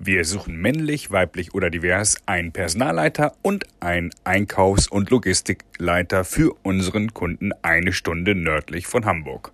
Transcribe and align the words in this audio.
Wir 0.00 0.24
suchen 0.24 0.56
männlich, 0.56 1.10
weiblich 1.10 1.54
oder 1.54 1.70
divers 1.70 2.18
einen 2.24 2.52
Personalleiter 2.52 3.34
und 3.42 3.64
einen 3.80 4.10
Einkaufs- 4.22 4.86
und 4.86 5.10
Logistikleiter 5.10 6.24
für 6.24 6.56
unseren 6.62 7.12
Kunden 7.14 7.50
eine 7.62 7.92
Stunde 7.92 8.36
nördlich 8.36 8.86
von 8.86 9.06
Hamburg. 9.06 9.52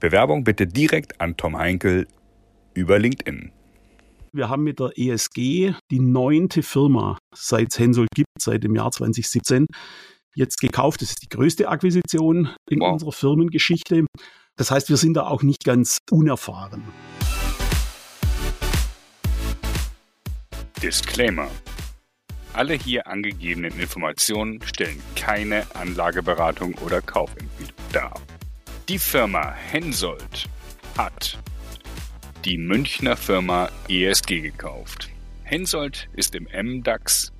Bewerbung 0.00 0.44
bitte 0.44 0.66
direkt 0.66 1.18
an 1.18 1.34
Tom 1.38 1.56
Heinkel 1.56 2.06
über 2.74 2.98
LinkedIn. 2.98 3.52
Wir 4.34 4.50
haben 4.50 4.64
mit 4.64 4.80
der 4.80 4.90
ESG 4.96 5.72
die 5.90 6.00
neunte 6.00 6.62
Firma, 6.62 7.16
seit 7.34 7.68
es 7.72 7.78
Hensoldt 7.78 8.10
gibt, 8.14 8.28
seit 8.38 8.64
dem 8.64 8.74
Jahr 8.74 8.90
2017, 8.90 9.64
jetzt 10.34 10.60
gekauft. 10.60 11.00
Das 11.00 11.08
ist 11.08 11.22
die 11.22 11.34
größte 11.34 11.70
Akquisition 11.70 12.50
in 12.68 12.80
wow. 12.80 12.92
unserer 12.92 13.12
Firmengeschichte. 13.12 14.04
Das 14.56 14.70
heißt, 14.70 14.90
wir 14.90 14.98
sind 14.98 15.14
da 15.14 15.26
auch 15.26 15.42
nicht 15.42 15.64
ganz 15.64 16.00
unerfahren. 16.10 16.82
Disclaimer. 20.86 21.50
Alle 22.52 22.74
hier 22.74 23.08
angegebenen 23.08 23.76
Informationen 23.80 24.62
stellen 24.62 25.02
keine 25.16 25.66
Anlageberatung 25.74 26.74
oder 26.74 27.02
Kaufempfehlung 27.02 27.74
dar. 27.92 28.14
Die 28.88 29.00
Firma 29.00 29.50
Hensoldt 29.50 30.48
hat 30.96 31.40
die 32.44 32.56
Münchner 32.56 33.16
Firma 33.16 33.68
ESG 33.88 34.42
gekauft. 34.42 35.10
Hensoldt 35.42 36.08
ist 36.12 36.36
im 36.36 36.44
MDAX 36.44 37.32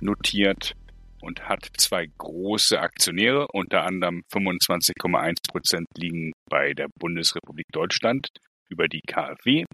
notiert 0.00 0.76
und 1.20 1.48
hat 1.48 1.68
zwei 1.78 2.06
große 2.18 2.78
Aktionäre, 2.78 3.48
unter 3.48 3.82
anderem 3.82 4.22
25,1 4.32 5.38
Prozent 5.50 5.88
liegen 5.98 6.30
bei 6.48 6.72
der 6.72 6.86
Bundesrepublik 7.00 7.66
Deutschland 7.72 8.28
über 8.68 8.86
die 8.86 9.00
KfW 9.00 9.64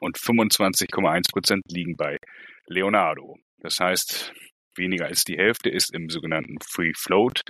und 0.00 0.18
25,1 0.18 1.30
Prozent 1.30 1.62
liegen 1.70 1.96
bei 1.96 2.18
Leonardo. 2.66 3.36
Das 3.58 3.78
heißt, 3.80 4.32
weniger 4.76 5.06
als 5.06 5.24
die 5.24 5.36
Hälfte 5.36 5.70
ist 5.70 5.94
im 5.94 6.10
sogenannten 6.10 6.56
Free 6.60 6.92
Float 6.96 7.42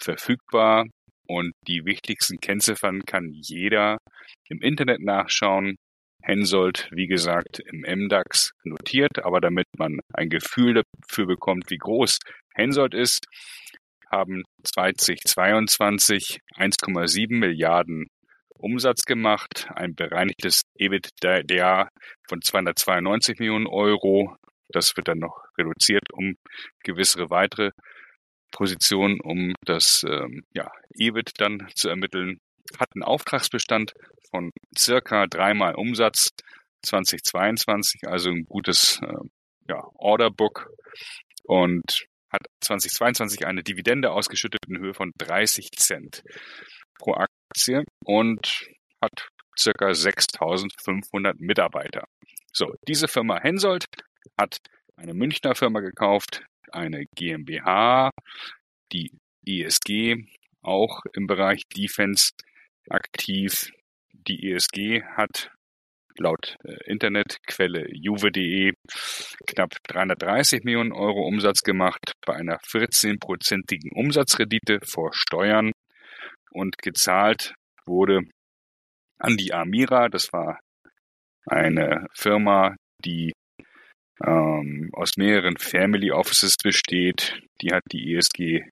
verfügbar 0.00 0.86
und 1.26 1.52
die 1.66 1.84
wichtigsten 1.84 2.38
Kennziffern 2.38 3.02
kann 3.06 3.30
jeder 3.32 3.98
im 4.48 4.60
Internet 4.60 5.00
nachschauen. 5.00 5.76
Hensoldt, 6.24 6.88
wie 6.92 7.08
gesagt, 7.08 7.58
im 7.58 7.80
MDAX 7.80 8.52
notiert, 8.62 9.24
aber 9.24 9.40
damit 9.40 9.66
man 9.76 9.98
ein 10.12 10.28
Gefühl 10.28 10.74
dafür 10.74 11.26
bekommt, 11.26 11.68
wie 11.68 11.78
groß 11.78 12.18
Hensoldt 12.54 12.94
ist, 12.94 13.26
haben 14.08 14.44
2022 14.62 16.38
1,7 16.54 17.34
Milliarden 17.34 18.06
Umsatz 18.62 19.02
gemacht, 19.02 19.66
ein 19.74 19.94
bereinigtes 19.96 20.62
EBITDA 20.78 21.88
von 22.28 22.40
292 22.40 23.40
Millionen 23.40 23.66
Euro. 23.66 24.36
Das 24.72 24.96
wird 24.96 25.08
dann 25.08 25.18
noch 25.18 25.44
reduziert 25.56 26.12
um 26.12 26.36
gewisse 26.82 27.30
weitere 27.30 27.70
Positionen, 28.50 29.20
um 29.20 29.54
das 29.64 30.04
ähm, 30.08 30.44
ja, 30.54 30.70
EBIT 30.94 31.32
dann 31.38 31.68
zu 31.74 31.88
ermitteln. 31.88 32.38
Hat 32.78 32.90
einen 32.94 33.02
Auftragsbestand 33.02 33.92
von 34.30 34.50
circa 34.78 35.26
dreimal 35.26 35.74
Umsatz 35.74 36.30
2022, 36.82 38.02
also 38.06 38.30
ein 38.30 38.44
gutes 38.44 39.00
äh, 39.02 39.14
ja, 39.68 39.82
Orderbook 39.94 40.70
und 41.44 42.06
hat 42.30 42.42
2022 42.60 43.46
eine 43.46 43.62
Dividende 43.62 44.10
ausgeschüttet 44.10 44.60
in 44.68 44.78
Höhe 44.78 44.94
von 44.94 45.12
30 45.18 45.70
Cent 45.72 46.22
pro 46.98 47.14
Aktie 47.14 47.84
und 48.04 48.66
hat 49.00 49.28
circa 49.58 49.88
6.500 49.88 51.34
Mitarbeiter. 51.38 52.04
So, 52.52 52.74
diese 52.88 53.08
Firma 53.08 53.40
Hensoldt 53.40 53.86
hat 54.38 54.58
eine 54.96 55.14
Münchner 55.14 55.54
Firma 55.54 55.80
gekauft, 55.80 56.44
eine 56.70 57.06
GmbH, 57.14 58.10
die 58.92 59.10
ESG, 59.46 60.26
auch 60.62 61.02
im 61.12 61.26
Bereich 61.26 61.62
Defense 61.68 62.32
aktiv. 62.88 63.70
Die 64.12 64.52
ESG 64.52 65.02
hat 65.02 65.50
laut 66.18 66.56
äh, 66.64 66.76
Internetquelle 66.84 67.86
juve.de 67.90 68.72
knapp 69.46 69.74
330 69.88 70.64
Millionen 70.64 70.92
Euro 70.92 71.26
Umsatz 71.26 71.62
gemacht 71.62 72.12
bei 72.26 72.34
einer 72.34 72.58
14-prozentigen 72.60 73.92
Umsatzrendite 73.92 74.80
vor 74.84 75.12
Steuern 75.12 75.72
und 76.50 76.78
gezahlt 76.78 77.54
wurde 77.86 78.20
an 79.18 79.36
die 79.36 79.52
Amira. 79.52 80.08
Das 80.08 80.32
war 80.32 80.60
eine 81.46 82.06
Firma, 82.12 82.76
die 83.04 83.32
ähm, 84.24 84.90
aus 84.92 85.16
mehreren 85.16 85.56
Family 85.56 86.10
Offices 86.10 86.56
besteht. 86.62 87.40
Die 87.60 87.72
hat 87.72 87.82
die 87.92 88.14
ESG 88.14 88.62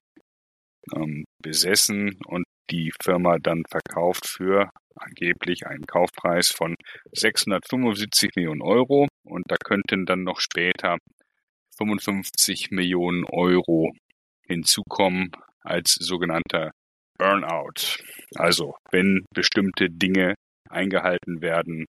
ähm, 0.95 1.25
besessen 1.41 2.17
und 2.25 2.45
die 2.69 2.91
Firma 3.01 3.37
dann 3.39 3.63
verkauft 3.69 4.27
für 4.27 4.69
angeblich 4.95 5.65
einen 5.65 5.85
Kaufpreis 5.85 6.49
von 6.49 6.75
675 7.13 8.31
Millionen 8.35 8.61
Euro 8.61 9.07
und 9.23 9.43
da 9.47 9.55
könnten 9.57 10.05
dann 10.05 10.23
noch 10.23 10.39
später 10.39 10.97
55 11.77 12.71
Millionen 12.71 13.25
Euro 13.25 13.91
hinzukommen 14.45 15.31
als 15.61 15.95
sogenannter 15.95 16.71
Burnout. 17.17 17.99
Also 18.35 18.75
wenn 18.91 19.25
bestimmte 19.33 19.89
Dinge 19.89 20.35
eingehalten 20.69 21.41
werden 21.41 21.85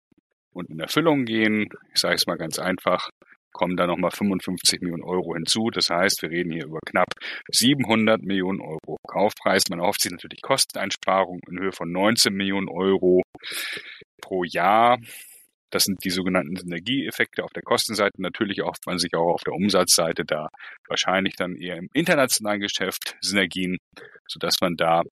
und 0.53 0.71
in 0.71 0.81
Erfüllung 0.81 1.25
gehen, 1.25 1.69
ich 1.93 2.01
sage 2.01 2.15
es 2.17 2.27
mal 2.27 2.39
ganz 2.39 2.59
einfach, 2.59 3.11
kommen 3.59 3.77
da 3.77 3.89
nochmal 3.89 4.13
55 4.13 4.81
Millionen 4.81 5.03
Euro 5.03 5.35
hinzu. 5.35 5.71
Das 5.71 5.91
heißt, 5.91 6.23
wir 6.23 6.31
reden 6.31 6.53
hier 6.53 6.67
über 6.67 6.79
knapp 6.87 7.13
700 7.51 8.23
Millionen 8.23 8.61
Euro 8.61 8.99
Kaufpreis. 9.07 9.65
Man 9.69 9.81
erhofft 9.81 10.03
sich 10.03 10.13
natürlich 10.13 10.43
Kosteneinsparungen 10.43 11.43
in 11.51 11.59
Höhe 11.59 11.73
von 11.73 11.91
19 11.91 12.33
Millionen 12.33 12.69
Euro 12.69 13.23
pro 14.23 14.45
Jahr. 14.45 14.99
Das 15.71 15.83
sind 15.83 16.03
die 16.05 16.11
sogenannten 16.11 16.57
Synergieeffekte 16.57 17.43
auf 17.43 17.53
der 17.53 17.65
Kostenseite. 17.65 18.23
Natürlich 18.23 18.61
hofft 18.61 18.87
man 18.87 18.99
sich 18.99 19.13
auch 19.15 19.35
auf 19.35 19.43
der 19.43 19.55
Umsatzseite 19.55 20.25
da 20.25 20.49
wahrscheinlich 20.87 21.35
dann 21.35 21.57
eher 21.57 21.77
im 21.77 21.89
internationalen 21.93 22.61
Geschäft 22.61 23.17
Synergien, 23.21 23.77
sodass 24.29 24.55
man 24.61 24.77
da 24.77 25.03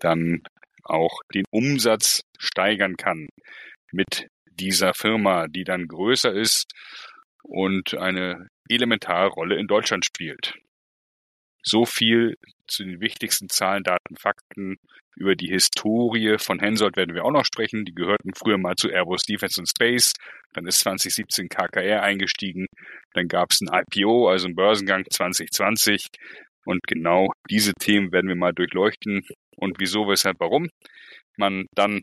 dann 0.00 0.42
auch 0.84 1.20
den 1.34 1.44
Umsatz 1.50 2.20
steigern 2.38 2.96
kann 2.96 3.28
mit 3.90 4.28
dieser 4.52 4.92
Firma, 4.92 5.48
die 5.48 5.64
dann 5.64 5.88
größer 5.88 6.32
ist 6.32 6.66
und 7.42 7.94
eine 7.94 8.48
elementare 8.68 9.28
Rolle 9.28 9.56
in 9.56 9.66
Deutschland 9.66 10.04
spielt. 10.04 10.54
So 11.62 11.84
viel 11.84 12.36
zu 12.66 12.84
den 12.84 13.00
wichtigsten 13.00 13.48
Zahlen, 13.48 13.82
Daten, 13.82 14.16
Fakten. 14.16 14.76
Über 15.16 15.34
die 15.34 15.48
Historie 15.48 16.38
von 16.38 16.60
Hensoldt 16.60 16.96
werden 16.96 17.14
wir 17.14 17.24
auch 17.24 17.32
noch 17.32 17.44
sprechen. 17.44 17.84
Die 17.84 17.94
gehörten 17.94 18.32
früher 18.34 18.56
mal 18.56 18.76
zu 18.76 18.88
Airbus 18.88 19.24
Defense 19.24 19.60
and 19.60 19.68
Space. 19.68 20.14
Dann 20.54 20.66
ist 20.66 20.80
2017 20.80 21.48
KKR 21.48 22.02
eingestiegen. 22.02 22.66
Dann 23.12 23.28
gab 23.28 23.50
es 23.50 23.60
ein 23.60 23.68
IPO, 23.68 24.28
also 24.28 24.46
einen 24.46 24.54
Börsengang 24.54 25.04
2020. 25.10 26.06
Und 26.64 26.80
genau 26.86 27.28
diese 27.50 27.74
Themen 27.74 28.12
werden 28.12 28.28
wir 28.28 28.36
mal 28.36 28.52
durchleuchten. 28.52 29.22
Und 29.56 29.78
wieso, 29.78 30.08
weshalb, 30.08 30.40
warum 30.40 30.68
man 31.36 31.66
dann 31.74 32.00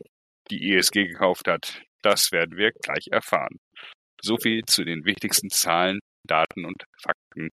die 0.50 0.74
ESG 0.74 1.08
gekauft 1.08 1.48
hat, 1.48 1.82
das 2.02 2.30
werden 2.30 2.56
wir 2.56 2.70
gleich 2.82 3.08
erfahren. 3.10 3.58
So 4.20 4.36
viel 4.36 4.64
zu 4.66 4.84
den 4.84 5.04
wichtigsten 5.04 5.48
Zahlen, 5.48 6.00
Daten 6.26 6.64
und 6.64 6.82
Fakten 7.00 7.50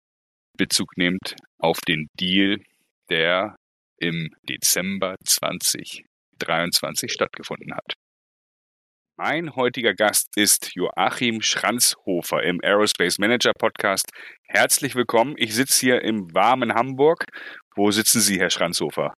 Bezug 0.59 0.97
nimmt 0.97 1.37
auf 1.59 1.78
den 1.88 2.09
Deal, 2.19 2.59
der 3.09 3.56
im 3.98 4.28
Dezember 4.47 5.16
2023 5.25 7.10
stattgefunden 7.10 7.75
hat. 7.75 7.94
Mein 9.16 9.56
heutiger 9.56 9.94
Gast 9.94 10.28
ist 10.37 10.75
Joachim 10.75 11.41
Schranzhofer 11.41 12.43
im 12.43 12.61
Aerospace 12.62 13.19
Manager 13.19 13.52
Podcast. 13.58 14.11
Herzlich 14.44 14.94
willkommen. 14.94 15.34
Ich 15.38 15.55
sitze 15.55 15.81
hier 15.81 16.02
im 16.02 16.34
warmen 16.34 16.75
Hamburg. 16.75 17.25
Wo 17.75 17.90
sitzen 17.90 18.20
Sie, 18.20 18.38
Herr 18.38 18.50
Schranzhofer? 18.50 19.14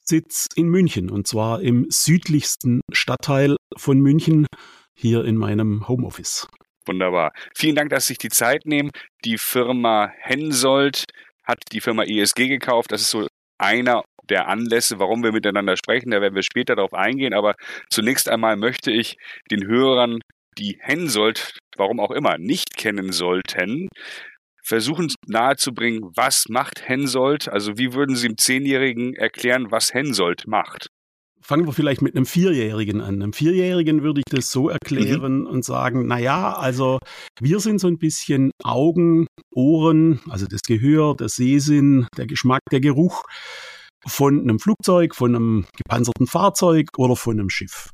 Sitz 0.00 0.48
in 0.56 0.68
München 0.68 1.10
und 1.10 1.26
zwar 1.26 1.62
im 1.62 1.86
südlichsten 1.88 2.82
Stadtteil 2.92 3.56
von 3.76 3.98
München, 4.00 4.46
hier 4.94 5.24
in 5.24 5.36
meinem 5.36 5.88
Homeoffice. 5.88 6.48
Wunderbar. 6.86 7.32
Vielen 7.54 7.76
Dank, 7.76 7.90
dass 7.90 8.06
Sie 8.06 8.12
sich 8.12 8.18
die 8.18 8.28
Zeit 8.28 8.66
nehmen. 8.66 8.90
Die 9.24 9.38
Firma 9.38 10.12
Hensoldt 10.18 11.04
hat 11.44 11.58
die 11.72 11.80
Firma 11.80 12.04
ESG 12.04 12.48
gekauft. 12.48 12.92
Das 12.92 13.02
ist 13.02 13.10
so 13.10 13.26
einer 13.58 14.02
der 14.28 14.48
Anlässe, 14.48 14.98
warum 14.98 15.22
wir 15.22 15.32
miteinander 15.32 15.76
sprechen. 15.76 16.10
Da 16.10 16.20
werden 16.20 16.34
wir 16.34 16.42
später 16.42 16.76
darauf 16.76 16.94
eingehen. 16.94 17.34
Aber 17.34 17.54
zunächst 17.90 18.28
einmal 18.28 18.56
möchte 18.56 18.90
ich 18.90 19.16
den 19.50 19.66
Hörern, 19.66 20.20
die 20.58 20.78
Hensoldt, 20.80 21.58
warum 21.76 22.00
auch 22.00 22.10
immer, 22.10 22.38
nicht 22.38 22.76
kennen 22.76 23.12
sollten, 23.12 23.88
versuchen 24.62 25.12
nahezubringen, 25.26 26.10
was 26.14 26.48
macht 26.48 26.88
Hensoldt? 26.88 27.48
Also 27.48 27.78
wie 27.78 27.94
würden 27.94 28.16
Sie 28.16 28.28
dem 28.28 28.38
Zehnjährigen 28.38 29.14
erklären, 29.14 29.70
was 29.70 29.92
Hensoldt 29.92 30.46
macht? 30.46 30.88
Fangen 31.42 31.66
wir 31.66 31.72
vielleicht 31.72 32.02
mit 32.02 32.14
einem 32.14 32.26
Vierjährigen 32.26 33.00
an. 33.00 33.22
Einem 33.22 33.32
Vierjährigen 33.32 34.02
würde 34.02 34.20
ich 34.20 34.30
das 34.30 34.50
so 34.50 34.68
erklären 34.68 35.40
mhm. 35.40 35.46
und 35.46 35.64
sagen, 35.64 36.06
na 36.06 36.18
ja, 36.18 36.52
also 36.52 36.98
wir 37.40 37.60
sind 37.60 37.80
so 37.80 37.88
ein 37.88 37.98
bisschen 37.98 38.50
Augen, 38.62 39.26
Ohren, 39.54 40.20
also 40.28 40.46
das 40.46 40.60
Gehör, 40.62 41.14
der 41.16 41.28
Sehsinn, 41.28 42.06
der 42.16 42.26
Geschmack, 42.26 42.60
der 42.70 42.80
Geruch 42.80 43.24
von 44.06 44.40
einem 44.40 44.58
Flugzeug, 44.58 45.14
von 45.14 45.34
einem 45.34 45.66
gepanzerten 45.76 46.26
Fahrzeug 46.26 46.86
oder 46.96 47.16
von 47.16 47.38
einem 47.38 47.50
Schiff. 47.50 47.90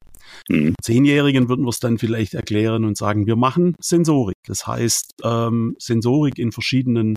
Mhm. 0.49 0.75
Zehnjährigen 0.83 1.49
würden 1.49 1.65
wir 1.65 1.71
es 1.71 1.81
dann 1.81 1.99
vielleicht 1.99 2.35
erklären 2.35 2.85
und 2.85 2.97
sagen, 2.97 3.27
wir 3.27 3.37
machen 3.37 3.75
Sensorik. 3.81 4.37
Das 4.47 4.67
heißt, 4.67 5.13
ähm, 5.25 5.75
Sensorik 5.79 6.39
in 6.39 6.53
verschiedenen 6.53 7.15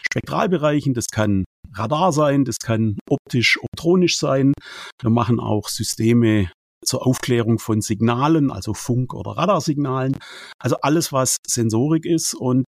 Spektralbereichen. 0.00 0.94
Das 0.94 1.06
kann 1.06 1.44
Radar 1.74 2.12
sein, 2.12 2.44
das 2.44 2.56
kann 2.58 2.98
optisch, 3.08 3.58
optronisch 3.62 4.18
sein. 4.18 4.52
Wir 5.00 5.10
machen 5.10 5.40
auch 5.40 5.68
Systeme 5.68 6.50
zur 6.84 7.06
Aufklärung 7.06 7.58
von 7.58 7.80
Signalen, 7.80 8.50
also 8.50 8.74
Funk- 8.74 9.14
oder 9.14 9.32
Radarsignalen. 9.32 10.16
Also 10.58 10.76
alles, 10.82 11.12
was 11.12 11.36
Sensorik 11.46 12.04
ist. 12.04 12.34
Und 12.34 12.64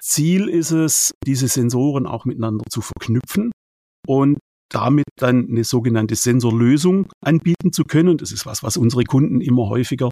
Ziel 0.00 0.48
ist 0.48 0.70
es, 0.70 1.12
diese 1.26 1.48
Sensoren 1.48 2.06
auch 2.06 2.24
miteinander 2.24 2.64
zu 2.70 2.80
verknüpfen 2.80 3.52
und 4.06 4.38
damit 4.70 5.04
dann 5.16 5.48
eine 5.48 5.64
sogenannte 5.64 6.14
Sensorlösung 6.14 7.10
anbieten 7.24 7.72
zu 7.72 7.84
können. 7.84 8.16
Das 8.18 8.32
ist 8.32 8.46
was, 8.46 8.62
was 8.62 8.76
unsere 8.76 9.04
Kunden 9.04 9.40
immer 9.40 9.68
häufiger 9.68 10.10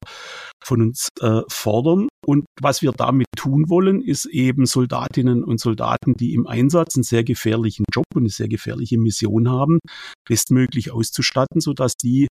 von 0.63 0.83
uns 0.83 1.09
äh, 1.21 1.41
fordern. 1.49 2.09
Und 2.25 2.45
was 2.61 2.83
wir 2.83 2.93
damit 2.93 3.27
tun 3.37 3.69
wollen, 3.69 4.01
ist 4.01 4.27
eben 4.27 4.67
Soldatinnen 4.67 5.43
und 5.43 5.59
Soldaten, 5.59 6.15
die 6.15 6.35
im 6.35 6.47
Einsatz 6.47 6.95
einen 6.97 7.03
sehr 7.03 7.25
gefährlichen 7.25 7.85
Job 7.93 8.05
und 8.15 8.23
eine 8.23 8.29
sehr 8.31 8.49
gefährliche 8.49 8.99
Mission 8.99 9.49
haben, 9.49 9.81
bestmöglich 10.29 10.93
auszustatten, 10.93 11.61
sodass 11.61 11.95
die 11.95 12.29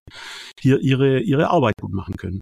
hier 0.58 0.80
ihre, 0.80 1.20
ihre 1.20 1.50
Arbeit 1.50 1.74
gut 1.80 1.92
machen 1.92 2.16
können. 2.16 2.40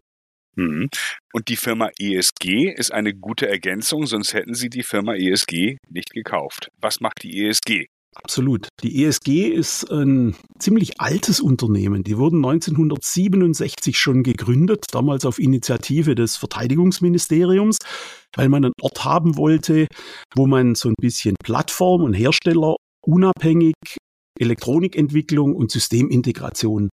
Mhm. 0.55 0.89
Und 1.33 1.47
die 1.47 1.55
Firma 1.55 1.89
ESG 1.97 2.73
ist 2.73 2.91
eine 2.91 3.13
gute 3.13 3.47
Ergänzung, 3.47 4.05
sonst 4.05 4.33
hätten 4.33 4.53
Sie 4.53 4.69
die 4.69 4.83
Firma 4.83 5.15
ESG 5.15 5.77
nicht 5.89 6.11
gekauft. 6.11 6.69
Was 6.79 6.99
macht 6.99 7.23
die 7.23 7.45
ESG? 7.45 7.87
Absolut. 8.15 8.67
Die 8.83 9.05
ESG 9.05 9.47
ist 9.47 9.89
ein 9.89 10.35
ziemlich 10.59 10.99
altes 10.99 11.39
Unternehmen. 11.39 12.03
Die 12.03 12.17
wurden 12.17 12.43
1967 12.45 13.97
schon 13.97 14.23
gegründet, 14.23 14.85
damals 14.91 15.25
auf 15.25 15.39
Initiative 15.39 16.13
des 16.13 16.35
Verteidigungsministeriums, 16.35 17.77
weil 18.35 18.49
man 18.49 18.65
einen 18.65 18.73
Ort 18.81 19.05
haben 19.05 19.37
wollte, 19.37 19.87
wo 20.35 20.45
man 20.45 20.75
so 20.75 20.89
ein 20.89 20.95
bisschen 20.99 21.35
Plattform 21.41 22.03
und 22.03 22.13
Hersteller 22.13 22.75
unabhängig 23.05 23.75
Elektronikentwicklung 24.39 25.55
und 25.55 25.71
Systemintegration 25.71 26.89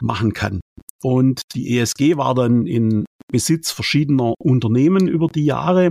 machen 0.00 0.32
kann. 0.32 0.60
Und 1.02 1.42
die 1.54 1.78
ESG 1.78 2.16
war 2.16 2.34
dann 2.34 2.66
in 2.66 3.04
Besitz 3.30 3.70
verschiedener 3.70 4.34
Unternehmen 4.38 5.08
über 5.08 5.28
die 5.28 5.44
Jahre 5.44 5.90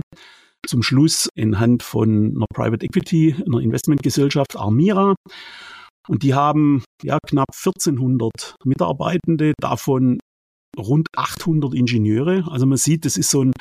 zum 0.66 0.82
Schluss 0.82 1.28
in 1.34 1.58
Hand 1.58 1.82
von 1.82 2.34
einer 2.36 2.46
Private 2.52 2.84
Equity, 2.84 3.36
einer 3.46 3.60
Investmentgesellschaft 3.60 4.56
Armira. 4.56 5.14
Und 6.08 6.22
die 6.22 6.34
haben 6.34 6.84
ja 7.02 7.18
knapp 7.26 7.48
1400 7.52 8.56
Mitarbeitende, 8.64 9.54
davon 9.60 10.18
rund 10.78 11.08
800 11.16 11.74
Ingenieure. 11.74 12.44
Also 12.50 12.66
man 12.66 12.78
sieht, 12.78 13.04
das 13.04 13.16
ist 13.16 13.30
so 13.30 13.42
ein 13.42 13.52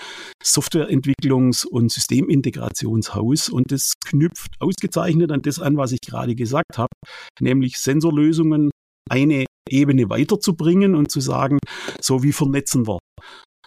Softwareentwicklungs- 0.43 1.65
und 1.65 1.91
Systemintegrationshaus 1.91 3.49
und 3.49 3.71
das 3.71 3.93
knüpft 4.05 4.51
ausgezeichnet 4.59 5.31
an 5.31 5.41
das 5.41 5.59
an, 5.59 5.77
was 5.77 5.91
ich 5.91 6.01
gerade 6.01 6.35
gesagt 6.35 6.77
habe, 6.77 6.93
nämlich 7.39 7.77
Sensorlösungen 7.77 8.69
eine 9.09 9.45
Ebene 9.69 10.09
weiterzubringen 10.09 10.95
und 10.95 11.09
zu 11.09 11.19
sagen, 11.19 11.59
so 12.01 12.23
wie 12.23 12.33
vernetzen 12.33 12.87
wir 12.87 12.99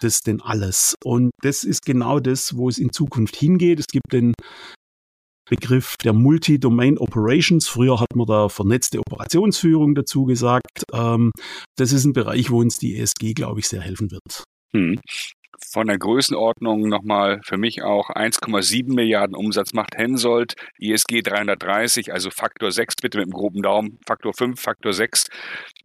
das 0.01 0.21
denn 0.21 0.41
alles? 0.41 0.95
Und 1.03 1.31
das 1.41 1.63
ist 1.63 1.85
genau 1.85 2.19
das, 2.19 2.55
wo 2.55 2.69
es 2.69 2.77
in 2.77 2.91
Zukunft 2.91 3.35
hingeht. 3.35 3.79
Es 3.79 3.87
gibt 3.87 4.11
den 4.11 4.33
Begriff 5.49 5.95
der 6.03 6.13
Multi-Domain 6.13 6.97
Operations. 6.97 7.67
Früher 7.67 7.99
hat 7.99 8.15
man 8.15 8.27
da 8.27 8.49
vernetzte 8.49 8.99
Operationsführung 8.99 9.95
dazu 9.95 10.25
gesagt. 10.25 10.83
Ähm, 10.93 11.31
das 11.75 11.91
ist 11.91 12.05
ein 12.05 12.13
Bereich, 12.13 12.51
wo 12.51 12.59
uns 12.59 12.77
die 12.77 12.97
ESG, 12.97 13.33
glaube 13.33 13.59
ich, 13.59 13.67
sehr 13.67 13.81
helfen 13.81 14.11
wird. 14.11 14.43
Hm 14.73 14.99
von 15.71 15.87
der 15.87 15.97
Größenordnung 15.97 16.87
nochmal 16.87 17.41
für 17.43 17.57
mich 17.57 17.81
auch 17.83 18.09
1,7 18.09 18.93
Milliarden 18.93 19.35
Umsatz 19.35 19.73
macht 19.73 19.97
Hensoldt, 19.97 20.55
ISG 20.77 21.21
330, 21.21 22.13
also 22.13 22.29
Faktor 22.29 22.71
6 22.71 22.95
bitte 23.01 23.17
mit 23.17 23.27
dem 23.27 23.33
groben 23.33 23.61
Daumen, 23.61 23.99
Faktor 24.05 24.33
5, 24.33 24.59
Faktor 24.59 24.93
6 24.93 25.27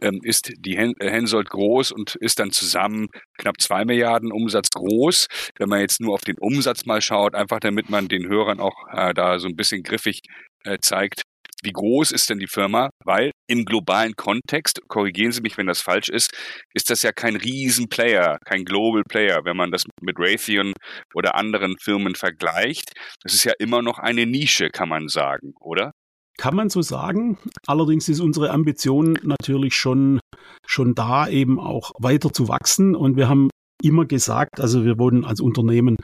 ähm, 0.01 0.21
ist 0.23 0.53
die 0.59 0.77
Hen 0.77 0.95
äh, 1.01 1.11
Hensoldt 1.11 1.51
groß 1.51 1.93
und 1.93 2.15
ist 2.17 2.39
dann 2.39 2.51
zusammen 2.51 3.09
knapp 3.39 3.61
2 3.61 3.85
Milliarden 3.85 4.33
Umsatz 4.33 4.71
groß. 4.71 5.29
Wenn 5.59 5.69
man 5.69 5.81
jetzt 5.81 6.01
nur 6.01 6.15
auf 6.15 6.23
den 6.23 6.39
Umsatz 6.39 6.87
mal 6.87 7.01
schaut, 7.01 7.35
einfach 7.35 7.61
damit 7.61 7.91
man 7.91 8.09
den 8.09 8.29
Hörern 8.29 8.61
auch 8.61 8.77
äh, 8.93 9.15
da 9.15 9.39
so 9.39 9.49
ein 9.49 9.57
bisschen 9.57 9.83
griffig 9.83 10.23
äh, 10.65 10.79
zeigt, 10.81 11.23
wie 11.65 11.73
groß 11.73 12.11
ist 12.11 12.31
denn 12.31 12.39
die 12.39 12.47
Firma? 12.47 12.91
Weil 13.05 13.33
im 13.49 13.65
globalen 13.65 14.15
Kontext, 14.17 14.81
korrigieren 14.89 15.33
Sie 15.33 15.41
mich, 15.41 15.57
wenn 15.57 15.67
das 15.67 15.81
falsch 15.81 16.09
ist, 16.09 16.31
ist 16.75 16.91
das 16.91 17.03
ja 17.03 17.13
kein 17.13 17.37
Riesenplayer, 17.37 18.39
kein 18.45 18.65
Global 18.65 19.03
Player, 19.09 19.45
wenn 19.45 19.57
man 19.57 19.71
das 19.71 19.85
mit 20.01 20.19
Raytheon 20.19 20.73
oder 21.15 21.35
anderen 21.35 21.77
Firmen 21.79 22.15
vergleicht. 22.15 22.93
Das 23.23 23.35
ist 23.35 23.45
ja 23.45 23.53
immer 23.59 23.83
noch 23.83 23.99
eine 23.99 24.27
Nische, 24.27 24.69
kann 24.69 24.89
man 24.89 25.09
sagen, 25.09 25.55
oder? 25.61 25.93
Kann 26.37 26.57
man 26.57 26.69
so 26.69 26.83
sagen. 26.83 27.39
Allerdings 27.67 28.09
ist 28.09 28.21
unsere 28.21 28.51
Ambition 28.51 29.19
natürlich 29.23 29.77
schon, 29.77 30.21
schon 30.67 30.95
da, 30.95 31.29
eben 31.29 31.61
auch 31.61 31.93
weiter 31.99 32.33
zu 32.33 32.49
wachsen. 32.49 32.97
Und 32.97 33.17
wir 33.17 33.29
haben 33.29 33.51
immer 33.83 34.05
gesagt, 34.05 34.61
also 34.61 34.85
wir 34.85 34.99
wollen 34.99 35.25
als 35.25 35.41
Unternehmen 35.41 35.97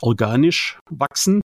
organisch 0.00 0.78
wachsen. 0.90 1.40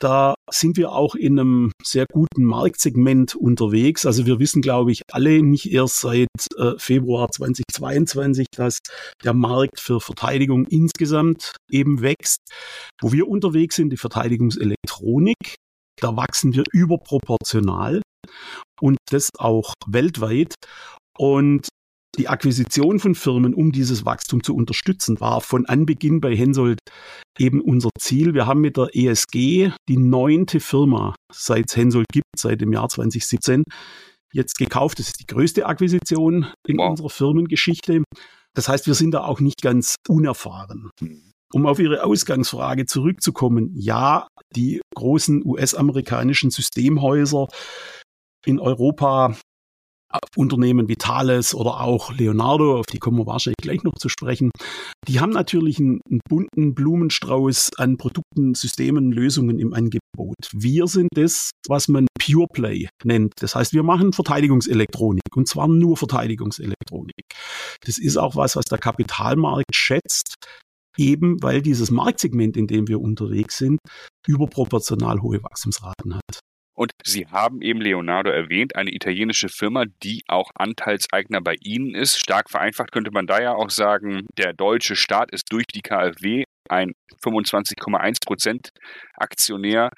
Da 0.00 0.34
sind 0.50 0.78
wir 0.78 0.92
auch 0.92 1.14
in 1.14 1.38
einem 1.38 1.72
sehr 1.84 2.06
guten 2.10 2.44
Marktsegment 2.44 3.34
unterwegs. 3.34 4.06
Also 4.06 4.24
wir 4.24 4.38
wissen, 4.38 4.62
glaube 4.62 4.92
ich, 4.92 5.02
alle 5.12 5.42
nicht 5.42 5.70
erst 5.70 6.00
seit 6.00 6.28
äh, 6.56 6.72
Februar 6.78 7.30
2022, 7.30 8.46
dass 8.56 8.78
der 9.22 9.34
Markt 9.34 9.78
für 9.78 10.00
Verteidigung 10.00 10.64
insgesamt 10.64 11.54
eben 11.70 12.00
wächst. 12.00 12.38
Wo 13.02 13.12
wir 13.12 13.28
unterwegs 13.28 13.76
sind, 13.76 13.90
die 13.90 13.98
Verteidigungselektronik, 13.98 15.56
da 16.00 16.16
wachsen 16.16 16.54
wir 16.54 16.64
überproportional 16.72 18.00
und 18.80 18.96
das 19.10 19.28
auch 19.38 19.74
weltweit. 19.86 20.54
Und 21.18 21.68
die 22.20 22.28
Akquisition 22.28 23.00
von 23.00 23.14
Firmen, 23.14 23.54
um 23.54 23.72
dieses 23.72 24.04
Wachstum 24.04 24.42
zu 24.42 24.54
unterstützen, 24.54 25.20
war 25.20 25.40
von 25.40 25.64
Anbeginn 25.64 26.20
bei 26.20 26.36
Hensoldt 26.36 26.78
eben 27.38 27.62
unser 27.62 27.88
Ziel. 27.98 28.34
Wir 28.34 28.46
haben 28.46 28.60
mit 28.60 28.76
der 28.76 28.90
ESG 28.92 29.72
die 29.88 29.96
neunte 29.96 30.60
Firma, 30.60 31.14
seit 31.32 31.70
es 31.70 31.76
Hensoldt 31.76 32.08
gibt, 32.12 32.26
seit 32.36 32.60
dem 32.60 32.74
Jahr 32.74 32.90
2017, 32.90 33.64
jetzt 34.34 34.58
gekauft. 34.58 34.98
Das 34.98 35.06
ist 35.06 35.20
die 35.20 35.26
größte 35.26 35.64
Akquisition 35.64 36.52
in 36.68 36.76
wow. 36.76 36.90
unserer 36.90 37.08
Firmengeschichte. 37.08 38.04
Das 38.54 38.68
heißt, 38.68 38.86
wir 38.86 38.94
sind 38.94 39.12
da 39.12 39.24
auch 39.24 39.40
nicht 39.40 39.62
ganz 39.62 39.94
unerfahren. 40.06 40.90
Um 41.54 41.64
auf 41.64 41.78
Ihre 41.78 42.04
Ausgangsfrage 42.04 42.84
zurückzukommen, 42.84 43.70
ja, 43.74 44.28
die 44.54 44.82
großen 44.94 45.42
US-amerikanischen 45.42 46.50
Systemhäuser 46.50 47.48
in 48.44 48.60
Europa 48.60 49.36
Unternehmen 50.36 50.88
wie 50.88 50.96
Thales 50.96 51.54
oder 51.54 51.80
auch 51.80 52.12
Leonardo, 52.12 52.78
auf 52.78 52.86
die 52.86 52.98
kommen 52.98 53.18
wir 53.18 53.26
wahrscheinlich 53.26 53.56
gleich 53.62 53.82
noch 53.82 53.94
zu 53.94 54.08
sprechen, 54.08 54.50
die 55.08 55.20
haben 55.20 55.30
natürlich 55.30 55.78
einen, 55.78 56.00
bunten 56.28 56.74
Blumenstrauß 56.74 57.70
an 57.76 57.96
Produkten, 57.96 58.54
Systemen, 58.54 59.12
Lösungen 59.12 59.58
im 59.58 59.72
Angebot. 59.72 60.36
Wir 60.52 60.86
sind 60.86 61.08
das, 61.14 61.50
was 61.66 61.88
man 61.88 62.06
Pure 62.18 62.46
Play 62.52 62.88
nennt. 63.04 63.34
Das 63.40 63.54
heißt, 63.54 63.72
wir 63.72 63.82
machen 63.82 64.12
Verteidigungselektronik 64.12 65.22
und 65.34 65.48
zwar 65.48 65.68
nur 65.68 65.96
Verteidigungselektronik. 65.96 67.24
Das 67.84 67.98
ist 67.98 68.16
auch 68.16 68.36
was, 68.36 68.56
was 68.56 68.66
der 68.66 68.78
Kapitalmarkt 68.78 69.74
schätzt, 69.74 70.34
eben 70.96 71.42
weil 71.42 71.62
dieses 71.62 71.90
Marktsegment, 71.90 72.56
in 72.56 72.66
dem 72.66 72.88
wir 72.88 73.00
unterwegs 73.00 73.58
sind, 73.58 73.78
überproportional 74.26 75.22
hohe 75.22 75.42
Wachstumsraten 75.42 76.14
hat. 76.16 76.40
Und 76.74 76.92
Sie 77.04 77.26
haben 77.26 77.62
eben 77.62 77.80
Leonardo 77.80 78.30
erwähnt, 78.30 78.76
eine 78.76 78.94
italienische 78.94 79.48
Firma, 79.48 79.84
die 80.02 80.22
auch 80.28 80.50
Anteilseigner 80.54 81.40
bei 81.40 81.56
Ihnen 81.62 81.94
ist. 81.94 82.18
Stark 82.18 82.50
vereinfacht 82.50 82.92
könnte 82.92 83.10
man 83.10 83.26
da 83.26 83.40
ja 83.40 83.54
auch 83.54 83.70
sagen, 83.70 84.26
der 84.38 84.52
deutsche 84.52 84.96
Staat 84.96 85.30
ist 85.32 85.52
durch 85.52 85.66
die 85.66 85.82
KfW 85.82 86.44
ein 86.68 86.92
25,1 87.22 88.24
Prozent 88.24 88.70
Aktionär. 89.14 89.90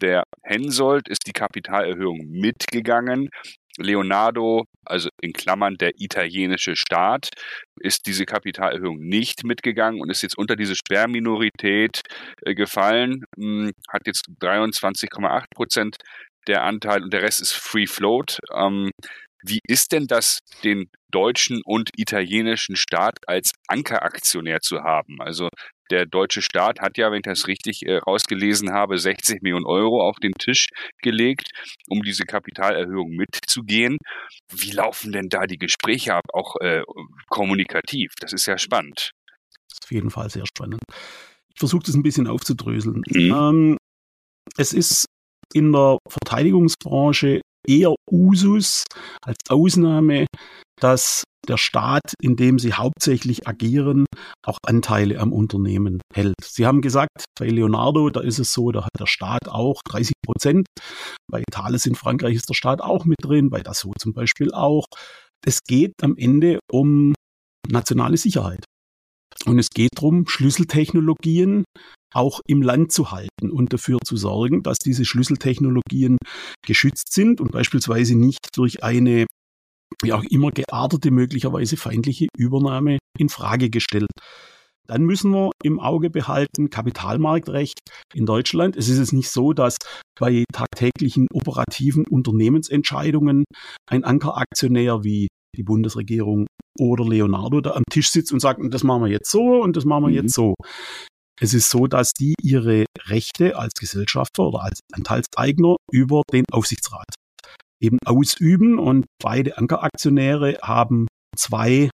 Der 0.00 0.24
Hensoldt 0.42 1.08
ist 1.08 1.26
die 1.26 1.32
Kapitalerhöhung 1.32 2.18
mitgegangen. 2.28 3.28
Leonardo, 3.78 4.64
also 4.84 5.08
in 5.20 5.32
Klammern 5.32 5.76
der 5.76 5.92
italienische 5.98 6.76
Staat, 6.76 7.30
ist 7.80 8.06
diese 8.06 8.24
Kapitalerhöhung 8.24 8.98
nicht 8.98 9.44
mitgegangen 9.44 10.00
und 10.00 10.10
ist 10.10 10.22
jetzt 10.22 10.38
unter 10.38 10.56
diese 10.56 10.76
Sperrminorität 10.76 12.00
äh, 12.42 12.54
gefallen, 12.54 13.24
hm, 13.36 13.72
hat 13.88 14.06
jetzt 14.06 14.24
23,8 14.40 15.44
Prozent 15.54 15.96
der 16.46 16.62
Anteil 16.62 17.02
und 17.02 17.12
der 17.12 17.22
Rest 17.22 17.40
ist 17.40 17.52
Free 17.52 17.86
Float. 17.86 18.38
Ähm, 18.54 18.90
Wie 19.46 19.60
ist 19.66 19.92
denn 19.92 20.06
das, 20.06 20.40
den 20.64 20.90
deutschen 21.10 21.60
und 21.64 21.90
italienischen 21.96 22.76
Staat 22.76 23.18
als 23.26 23.52
Ankeraktionär 23.68 24.60
zu 24.60 24.82
haben? 24.82 25.20
Also 25.20 25.48
der 25.90 26.04
deutsche 26.04 26.42
Staat 26.42 26.80
hat 26.80 26.98
ja, 26.98 27.10
wenn 27.10 27.18
ich 27.18 27.24
das 27.24 27.46
richtig 27.46 27.86
äh, 27.86 27.98
rausgelesen 27.98 28.72
habe, 28.72 28.98
60 28.98 29.42
Millionen 29.42 29.66
Euro 29.66 30.02
auf 30.02 30.16
den 30.16 30.32
Tisch 30.32 30.68
gelegt, 31.00 31.50
um 31.88 32.02
diese 32.02 32.24
Kapitalerhöhung 32.24 33.10
mitzugehen. 33.10 33.98
Wie 34.52 34.72
laufen 34.72 35.12
denn 35.12 35.28
da 35.28 35.46
die 35.46 35.58
Gespräche 35.58 36.14
ab, 36.14 36.24
auch 36.32 36.56
äh, 36.60 36.82
kommunikativ? 37.28 38.12
Das 38.20 38.32
ist 38.32 38.46
ja 38.46 38.58
spannend. 38.58 39.12
Das 39.68 39.78
ist 39.78 39.84
auf 39.84 39.92
jeden 39.92 40.10
Fall 40.10 40.28
sehr 40.28 40.46
spannend. 40.46 40.80
Ich 41.54 41.60
versuche 41.60 41.84
das 41.86 41.94
ein 41.94 42.02
bisschen 42.02 42.26
aufzudröseln. 42.26 43.02
Mhm. 43.08 43.32
Ähm, 43.32 43.76
es 44.56 44.72
ist 44.72 45.06
in 45.54 45.72
der 45.72 45.98
Verteidigungsbranche 46.08 47.40
eher 47.66 47.94
Usus 48.10 48.84
als 49.22 49.36
Ausnahme, 49.48 50.26
dass 50.80 51.24
der 51.48 51.56
Staat, 51.56 52.14
in 52.20 52.36
dem 52.36 52.58
sie 52.58 52.74
hauptsächlich 52.74 53.46
agieren, 53.46 54.04
auch 54.44 54.58
Anteile 54.66 55.20
am 55.20 55.32
Unternehmen 55.32 56.00
hält. 56.12 56.34
Sie 56.42 56.66
haben 56.66 56.80
gesagt, 56.80 57.24
bei 57.38 57.46
Leonardo, 57.48 58.10
da 58.10 58.20
ist 58.20 58.38
es 58.38 58.52
so, 58.52 58.72
da 58.72 58.84
hat 58.84 58.90
der 58.98 59.06
Staat 59.06 59.48
auch 59.48 59.80
30 59.88 60.12
Prozent. 60.24 60.66
Bei 61.30 61.42
Thales 61.50 61.86
in 61.86 61.94
Frankreich 61.94 62.34
ist 62.34 62.48
der 62.48 62.54
Staat 62.54 62.80
auch 62.80 63.04
mit 63.04 63.18
drin, 63.22 63.50
bei 63.50 63.60
Dassault 63.60 64.00
zum 64.00 64.12
Beispiel 64.12 64.52
auch. 64.52 64.86
Es 65.44 65.62
geht 65.62 65.92
am 66.02 66.16
Ende 66.16 66.58
um 66.70 67.14
nationale 67.68 68.16
Sicherheit. 68.16 68.64
Und 69.46 69.58
es 69.58 69.70
geht 69.70 69.90
darum, 69.94 70.26
Schlüsseltechnologien 70.26 71.64
auch 72.14 72.40
im 72.46 72.62
Land 72.62 72.92
zu 72.92 73.10
halten 73.10 73.50
und 73.50 73.72
dafür 73.72 73.98
zu 74.04 74.16
sorgen, 74.16 74.62
dass 74.62 74.78
diese 74.78 75.04
Schlüsseltechnologien 75.04 76.18
geschützt 76.64 77.12
sind 77.12 77.40
und 77.40 77.52
beispielsweise 77.52 78.16
nicht 78.16 78.48
durch 78.56 78.82
eine 78.82 79.26
wie 80.02 80.12
auch 80.12 80.24
immer 80.24 80.50
geartete, 80.50 81.10
möglicherweise 81.10 81.76
feindliche 81.76 82.26
Übernahme 82.36 82.98
in 83.18 83.28
Frage 83.28 83.70
gestellt. 83.70 84.10
Dann 84.88 85.02
müssen 85.02 85.32
wir 85.32 85.50
im 85.62 85.80
Auge 85.80 86.10
behalten, 86.10 86.70
Kapitalmarktrecht 86.70 87.78
in 88.14 88.26
Deutschland. 88.26 88.76
Es 88.76 88.88
ist 88.88 88.98
jetzt 88.98 89.12
nicht 89.12 89.30
so, 89.30 89.52
dass 89.52 89.76
bei 90.18 90.44
tagtäglichen 90.52 91.26
operativen 91.32 92.06
Unternehmensentscheidungen 92.06 93.44
ein 93.90 94.04
Ankeraktionär 94.04 95.02
wie 95.02 95.28
die 95.56 95.62
Bundesregierung 95.62 96.46
oder 96.78 97.04
Leonardo 97.04 97.60
da 97.60 97.72
am 97.72 97.84
Tisch 97.90 98.10
sitzt 98.10 98.32
und 98.32 98.40
sagt, 98.40 98.60
das 98.72 98.84
machen 98.84 99.04
wir 99.04 99.10
jetzt 99.10 99.30
so 99.30 99.62
und 99.62 99.76
das 99.76 99.84
machen 99.84 100.04
wir 100.04 100.10
mhm. 100.10 100.14
jetzt 100.14 100.34
so. 100.34 100.54
Es 101.40 101.52
ist 101.52 101.68
so, 101.68 101.86
dass 101.86 102.12
die 102.12 102.34
ihre 102.42 102.86
Rechte 103.06 103.56
als 103.56 103.74
Gesellschafter 103.74 104.44
oder 104.44 104.62
als 104.62 104.80
Anteilseigner 104.92 105.76
über 105.92 106.22
den 106.32 106.44
Aufsichtsrat 106.50 107.06
eben 107.80 107.98
ausüben 108.06 108.78
und 108.78 109.04
beide 109.22 109.58
Ankeraktionäre 109.58 110.58
haben 110.62 111.06
zwei 111.36 111.90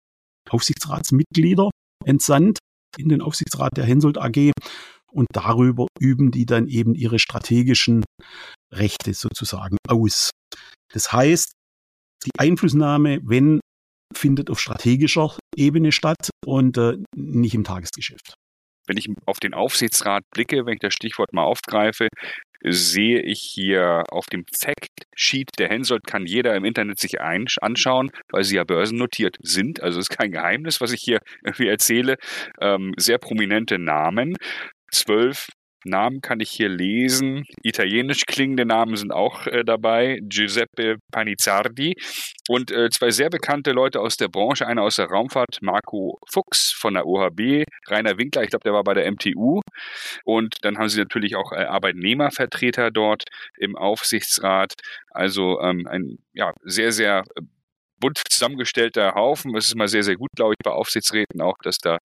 Aufsichtsratsmitglieder 0.50 1.70
entsandt 2.06 2.60
in 2.98 3.08
den 3.08 3.22
Aufsichtsrat 3.22 3.78
der 3.78 3.86
Hensoldt 3.86 4.18
AG 4.18 4.52
und 5.12 5.28
darüber 5.32 5.88
üben 6.00 6.32
die 6.32 6.46
dann 6.46 6.68
eben 6.68 6.96
ihre 6.96 7.20
strategischen 7.20 8.04
Rechte 8.74 9.14
sozusagen 9.14 9.78
aus. 9.88 10.32
Das 10.92 11.14
heißt, 11.14 11.54
die 12.26 12.32
Einflussnahme, 12.38 13.20
wenn 13.24 13.60
findet 14.16 14.50
auf 14.50 14.60
strategischer 14.60 15.38
Ebene 15.56 15.92
statt 15.92 16.30
und 16.46 16.78
äh, 16.78 16.98
nicht 17.16 17.54
im 17.54 17.64
Tagesgeschäft. 17.64 18.34
Wenn 18.88 18.98
ich 18.98 19.08
auf 19.28 19.40
den 19.40 19.54
Aufsichtsrat 19.54 20.24
blicke, 20.34 20.66
wenn 20.66 20.74
ich 20.74 20.80
das 20.80 20.96
Stichwort 20.96 21.32
mal 21.32 21.44
aufgreife, 21.44 22.08
sehe 22.64 23.22
ich 23.22 23.40
hier 23.40 24.04
auf 24.10 24.26
dem 24.26 24.46
Factsheet 24.52 25.52
der 25.60 25.70
Hensoldt, 25.70 26.08
kann 26.08 26.26
jeder 26.26 26.56
im 26.56 26.66
Internet 26.66 27.00
sich 27.00 27.22
anschauen, 27.22 28.12
weil 28.32 28.44
sie 28.44 28.56
ja 28.56 28.64
börsennotiert 28.64 29.38
sind. 29.42 29.82
Also 29.82 30.00
ist 30.00 30.10
kein 30.10 30.32
Geheimnis, 30.32 30.82
was 30.82 30.92
ich 30.92 31.02
hier 31.02 31.20
irgendwie 31.44 31.68
erzähle. 31.68 32.18
Ähm, 32.60 32.94
sehr 32.98 33.20
prominente 33.20 33.78
Namen. 33.78 34.36
Zwölf 34.92 35.50
Namen 35.86 36.22
kann 36.22 36.40
ich 36.40 36.52
hier 36.52 36.70
lesen. 36.70 37.46
Italienisch 37.64 38.26
klingende 38.26 38.66
Namen 38.66 38.96
sind 38.96 39.12
auch 39.12 39.48
äh, 39.48 39.64
dabei. 39.64 40.20
Giuseppe 40.24 40.98
Panizzardi 41.12 41.96
und 42.48 42.72
äh, 42.72 42.90
zwei 42.90 43.12
sehr 43.12 43.30
bekannte 43.30 43.72
Leute 43.72 44.00
aus 44.02 44.18
der 44.18 44.28
Branche. 44.28 44.68
Einer 44.68 44.84
aus 44.84 44.98
der 44.98 45.08
Raumfahrt, 45.08 45.60
Marco 45.62 46.20
Fuchs 46.32 46.72
von 46.72 46.94
der 46.94 47.06
OHB, 47.06 47.64
Rainer 47.88 48.18
Winkler, 48.18 48.44
ich 48.44 48.50
glaube, 48.50 48.64
der 48.64 48.74
war 48.74 48.84
bei 48.84 48.94
der 48.94 49.10
MTU. 49.12 49.62
Und 50.26 50.58
dann 50.62 50.78
haben 50.78 50.90
sie 50.90 51.00
natürlich 51.00 51.36
auch 51.36 51.52
äh, 51.52 51.64
Arbeitnehmervertreter 51.64 52.92
dort 52.92 53.24
im 53.58 53.76
Aufsichtsrat. 53.76 54.74
Also 55.12 55.60
ähm, 55.62 55.88
ein 55.88 56.18
ja, 56.34 56.54
sehr, 56.64 56.92
sehr 56.92 57.24
äh, 57.36 57.42
bunt 58.00 58.22
zusammengestellter 58.30 59.14
Haufen. 59.16 59.56
Es 59.56 59.68
ist 59.68 59.76
mal 59.76 59.88
sehr, 59.88 60.04
sehr 60.04 60.16
gut, 60.16 60.30
glaube 60.36 60.54
ich, 60.54 60.64
bei 60.64 60.72
Aufsichtsräten 60.72 61.42
auch, 61.42 61.56
dass 61.64 61.78
da 61.78 61.98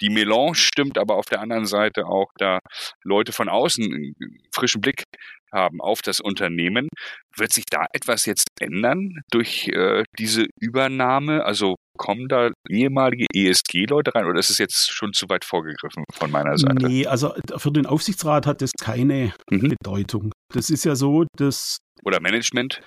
die 0.00 0.10
Melange 0.10 0.54
stimmt, 0.54 0.98
aber 0.98 1.16
auf 1.16 1.26
der 1.26 1.40
anderen 1.40 1.66
Seite 1.66 2.06
auch 2.06 2.30
da 2.38 2.60
Leute 3.04 3.32
von 3.32 3.48
außen 3.48 3.84
einen 3.84 4.14
frischen 4.52 4.80
Blick 4.80 5.04
haben 5.52 5.80
auf 5.80 6.00
das 6.02 6.20
Unternehmen. 6.20 6.88
Wird 7.36 7.52
sich 7.52 7.64
da 7.68 7.86
etwas 7.92 8.26
jetzt 8.26 8.46
ändern 8.60 9.20
durch 9.30 9.68
äh, 9.68 10.04
diese 10.18 10.46
Übernahme? 10.60 11.44
Also 11.44 11.76
kommen 11.96 12.28
da 12.28 12.50
ehemalige 12.68 13.26
ESG-Leute 13.34 14.14
rein 14.14 14.26
oder 14.26 14.38
ist 14.38 14.50
es 14.50 14.58
jetzt 14.58 14.90
schon 14.90 15.12
zu 15.12 15.28
weit 15.28 15.44
vorgegriffen 15.44 16.04
von 16.12 16.30
meiner 16.30 16.56
Seite? 16.56 16.86
Nee, 16.86 17.06
also 17.06 17.34
für 17.56 17.72
den 17.72 17.86
Aufsichtsrat 17.86 18.46
hat 18.46 18.62
das 18.62 18.72
keine 18.80 19.34
mhm. 19.50 19.74
Bedeutung. 19.76 20.32
Das 20.52 20.70
ist 20.70 20.84
ja 20.84 20.94
so, 20.94 21.24
dass. 21.36 21.78
Oder 22.04 22.20
Management? 22.20 22.80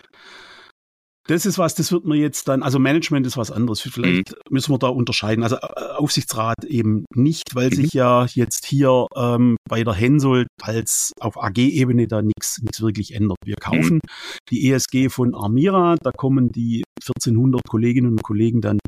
Das 1.28 1.46
ist 1.46 1.58
was, 1.58 1.74
das 1.74 1.92
wird 1.92 2.04
man 2.06 2.18
jetzt 2.18 2.50
dann, 2.50 2.64
also 2.64 2.80
Management 2.80 3.26
ist 3.26 3.38
was 3.38 3.50
anderes. 3.50 3.80
Vielleicht 3.80 4.32
mhm. 4.32 4.38
müssen 4.50 4.74
wir 4.74 4.78
da 4.78 4.88
unterscheiden. 4.88 5.44
Also 5.44 5.56
äh, 5.56 5.94
Aufsichtsrat 5.96 6.66
eben 6.66 7.06
nicht, 7.16 7.56
weil 7.56 7.70
mhm. 7.70 7.76
sich 7.76 7.94
ja 7.94 8.26
jetzt 8.34 8.66
hier 8.66 9.08
ähm, 9.16 9.56
bei 9.70 9.84
der 9.84 9.94
Hensoldt 9.94 10.48
als 10.62 11.14
auf 11.20 11.42
AG-Ebene 11.42 12.08
da 12.08 12.22
nichts 12.22 12.62
wirklich 12.80 13.14
ändert. 13.14 13.38
Wir 13.46 13.56
kaufen 13.56 13.96
mhm. 13.96 14.08
die 14.50 14.70
ESG 14.70 15.10
von 15.10 15.34
Armira, 15.34 15.96
da 16.02 16.12
kommen 16.12 16.52
die 16.52 16.84
1400 17.02 17.62
Kolleginnen 17.70 18.12
und 18.12 18.24
Kollegen 18.24 18.60
dann 18.60 18.80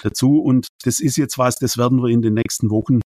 dazu 0.00 0.40
und 0.40 0.68
das 0.84 1.00
ist 1.00 1.16
jetzt 1.16 1.38
was, 1.38 1.56
das 1.56 1.76
werden 1.76 2.02
wir 2.02 2.08
in 2.08 2.22
den 2.22 2.34
nächsten 2.34 2.70
Wochen 2.70 3.00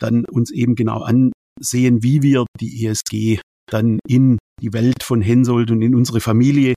dann 0.00 0.24
uns 0.24 0.50
eben 0.50 0.74
genau 0.74 1.02
ansehen, 1.02 2.02
wie 2.02 2.22
wir 2.22 2.46
die 2.60 2.86
ESG 2.86 3.40
dann 3.70 3.98
in 4.06 4.38
die 4.60 4.72
Welt 4.72 5.02
von 5.02 5.20
Hensoldt 5.20 5.70
und 5.70 5.82
in 5.82 5.94
unsere 5.94 6.20
Familie 6.20 6.74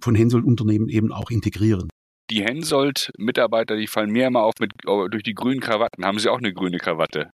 von 0.00 0.14
Hensoldt-Unternehmen 0.14 0.88
eben 0.88 1.12
auch 1.12 1.30
integrieren. 1.30 1.88
Die 2.30 2.42
Hensoldt-Mitarbeiter, 2.42 3.76
die 3.76 3.86
fallen 3.86 4.10
mir 4.10 4.26
immer 4.26 4.42
auf 4.42 4.54
mit, 4.58 4.72
oh, 4.86 5.06
durch 5.08 5.22
die 5.22 5.34
grünen 5.34 5.60
Krawatten. 5.60 6.04
Haben 6.04 6.18
sie 6.18 6.28
auch 6.28 6.38
eine 6.38 6.52
grüne 6.52 6.78
Krawatte? 6.78 7.30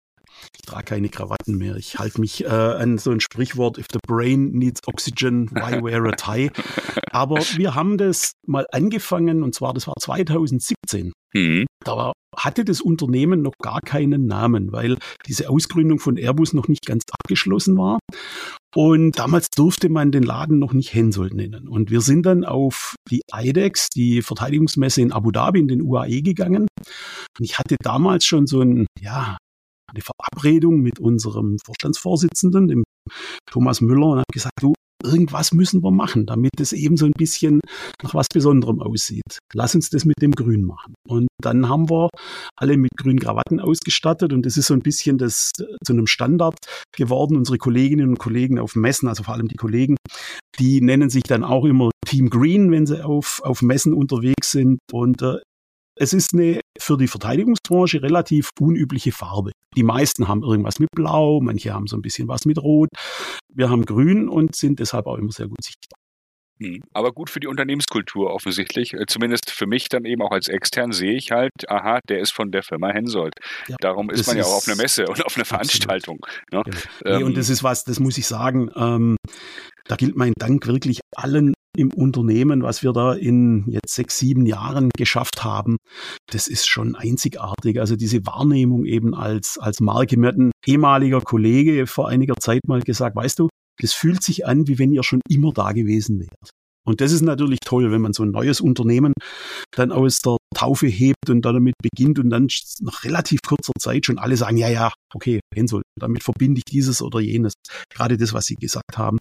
Ich 0.54 0.62
trage 0.62 0.84
keine 0.84 1.08
Krawatten 1.08 1.56
mehr. 1.56 1.76
Ich 1.76 1.98
halte 1.98 2.20
mich 2.20 2.44
äh, 2.44 2.48
an 2.48 2.98
so 2.98 3.10
ein 3.10 3.20
Sprichwort, 3.20 3.78
if 3.78 3.86
the 3.92 3.98
brain 4.06 4.50
needs 4.52 4.80
oxygen, 4.86 5.50
why 5.50 5.82
wear 5.82 6.04
a 6.04 6.12
tie? 6.12 6.50
Aber 7.12 7.36
wir 7.56 7.74
haben 7.74 7.98
das 7.98 8.32
mal 8.46 8.66
angefangen 8.72 9.42
und 9.42 9.54
zwar, 9.54 9.74
das 9.74 9.86
war 9.86 9.94
2017. 9.98 11.12
Mhm. 11.34 11.66
Da 11.84 12.12
hatte 12.36 12.64
das 12.64 12.80
Unternehmen 12.80 13.42
noch 13.42 13.54
gar 13.60 13.80
keinen 13.80 14.26
Namen, 14.26 14.72
weil 14.72 14.96
diese 15.26 15.50
Ausgründung 15.50 15.98
von 15.98 16.16
Airbus 16.16 16.52
noch 16.54 16.68
nicht 16.68 16.86
ganz 16.86 17.02
abgeschlossen 17.10 17.76
war. 17.76 17.98
Und 18.74 19.18
damals 19.18 19.50
durfte 19.50 19.88
man 19.90 20.12
den 20.12 20.22
Laden 20.22 20.58
noch 20.58 20.72
nicht 20.72 20.94
Hensoldt 20.94 21.34
nennen. 21.34 21.68
Und 21.68 21.90
wir 21.90 22.00
sind 22.00 22.24
dann 22.24 22.44
auf 22.44 22.94
die 23.10 23.20
IDEX, 23.32 23.88
die 23.90 24.22
Verteidigungsmesse 24.22 25.02
in 25.02 25.12
Abu 25.12 25.30
Dhabi 25.30 25.60
in 25.60 25.68
den 25.68 25.82
UAE 25.82 26.22
gegangen. 26.22 26.66
Und 27.38 27.44
ich 27.44 27.58
hatte 27.58 27.76
damals 27.82 28.24
schon 28.24 28.46
so 28.46 28.62
ein, 28.62 28.86
ja, 28.98 29.36
eine 29.90 30.02
Verabredung 30.02 30.80
mit 30.80 30.98
unserem 31.00 31.58
Vorstandsvorsitzenden, 31.64 32.68
dem 32.68 32.84
Thomas 33.50 33.82
Müller, 33.82 34.06
und 34.06 34.18
habe 34.18 34.32
gesagt, 34.32 34.54
du, 34.60 34.72
irgendwas 35.04 35.52
müssen 35.52 35.82
wir 35.82 35.90
machen, 35.90 36.26
damit 36.26 36.60
es 36.60 36.72
eben 36.72 36.96
so 36.96 37.06
ein 37.06 37.12
bisschen 37.16 37.60
nach 38.02 38.14
was 38.14 38.26
Besonderem 38.32 38.80
aussieht. 38.80 39.38
Lass 39.54 39.74
uns 39.74 39.90
das 39.90 40.04
mit 40.04 40.20
dem 40.22 40.32
Grün 40.32 40.62
machen. 40.62 40.94
Und 41.08 41.28
dann 41.40 41.68
haben 41.68 41.90
wir 41.90 42.08
alle 42.56 42.76
mit 42.76 42.90
grünen 42.96 43.18
Krawatten 43.18 43.60
ausgestattet 43.60 44.32
und 44.32 44.46
das 44.46 44.56
ist 44.56 44.66
so 44.66 44.74
ein 44.74 44.82
bisschen 44.82 45.18
das 45.18 45.50
zu 45.56 45.92
einem 45.92 46.06
Standard 46.06 46.56
geworden. 46.96 47.36
Unsere 47.36 47.58
Kolleginnen 47.58 48.10
und 48.10 48.18
Kollegen 48.18 48.58
auf 48.58 48.76
Messen, 48.76 49.08
also 49.08 49.24
vor 49.24 49.34
allem 49.34 49.48
die 49.48 49.56
Kollegen, 49.56 49.96
die 50.58 50.80
nennen 50.80 51.10
sich 51.10 51.22
dann 51.24 51.44
auch 51.44 51.64
immer 51.64 51.90
Team 52.06 52.30
Green, 52.30 52.70
wenn 52.70 52.86
sie 52.86 53.04
auf, 53.04 53.40
auf 53.44 53.62
Messen 53.62 53.94
unterwegs 53.94 54.50
sind. 54.50 54.78
Und 54.92 55.22
äh, 55.22 55.36
es 56.02 56.12
ist 56.12 56.34
eine 56.34 56.60
für 56.78 56.98
die 56.98 57.06
Verteidigungsbranche 57.06 58.02
relativ 58.02 58.50
unübliche 58.58 59.12
Farbe. 59.12 59.52
Die 59.76 59.84
meisten 59.84 60.26
haben 60.26 60.42
irgendwas 60.42 60.80
mit 60.80 60.90
Blau, 60.90 61.40
manche 61.40 61.72
haben 61.72 61.86
so 61.86 61.96
ein 61.96 62.02
bisschen 62.02 62.26
was 62.26 62.44
mit 62.44 62.58
Rot. 62.58 62.88
Wir 63.54 63.70
haben 63.70 63.84
Grün 63.84 64.28
und 64.28 64.56
sind 64.56 64.80
deshalb 64.80 65.06
auch 65.06 65.16
immer 65.16 65.30
sehr 65.30 65.46
gut 65.46 65.62
sichtbar. 65.62 65.96
Hm, 66.60 66.82
aber 66.92 67.12
gut 67.12 67.30
für 67.30 67.38
die 67.38 67.46
Unternehmenskultur 67.46 68.34
offensichtlich. 68.34 68.94
Äh, 68.94 69.06
zumindest 69.06 69.50
für 69.50 69.66
mich 69.66 69.88
dann 69.88 70.04
eben 70.04 70.22
auch 70.22 70.32
als 70.32 70.48
extern 70.48 70.90
sehe 70.90 71.14
ich 71.14 71.30
halt, 71.30 71.52
aha, 71.68 72.00
der 72.08 72.18
ist 72.18 72.32
von 72.32 72.50
der 72.50 72.64
Firma 72.64 72.90
Hensoldt. 72.90 73.34
Ja, 73.68 73.76
Darum 73.78 74.10
ist 74.10 74.26
man 74.26 74.36
ja 74.36 74.42
auch 74.42 74.56
auf 74.56 74.66
einer 74.66 74.76
Messe 74.76 75.06
und 75.06 75.24
auf 75.24 75.36
einer 75.36 75.44
Veranstaltung. 75.44 76.18
Ne? 76.50 76.62
Genau. 76.64 76.78
Nee, 77.04 77.22
und 77.22 77.30
ähm, 77.30 77.34
das 77.36 77.48
ist 77.48 77.62
was, 77.62 77.84
das 77.84 78.00
muss 78.00 78.18
ich 78.18 78.26
sagen, 78.26 78.70
ähm, 78.74 79.16
da 79.84 79.94
gilt 79.94 80.16
mein 80.16 80.32
Dank 80.36 80.66
wirklich 80.66 80.98
allen 81.14 81.54
im 81.76 81.92
Unternehmen, 81.92 82.62
was 82.62 82.82
wir 82.82 82.92
da 82.92 83.14
in 83.14 83.64
jetzt 83.68 83.94
sechs, 83.94 84.18
sieben 84.18 84.46
Jahren 84.46 84.90
geschafft 84.96 85.44
haben, 85.44 85.76
das 86.30 86.48
ist 86.48 86.68
schon 86.68 86.96
einzigartig. 86.96 87.80
Also 87.80 87.96
diese 87.96 88.26
Wahrnehmung 88.26 88.84
eben 88.84 89.14
als, 89.14 89.58
als 89.58 89.80
Marke. 89.80 90.18
Mir 90.18 90.28
hat 90.28 90.38
ein 90.38 90.52
ehemaliger 90.66 91.20
Kollege 91.20 91.86
vor 91.86 92.08
einiger 92.08 92.34
Zeit 92.36 92.60
mal 92.66 92.82
gesagt, 92.82 93.16
weißt 93.16 93.38
du, 93.38 93.48
das 93.80 93.92
fühlt 93.92 94.22
sich 94.22 94.46
an, 94.46 94.68
wie 94.68 94.78
wenn 94.78 94.92
ihr 94.92 95.02
schon 95.02 95.20
immer 95.28 95.52
da 95.52 95.72
gewesen 95.72 96.20
wärt. 96.20 96.50
Und 96.84 97.00
das 97.00 97.12
ist 97.12 97.22
natürlich 97.22 97.60
toll, 97.64 97.92
wenn 97.92 98.00
man 98.00 98.12
so 98.12 98.24
ein 98.24 98.32
neues 98.32 98.60
Unternehmen 98.60 99.12
dann 99.70 99.92
aus 99.92 100.18
der 100.18 100.36
Taufe 100.54 100.88
hebt 100.88 101.30
und 101.30 101.42
dann 101.42 101.54
damit 101.54 101.74
beginnt 101.80 102.18
und 102.18 102.30
dann 102.30 102.48
nach 102.80 103.04
relativ 103.04 103.40
kurzer 103.46 103.72
Zeit 103.78 104.06
schon 104.06 104.18
alle 104.18 104.36
sagen, 104.36 104.56
ja, 104.56 104.68
ja, 104.68 104.92
okay, 105.14 105.40
Hensoldt, 105.54 105.84
damit 105.98 106.24
verbinde 106.24 106.58
ich 106.58 106.64
dieses 106.64 107.00
oder 107.00 107.20
jenes, 107.20 107.54
gerade 107.88 108.16
das, 108.16 108.32
was 108.32 108.46
Sie 108.46 108.56
gesagt 108.56 108.98
haben, 108.98 109.18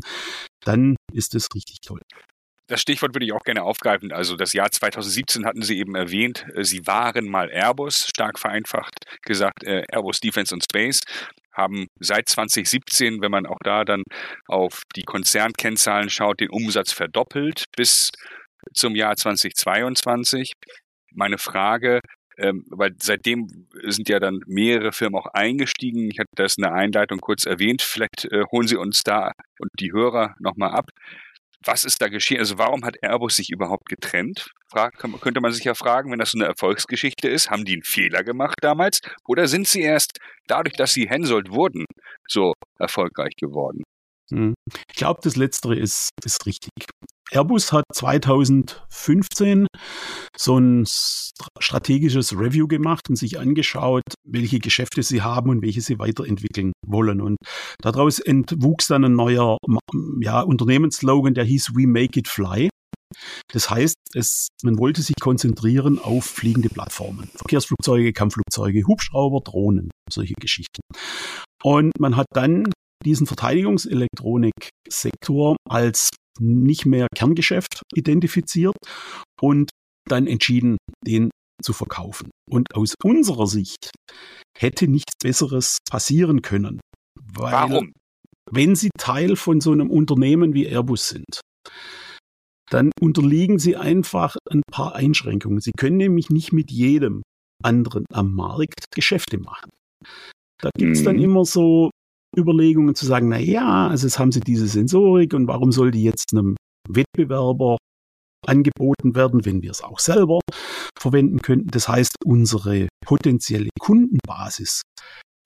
dann 0.66 0.96
ist 1.14 1.36
das 1.36 1.48
richtig 1.54 1.78
toll. 1.82 2.02
Das 2.72 2.80
Stichwort 2.80 3.14
würde 3.14 3.26
ich 3.26 3.34
auch 3.34 3.44
gerne 3.44 3.64
aufgreifen. 3.64 4.14
Also 4.14 4.38
das 4.38 4.54
Jahr 4.54 4.72
2017 4.72 5.46
hatten 5.46 5.62
Sie 5.62 5.78
eben 5.78 5.94
erwähnt. 5.94 6.46
Äh, 6.56 6.64
Sie 6.64 6.88
waren 6.88 7.28
mal 7.28 7.50
Airbus, 7.50 8.08
stark 8.08 8.40
vereinfacht 8.40 8.94
gesagt, 9.24 9.66
äh, 9.66 9.84
Airbus 9.92 10.22
Defense 10.22 10.56
and 10.56 10.64
Space, 10.64 11.02
haben 11.52 11.88
seit 12.00 12.30
2017, 12.30 13.22
wenn 13.22 13.30
man 13.30 13.46
auch 13.46 13.58
da 13.62 13.84
dann 13.84 14.04
auf 14.48 14.84
die 14.96 15.04
Konzernkennzahlen 15.04 16.10
schaut, 16.10 16.40
den 16.40 16.50
Umsatz 16.50 16.94
verdoppelt 16.94 17.66
bis 17.76 18.10
zum 18.74 18.96
Jahr 18.96 19.18
2022. 19.18 20.54
Meine 21.14 21.40
Frage, 21.40 22.00
ähm, 22.38 22.64
weil 22.70 22.92
seitdem 23.02 23.68
sind 23.84 24.08
ja 24.08 24.22
dann 24.22 24.40
mehrere 24.48 24.94
Firmen 24.94 25.20
auch 25.20 25.28
eingestiegen. 25.34 26.10
Ich 26.10 26.20
hatte 26.20 26.30
das 26.36 26.56
in 26.56 26.64
der 26.64 26.74
Einleitung 26.74 27.20
kurz 27.20 27.46
erwähnt. 27.46 27.82
Vielleicht 27.82 28.32
äh, 28.32 28.46
holen 28.50 28.68
Sie 28.70 28.78
uns 28.78 29.02
da 29.04 29.34
und 29.60 29.72
die 29.78 29.92
Hörer 29.92 30.36
nochmal 30.40 30.72
ab 30.72 30.86
was 31.66 31.84
ist 31.84 32.02
da 32.02 32.08
geschehen? 32.08 32.40
Also 32.40 32.58
warum 32.58 32.84
hat 32.84 32.96
Airbus 33.02 33.36
sich 33.36 33.50
überhaupt 33.50 33.86
getrennt? 33.88 34.50
Frag, 34.72 34.98
könnte 34.98 35.42
man 35.42 35.52
sich 35.52 35.64
ja 35.64 35.76
fragen, 35.76 36.12
wenn 36.12 36.20
das 36.20 36.32
so 36.32 36.38
eine 36.40 36.48
Erfolgsgeschichte 36.48 37.28
ist, 37.28 37.50
haben 37.50 37.66
die 37.66 37.74
einen 37.74 37.84
Fehler 37.84 38.24
gemacht 38.24 38.56
damals? 38.62 39.00
Oder 39.28 39.48
sind 39.48 39.68
sie 39.68 39.82
erst 39.82 40.18
dadurch, 40.48 40.76
dass 40.76 40.94
sie 40.94 41.10
Hensoldt 41.10 41.52
wurden, 41.52 41.86
so 42.28 42.54
erfolgreich 42.80 43.36
geworden? 43.38 43.84
Hm. 44.32 44.54
Ich 44.90 44.96
glaube, 44.96 45.20
das 45.24 45.36
Letztere 45.36 45.76
ist, 45.76 46.10
ist 46.24 46.46
richtig. 46.46 46.70
Airbus 47.32 47.72
hat 47.72 47.86
2015 47.94 49.68
so 50.38 50.58
ein 50.58 50.84
strategisches 51.60 52.38
Review 52.38 52.68
gemacht 52.68 53.10
und 53.10 53.16
sich 53.16 53.40
angeschaut, 53.40 54.04
welche 54.28 54.60
Geschäfte 54.60 55.02
sie 55.02 55.22
haben 55.22 55.50
und 55.50 55.62
welche 55.62 55.80
sie 55.82 55.98
weiterentwickeln 55.98 56.74
wollen. 56.86 57.22
Und 57.22 57.38
daraus 57.82 58.20
entwuchs 58.20 58.88
dann 58.88 59.06
ein 59.06 59.16
neuer 59.16 59.58
ja, 60.20 60.42
Unternehmensslogan, 60.42 61.34
der 61.34 61.46
hieß 61.46 61.74
We 61.74 61.88
Make 61.88 62.20
It 62.20 62.28
Fly. 62.28 62.70
Das 63.50 63.70
heißt, 63.70 63.96
es, 64.14 64.48
man 64.64 64.78
wollte 64.78 65.02
sich 65.02 65.16
konzentrieren 65.20 66.00
auf 66.00 66.26
fliegende 66.26 66.70
Plattformen. 66.70 67.30
Verkehrsflugzeuge, 67.36 68.14
Kampfflugzeuge, 68.14 68.84
Hubschrauber, 68.88 69.42
Drohnen, 69.42 69.90
solche 70.10 70.34
Geschichten. 70.40 70.82
Und 71.64 71.92
man 72.00 72.16
hat 72.16 72.28
dann 72.34 72.66
diesen 73.06 73.28
Verteidigungselektroniksektor 73.28 75.58
als 75.70 76.10
nicht 76.40 76.86
mehr 76.86 77.08
Kerngeschäft 77.14 77.82
identifiziert 77.94 78.76
und 79.40 79.70
dann 80.08 80.28
entschieden, 80.28 80.78
den 81.06 81.30
zu 81.62 81.74
verkaufen. 81.74 82.32
Und 82.50 82.76
aus 82.76 82.96
unserer 83.04 83.48
Sicht 83.48 83.92
hätte 84.58 84.88
nichts 84.88 85.14
Besseres 85.22 85.78
passieren 85.90 86.42
können. 86.42 86.80
Warum? 87.34 87.94
Wenn 88.52 88.76
Sie 88.76 88.90
Teil 88.98 89.36
von 89.36 89.62
so 89.62 89.72
einem 89.72 89.90
Unternehmen 89.90 90.54
wie 90.54 90.68
Airbus 90.68 91.10
sind, 91.10 91.42
dann 92.70 92.92
unterliegen 93.00 93.60
Sie 93.60 93.76
einfach 93.76 94.36
ein 94.50 94.62
paar 94.72 94.96
Einschränkungen. 94.96 95.62
Sie 95.62 95.72
können 95.78 95.98
nämlich 95.98 96.30
nicht 96.30 96.52
mit 96.52 96.72
jedem 96.72 97.22
anderen 97.64 98.06
am 98.12 98.34
Markt 98.34 98.86
Geschäfte 98.94 99.38
machen. 99.38 99.70
Da 100.62 100.70
gibt 100.78 100.96
es 100.96 101.04
dann 101.04 101.18
mhm. 101.18 101.24
immer 101.24 101.46
so 101.46 101.92
Überlegungen 102.38 102.96
zu 102.96 103.06
sagen, 103.06 103.30
na 103.30 103.40
ja, 103.40 103.88
also 103.88 104.08
jetzt 104.08 104.20
haben 104.20 104.32
sie 104.32 104.40
diese 104.40 104.68
Sensorik 104.68 105.34
und 105.34 105.48
warum 105.48 105.72
soll 105.72 105.92
die 105.92 106.04
jetzt 106.04 106.34
einem 106.34 106.56
Wettbewerber 106.88 107.78
angeboten 108.48 109.16
werden, 109.16 109.46
wenn 109.46 109.62
wir 109.62 109.72
es 109.72 109.82
auch 109.82 110.00
selber 110.00 110.40
verwenden 110.98 111.42
könnten. 111.42 111.68
Das 111.68 111.88
heißt, 111.88 112.16
unsere 112.26 112.88
potenzielle 113.06 113.70
Kundenbasis 113.80 114.82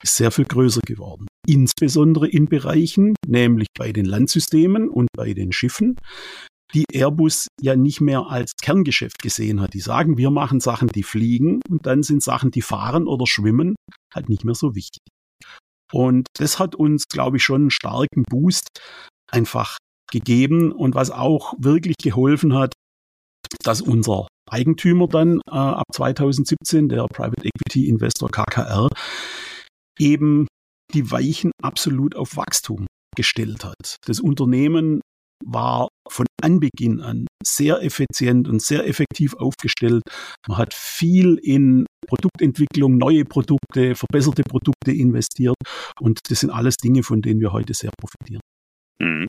ist 0.03 0.15
sehr 0.15 0.31
viel 0.31 0.45
größer 0.45 0.81
geworden. 0.81 1.27
Insbesondere 1.47 2.27
in 2.27 2.45
Bereichen, 2.45 3.15
nämlich 3.27 3.67
bei 3.77 3.91
den 3.91 4.05
Landsystemen 4.05 4.89
und 4.89 5.07
bei 5.15 5.33
den 5.33 5.51
Schiffen, 5.51 5.97
die 6.73 6.85
Airbus 6.91 7.47
ja 7.61 7.75
nicht 7.75 8.01
mehr 8.01 8.27
als 8.27 8.53
Kerngeschäft 8.61 9.21
gesehen 9.21 9.61
hat. 9.61 9.73
Die 9.73 9.79
sagen, 9.79 10.17
wir 10.17 10.31
machen 10.31 10.59
Sachen, 10.59 10.87
die 10.89 11.03
fliegen 11.03 11.59
und 11.69 11.85
dann 11.85 12.03
sind 12.03 12.23
Sachen, 12.23 12.51
die 12.51 12.61
fahren 12.61 13.07
oder 13.07 13.27
schwimmen, 13.27 13.75
halt 14.13 14.29
nicht 14.29 14.43
mehr 14.43 14.55
so 14.55 14.75
wichtig. 14.75 15.01
Und 15.95 16.27
das 16.33 16.59
hat 16.59 16.75
uns, 16.75 17.05
glaube 17.07 17.37
ich, 17.37 17.43
schon 17.43 17.61
einen 17.61 17.71
starken 17.71 18.23
Boost 18.29 18.67
einfach 19.31 19.77
gegeben 20.11 20.73
und 20.73 20.93
was 20.93 21.09
auch 21.09 21.53
wirklich 21.57 21.95
geholfen 22.03 22.53
hat, 22.53 22.73
dass 23.63 23.81
unser 23.81 24.27
Eigentümer 24.51 25.07
dann 25.07 25.39
äh, 25.47 25.53
ab 25.55 25.85
2017, 25.93 26.89
der 26.89 27.05
Private 27.07 27.45
Equity 27.45 27.87
Investor 27.87 28.29
KKR, 28.29 28.89
eben 29.97 30.47
die 30.93 31.09
Weichen 31.11 31.51
absolut 31.63 32.13
auf 32.17 32.35
Wachstum 32.35 32.87
gestellt 33.15 33.63
hat. 33.63 33.95
Das 34.05 34.19
Unternehmen 34.19 34.99
war 35.43 35.89
von 36.07 36.25
Anbeginn 36.41 37.01
an 37.01 37.27
sehr 37.43 37.81
effizient 37.81 38.47
und 38.47 38.61
sehr 38.61 38.87
effektiv 38.87 39.33
aufgestellt. 39.35 40.03
Man 40.47 40.57
hat 40.57 40.73
viel 40.73 41.39
in 41.41 41.85
Produktentwicklung, 42.07 42.97
neue 42.97 43.25
Produkte, 43.25 43.95
verbesserte 43.95 44.43
Produkte 44.43 44.91
investiert 44.91 45.55
und 45.99 46.19
das 46.29 46.39
sind 46.39 46.51
alles 46.51 46.77
Dinge, 46.77 47.03
von 47.03 47.21
denen 47.21 47.39
wir 47.39 47.51
heute 47.51 47.73
sehr 47.73 47.91
profitieren. 47.99 48.41
Mhm. 48.99 49.27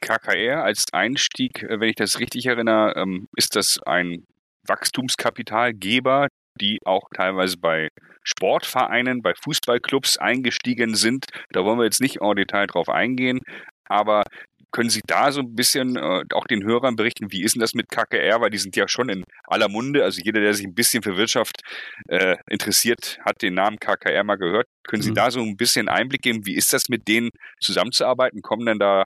KKR 0.00 0.62
als 0.62 0.84
Einstieg, 0.92 1.62
äh, 1.62 1.80
wenn 1.80 1.88
ich 1.88 1.96
das 1.96 2.20
richtig 2.20 2.46
erinnere, 2.46 2.94
ähm, 2.96 3.26
ist 3.36 3.56
das 3.56 3.78
ein 3.84 4.24
Wachstumskapitalgeber, 4.66 6.28
die 6.60 6.78
auch 6.84 7.08
teilweise 7.14 7.56
bei 7.58 7.88
Sportvereinen, 8.22 9.22
bei 9.22 9.32
Fußballclubs 9.34 10.18
eingestiegen 10.18 10.94
sind. 10.94 11.26
Da 11.50 11.64
wollen 11.64 11.78
wir 11.78 11.84
jetzt 11.84 12.00
nicht 12.00 12.20
en 12.20 12.36
Detail 12.36 12.66
drauf 12.66 12.88
eingehen, 12.88 13.40
aber 13.86 14.24
können 14.70 14.90
Sie 14.90 15.00
da 15.06 15.32
so 15.32 15.40
ein 15.40 15.54
bisschen 15.54 15.96
äh, 15.96 16.24
auch 16.34 16.46
den 16.46 16.64
Hörern 16.64 16.96
berichten, 16.96 17.32
wie 17.32 17.42
ist 17.42 17.54
denn 17.54 17.60
das 17.60 17.74
mit 17.74 17.88
KKR? 17.88 18.40
Weil 18.40 18.50
die 18.50 18.58
sind 18.58 18.76
ja 18.76 18.86
schon 18.88 19.08
in 19.08 19.24
aller 19.44 19.68
Munde. 19.68 20.04
Also 20.04 20.20
jeder, 20.22 20.40
der 20.40 20.54
sich 20.54 20.66
ein 20.66 20.74
bisschen 20.74 21.02
für 21.02 21.16
Wirtschaft 21.16 21.62
äh, 22.08 22.36
interessiert, 22.48 23.18
hat 23.24 23.40
den 23.42 23.54
Namen 23.54 23.78
KKR 23.78 24.24
mal 24.24 24.36
gehört. 24.36 24.66
Können 24.86 25.02
Sie 25.02 25.10
mhm. 25.10 25.16
da 25.16 25.30
so 25.30 25.40
ein 25.40 25.56
bisschen 25.56 25.88
Einblick 25.88 26.22
geben? 26.22 26.46
Wie 26.46 26.54
ist 26.54 26.72
das 26.72 26.88
mit 26.88 27.08
denen 27.08 27.30
zusammenzuarbeiten? 27.60 28.42
Kommen 28.42 28.66
denn 28.66 28.78
da 28.78 29.04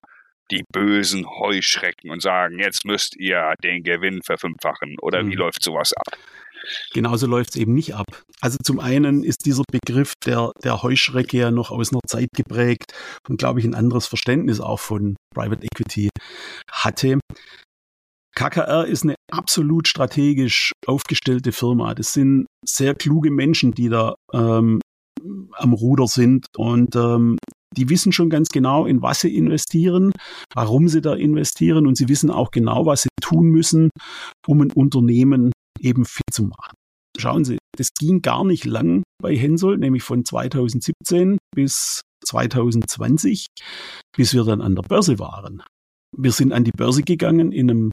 die 0.51 0.65
bösen 0.73 1.27
Heuschrecken 1.27 2.11
und 2.11 2.21
sagen, 2.21 2.59
jetzt 2.59 2.85
müsst 2.85 3.17
ihr 3.17 3.55
den 3.63 3.83
Gewinn 3.83 4.23
verfünffachen? 4.23 4.97
Oder 5.01 5.23
mhm. 5.23 5.31
wie 5.31 5.37
läuft 5.37 5.63
sowas 5.63 5.93
ab? 5.93 6.19
Genauso 6.93 7.27
läuft 7.27 7.51
es 7.51 7.57
eben 7.57 7.75
nicht 7.75 7.95
ab. 7.95 8.07
Also 8.41 8.59
zum 8.63 8.81
einen 8.81 9.25
ist 9.25 9.47
dieser 9.47 9.65
Begriff 9.71 10.15
der, 10.25 10.53
der 10.63 10.83
Heuschrecke 10.83 11.39
ja 11.39 11.51
noch 11.51 11.71
aus 11.71 11.93
einer 11.93 12.01
Zeit 12.07 12.29
geprägt 12.35 12.93
und 13.29 13.39
glaube 13.39 13.61
ich 13.61 13.67
ein 13.67 13.75
anderes 13.75 14.07
Verständnis 14.07 14.61
auch 14.61 14.81
von 14.81 15.17
Private 15.35 15.65
Equity 15.65 16.09
hatte. 16.71 17.19
KKR 18.35 18.87
ist 18.87 19.05
eine 19.05 19.15
absolut 19.31 19.89
strategisch 19.89 20.73
aufgestellte 20.87 21.53
Firma. 21.53 21.95
Das 21.95 22.13
sind 22.13 22.47
sehr 22.65 22.95
kluge 22.95 23.31
Menschen, 23.31 23.73
die 23.73 23.89
da 23.89 24.15
ähm, 24.33 24.81
am 25.53 25.73
Ruder 25.73 26.07
sind 26.07 26.47
und 26.57 26.97
ähm, 26.97 27.37
die 27.77 27.89
wissen 27.89 28.13
schon 28.13 28.29
ganz 28.29 28.51
genau, 28.51 28.87
in 28.87 29.03
was 29.03 29.21
sie 29.21 29.35
investieren, 29.35 30.13
warum 30.55 30.89
sie 30.89 31.01
da 31.01 31.15
investieren 31.15 31.87
und 31.87 31.97
sie 31.97 32.09
wissen 32.09 32.31
auch 32.31 32.51
genau, 32.51 32.87
was 32.87 33.03
sie 33.03 33.09
tun 33.23 33.47
müssen, 33.47 33.91
um 34.47 34.61
ein 34.61 34.73
Unternehmen 34.73 35.52
eben 35.83 36.05
fit 36.05 36.25
zu 36.31 36.45
machen. 36.45 36.75
Schauen 37.19 37.45
Sie, 37.45 37.59
das 37.77 37.93
ging 37.99 38.23
gar 38.23 38.45
nicht 38.45 38.65
lang 38.65 39.03
bei 39.23 39.37
Hensoldt, 39.37 39.81
nämlich 39.81 40.03
von 40.03 40.25
2017 40.25 41.39
bis 41.55 42.01
2020, 42.25 43.47
bis 44.17 44.35
wir 44.35 44.45
dann 44.45 44.61
an 44.61 44.75
der 44.75 44.83
Börse 44.83 45.19
waren. 45.19 45.63
Wir 46.17 46.33
sind 46.33 46.53
an 46.53 46.65
die 46.65 46.73
Börse 46.73 47.03
gegangen 47.03 47.53
in 47.53 47.71
einem, 47.71 47.91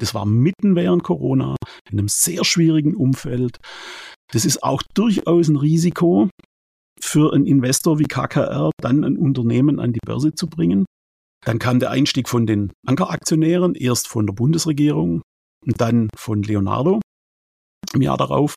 das 0.00 0.14
war 0.14 0.26
mitten 0.26 0.76
während 0.76 1.02
Corona, 1.02 1.56
in 1.90 1.98
einem 1.98 2.08
sehr 2.08 2.44
schwierigen 2.44 2.94
Umfeld. 2.94 3.58
Das 4.32 4.44
ist 4.44 4.62
auch 4.62 4.82
durchaus 4.94 5.48
ein 5.48 5.56
Risiko 5.56 6.28
für 7.00 7.32
einen 7.32 7.46
Investor 7.46 7.98
wie 7.98 8.04
KKR, 8.04 8.70
dann 8.80 9.04
ein 9.04 9.16
Unternehmen 9.16 9.80
an 9.80 9.92
die 9.92 10.00
Börse 10.04 10.34
zu 10.34 10.48
bringen. 10.48 10.84
Dann 11.44 11.58
kam 11.58 11.80
der 11.80 11.90
Einstieg 11.90 12.28
von 12.28 12.46
den 12.46 12.72
Ankeraktionären, 12.86 13.74
erst 13.74 14.08
von 14.08 14.26
der 14.26 14.34
Bundesregierung 14.34 15.22
und 15.64 15.80
dann 15.80 16.08
von 16.14 16.42
Leonardo 16.42 17.00
im 17.94 18.02
Jahr 18.02 18.16
darauf. 18.16 18.54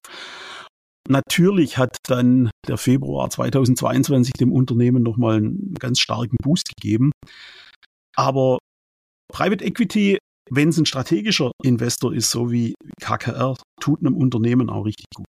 Natürlich 1.10 1.78
hat 1.78 1.98
dann 2.08 2.50
der 2.67 2.78
Februar 2.78 3.30
2022 3.30 4.34
dem 4.34 4.52
Unternehmen 4.54 5.04
nochmal 5.04 5.38
einen 5.38 5.74
ganz 5.74 6.00
starken 6.00 6.38
Boost 6.41 6.69
gegeben. 6.76 7.12
Aber 8.15 8.60
Private 9.32 9.65
Equity 9.65 10.17
wenn 10.50 10.69
es 10.69 10.78
ein 10.78 10.86
strategischer 10.86 11.52
Investor 11.63 12.13
ist, 12.13 12.30
so 12.32 12.52
wie 12.52 12.74
KKR, 13.02 13.56
tut 13.80 14.02
einem 14.02 14.15
Unternehmen 14.15 14.69
auch 14.69 14.86
richtig 14.86 15.06
gut. 15.15 15.26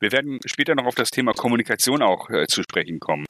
Wir 0.00 0.12
werden 0.12 0.40
später 0.44 0.74
noch 0.74 0.86
auf 0.86 0.94
das 0.94 1.10
Thema 1.10 1.32
Kommunikation 1.32 2.02
auch 2.02 2.28
äh, 2.30 2.46
zu 2.46 2.62
sprechen 2.62 2.98
kommen. 2.98 3.24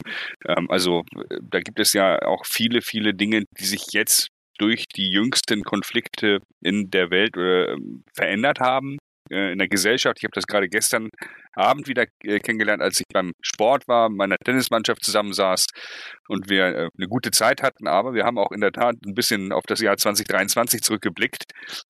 Ähm, 0.47 0.69
also 0.69 1.03
äh, 1.29 1.37
da 1.41 1.59
gibt 1.59 1.79
es 1.79 1.93
ja 1.93 2.21
auch 2.23 2.45
viele, 2.45 2.81
viele 2.81 3.13
Dinge, 3.13 3.43
die 3.59 3.65
sich 3.65 3.87
jetzt 3.91 4.29
durch 4.57 4.85
die 4.95 5.09
jüngsten 5.09 5.63
Konflikte 5.63 6.39
in 6.61 6.89
der 6.89 7.11
Welt 7.11 7.37
äh, 7.37 7.75
verändert 8.13 8.59
haben 8.59 8.97
in 9.29 9.57
der 9.57 9.67
Gesellschaft. 9.67 10.17
Ich 10.19 10.23
habe 10.23 10.33
das 10.33 10.47
gerade 10.47 10.67
gestern 10.67 11.09
Abend 11.53 11.87
wieder 11.87 12.05
äh, 12.23 12.39
kennengelernt, 12.39 12.81
als 12.81 12.99
ich 12.99 13.05
beim 13.11 13.33
Sport 13.41 13.87
war, 13.87 14.09
meiner 14.09 14.37
Tennismannschaft 14.37 15.03
zusammensaß 15.03 15.65
und 16.27 16.49
wir 16.49 16.65
äh, 16.65 16.89
eine 16.97 17.07
gute 17.07 17.31
Zeit 17.31 17.61
hatten. 17.61 17.87
Aber 17.87 18.13
wir 18.13 18.23
haben 18.23 18.37
auch 18.37 18.51
in 18.51 18.61
der 18.61 18.71
Tat 18.71 18.95
ein 19.05 19.13
bisschen 19.13 19.51
auf 19.51 19.63
das 19.67 19.81
Jahr 19.81 19.97
2023 19.97 20.81
zurückgeblickt, 20.81 21.43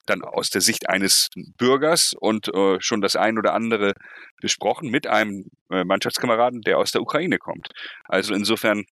dann 0.05 0.21
aus 0.21 0.49
der 0.49 0.61
Sicht 0.61 0.89
eines 0.89 1.29
Bürgers 1.57 2.13
und 2.19 2.53
äh, 2.53 2.77
schon 2.79 3.01
das 3.01 3.15
ein 3.15 3.37
oder 3.37 3.53
andere 3.53 3.93
besprochen 4.41 4.89
mit 4.89 5.07
einem 5.07 5.45
äh, 5.69 5.83
Mannschaftskameraden, 5.83 6.61
der 6.61 6.77
aus 6.77 6.91
der 6.91 7.01
Ukraine 7.01 7.37
kommt. 7.37 7.69
Also 8.05 8.33
insofern 8.33 8.85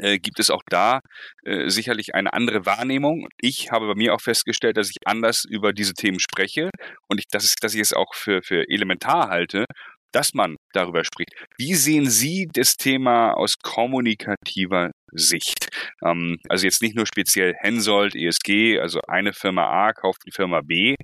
äh, 0.00 0.18
gibt 0.18 0.40
es 0.40 0.50
auch 0.50 0.62
da 0.68 1.00
äh, 1.44 1.68
sicherlich 1.68 2.14
eine 2.14 2.32
andere 2.32 2.66
Wahrnehmung. 2.66 3.28
Ich 3.40 3.70
habe 3.70 3.86
bei 3.86 3.94
mir 3.94 4.14
auch 4.14 4.20
festgestellt, 4.20 4.76
dass 4.76 4.90
ich 4.90 4.96
anders 5.06 5.44
über 5.44 5.72
diese 5.72 5.94
Themen 5.94 6.20
spreche 6.20 6.70
und 7.08 7.18
ich, 7.18 7.26
dass, 7.30 7.44
ich, 7.44 7.54
dass 7.60 7.74
ich 7.74 7.80
es 7.80 7.92
auch 7.92 8.14
für, 8.14 8.42
für 8.42 8.68
elementar 8.68 9.28
halte, 9.28 9.66
dass 10.12 10.34
man 10.34 10.56
darüber 10.72 11.04
spricht. 11.04 11.30
Wie 11.56 11.74
sehen 11.74 12.08
Sie 12.08 12.48
das 12.52 12.76
Thema 12.76 13.32
aus 13.32 13.54
kommunikativer 13.62 14.90
Sicht? 15.12 15.68
Ähm, 16.04 16.38
also 16.48 16.66
jetzt 16.66 16.82
nicht 16.82 16.96
nur 16.96 17.06
speziell 17.06 17.54
Hensoldt, 17.58 18.14
ESG, 18.14 18.80
also 18.80 19.00
eine 19.06 19.32
Firma 19.32 19.66
A 19.66 19.92
kauft 19.92 20.22
die 20.26 20.32
Firma 20.32 20.62
B, 20.62 20.96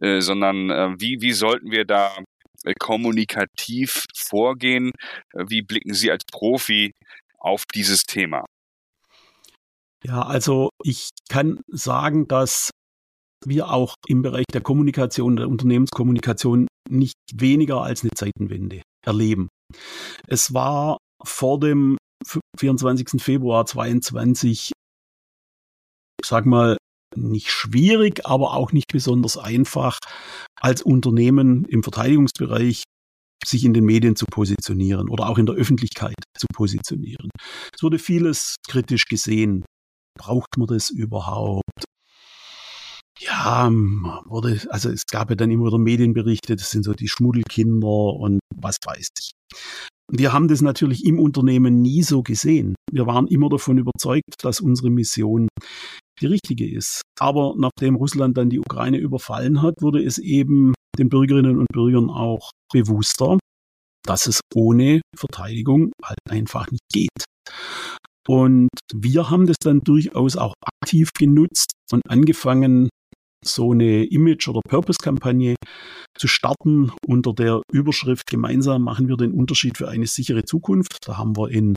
äh, 0.00 0.20
sondern 0.20 0.70
äh, 0.70 0.94
wie, 0.98 1.18
wie 1.20 1.32
sollten 1.32 1.70
wir 1.70 1.84
da 1.84 2.16
äh, 2.64 2.72
kommunikativ 2.78 4.04
vorgehen? 4.16 4.90
Äh, 5.34 5.44
wie 5.48 5.62
blicken 5.62 5.94
Sie 5.94 6.10
als 6.10 6.24
Profi 6.24 6.92
auf 7.44 7.64
dieses 7.74 8.02
Thema? 8.04 8.44
Ja, 10.02 10.22
also 10.22 10.70
ich 10.82 11.10
kann 11.28 11.60
sagen, 11.68 12.26
dass 12.28 12.70
wir 13.46 13.70
auch 13.70 13.94
im 14.06 14.22
Bereich 14.22 14.46
der 14.52 14.60
Kommunikation, 14.60 15.36
der 15.36 15.48
Unternehmenskommunikation 15.48 16.66
nicht 16.88 17.16
weniger 17.32 17.82
als 17.82 18.02
eine 18.02 18.10
Zeitenwende 18.10 18.82
erleben. 19.04 19.48
Es 20.26 20.52
war 20.54 20.98
vor 21.22 21.58
dem 21.60 21.96
24. 22.58 23.22
Februar 23.22 23.66
22, 23.66 24.72
sag 26.22 26.46
mal, 26.46 26.76
nicht 27.16 27.50
schwierig, 27.50 28.26
aber 28.26 28.54
auch 28.54 28.72
nicht 28.72 28.92
besonders 28.92 29.38
einfach, 29.38 29.98
als 30.60 30.82
Unternehmen 30.82 31.64
im 31.66 31.82
Verteidigungsbereich 31.82 32.82
sich 33.46 33.64
in 33.64 33.74
den 33.74 33.84
Medien 33.84 34.16
zu 34.16 34.26
positionieren 34.26 35.08
oder 35.08 35.28
auch 35.28 35.38
in 35.38 35.46
der 35.46 35.54
Öffentlichkeit 35.54 36.14
zu 36.36 36.46
positionieren. 36.52 37.30
Es 37.74 37.82
wurde 37.82 37.98
vieles 37.98 38.56
kritisch 38.68 39.06
gesehen. 39.06 39.64
Braucht 40.18 40.56
man 40.56 40.66
das 40.66 40.90
überhaupt? 40.90 41.62
Ja, 43.20 43.70
wurde, 44.26 44.60
also 44.70 44.90
es 44.90 45.06
gab 45.06 45.30
ja 45.30 45.36
dann 45.36 45.50
immer 45.50 45.66
wieder 45.66 45.78
Medienberichte, 45.78 46.56
das 46.56 46.70
sind 46.70 46.84
so 46.84 46.94
die 46.94 47.08
Schmuddelkinder 47.08 47.86
und 47.86 48.40
was 48.56 48.76
weiß 48.84 49.08
ich. 49.18 49.30
Wir 50.10 50.32
haben 50.32 50.48
das 50.48 50.60
natürlich 50.60 51.04
im 51.06 51.18
Unternehmen 51.18 51.80
nie 51.80 52.02
so 52.02 52.22
gesehen. 52.22 52.74
Wir 52.90 53.06
waren 53.06 53.26
immer 53.26 53.48
davon 53.48 53.78
überzeugt, 53.78 54.34
dass 54.42 54.60
unsere 54.60 54.90
Mission 54.90 55.48
die 56.20 56.26
richtige 56.26 56.70
ist. 56.70 57.02
Aber 57.18 57.54
nachdem 57.56 57.96
Russland 57.96 58.36
dann 58.36 58.50
die 58.50 58.60
Ukraine 58.60 58.98
überfallen 58.98 59.62
hat, 59.62 59.74
wurde 59.80 60.04
es 60.04 60.18
eben 60.18 60.74
den 60.98 61.08
Bürgerinnen 61.08 61.58
und 61.58 61.68
Bürgern 61.72 62.10
auch 62.10 62.50
bewusster, 62.72 63.38
dass 64.04 64.26
es 64.26 64.40
ohne 64.54 65.00
Verteidigung 65.16 65.92
halt 66.02 66.18
einfach 66.28 66.70
nicht 66.70 66.82
geht. 66.92 67.24
Und 68.26 68.70
wir 68.92 69.30
haben 69.30 69.46
das 69.46 69.56
dann 69.62 69.80
durchaus 69.80 70.36
auch 70.36 70.54
aktiv 70.64 71.10
genutzt 71.12 71.72
und 71.92 72.02
angefangen, 72.08 72.88
so 73.46 73.72
eine 73.72 74.04
Image- 74.04 74.48
oder 74.48 74.60
Purpose-Kampagne 74.68 75.54
zu 76.16 76.28
starten 76.28 76.92
unter 77.06 77.32
der 77.32 77.62
Überschrift 77.72 78.26
Gemeinsam 78.26 78.82
machen 78.82 79.08
wir 79.08 79.16
den 79.16 79.32
Unterschied 79.32 79.76
für 79.76 79.88
eine 79.88 80.06
sichere 80.06 80.44
Zukunft. 80.44 80.98
Da 81.06 81.18
haben 81.18 81.36
wir 81.36 81.50
in 81.50 81.74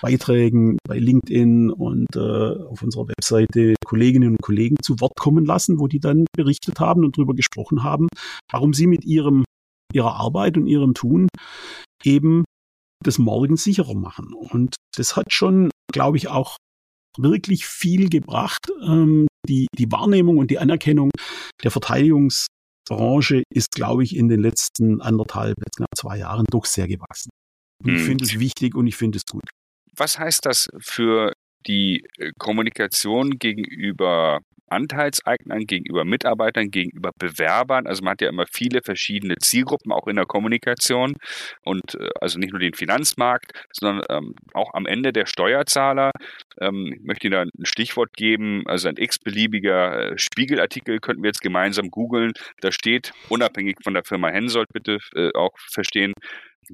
Beiträgen 0.00 0.78
bei 0.86 0.98
LinkedIn 0.98 1.70
und 1.70 2.06
äh, 2.14 2.18
auf 2.18 2.82
unserer 2.82 3.08
Webseite 3.08 3.74
Kolleginnen 3.84 4.30
und 4.30 4.42
Kollegen 4.42 4.76
zu 4.82 5.00
Wort 5.00 5.16
kommen 5.16 5.44
lassen, 5.44 5.78
wo 5.78 5.88
die 5.88 6.00
dann 6.00 6.26
berichtet 6.36 6.80
haben 6.80 7.04
und 7.04 7.16
darüber 7.16 7.34
gesprochen 7.34 7.82
haben, 7.82 8.08
warum 8.50 8.72
sie 8.72 8.86
mit 8.86 9.04
ihrem 9.04 9.44
ihrer 9.92 10.14
Arbeit 10.14 10.56
und 10.56 10.66
ihrem 10.66 10.94
Tun 10.94 11.28
eben 12.02 12.44
das 13.04 13.18
Morgen 13.18 13.56
sicherer 13.56 13.94
machen. 13.94 14.32
Und 14.32 14.76
das 14.96 15.16
hat 15.16 15.32
schon, 15.32 15.70
glaube 15.92 16.16
ich, 16.16 16.28
auch 16.28 16.56
wirklich 17.18 17.66
viel 17.66 18.08
gebracht. 18.08 18.70
Ähm, 18.82 19.26
die, 19.48 19.66
die 19.76 19.90
Wahrnehmung 19.90 20.38
und 20.38 20.50
die 20.50 20.58
Anerkennung 20.58 21.10
der 21.62 21.70
Verteidigungsbranche 21.70 23.42
ist, 23.52 23.70
glaube 23.72 24.04
ich, 24.04 24.16
in 24.16 24.28
den 24.28 24.40
letzten 24.40 25.00
anderthalb, 25.00 25.56
knapp 25.76 25.88
zwei 25.96 26.18
Jahren 26.18 26.46
doch 26.50 26.64
sehr 26.64 26.86
gewachsen. 26.86 27.30
Und 27.82 27.94
ich 27.94 28.00
hm. 28.00 28.06
finde 28.06 28.24
es 28.24 28.38
wichtig 28.38 28.74
und 28.74 28.86
ich 28.86 28.96
finde 28.96 29.18
es 29.18 29.24
gut. 29.30 29.48
Was 29.96 30.18
heißt 30.18 30.46
das 30.46 30.68
für 30.78 31.32
die 31.66 32.04
äh, 32.18 32.32
Kommunikation 32.38 33.38
gegenüber 33.38 34.40
Anteilseignern, 34.72 35.66
gegenüber 35.66 36.04
Mitarbeitern, 36.04 36.70
gegenüber 36.70 37.10
Bewerbern. 37.18 37.86
Also 37.86 38.02
man 38.02 38.12
hat 38.12 38.22
ja 38.22 38.28
immer 38.28 38.46
viele 38.50 38.80
verschiedene 38.82 39.36
Zielgruppen 39.36 39.92
auch 39.92 40.06
in 40.08 40.16
der 40.16 40.26
Kommunikation 40.26 41.14
und 41.64 41.94
äh, 41.94 42.08
also 42.20 42.38
nicht 42.38 42.52
nur 42.52 42.60
den 42.60 42.74
Finanzmarkt, 42.74 43.52
sondern 43.72 44.02
ähm, 44.08 44.34
auch 44.54 44.74
am 44.74 44.86
Ende 44.86 45.12
der 45.12 45.26
Steuerzahler. 45.26 46.10
Ähm, 46.60 46.94
ich 46.96 47.02
möchte 47.02 47.26
Ihnen 47.26 47.32
da 47.32 47.42
ein 47.42 47.66
Stichwort 47.66 48.14
geben, 48.14 48.64
also 48.66 48.88
ein 48.88 48.96
x-beliebiger 48.96 50.12
äh, 50.12 50.18
Spiegelartikel 50.18 50.98
könnten 50.98 51.22
wir 51.22 51.28
jetzt 51.28 51.42
gemeinsam 51.42 51.90
googeln. 51.90 52.32
Da 52.60 52.72
steht, 52.72 53.12
unabhängig 53.28 53.76
von 53.84 53.94
der 53.94 54.04
Firma 54.04 54.28
Hensoldt 54.28 54.72
bitte 54.72 54.98
äh, 55.14 55.30
auch 55.34 55.52
verstehen, 55.58 56.14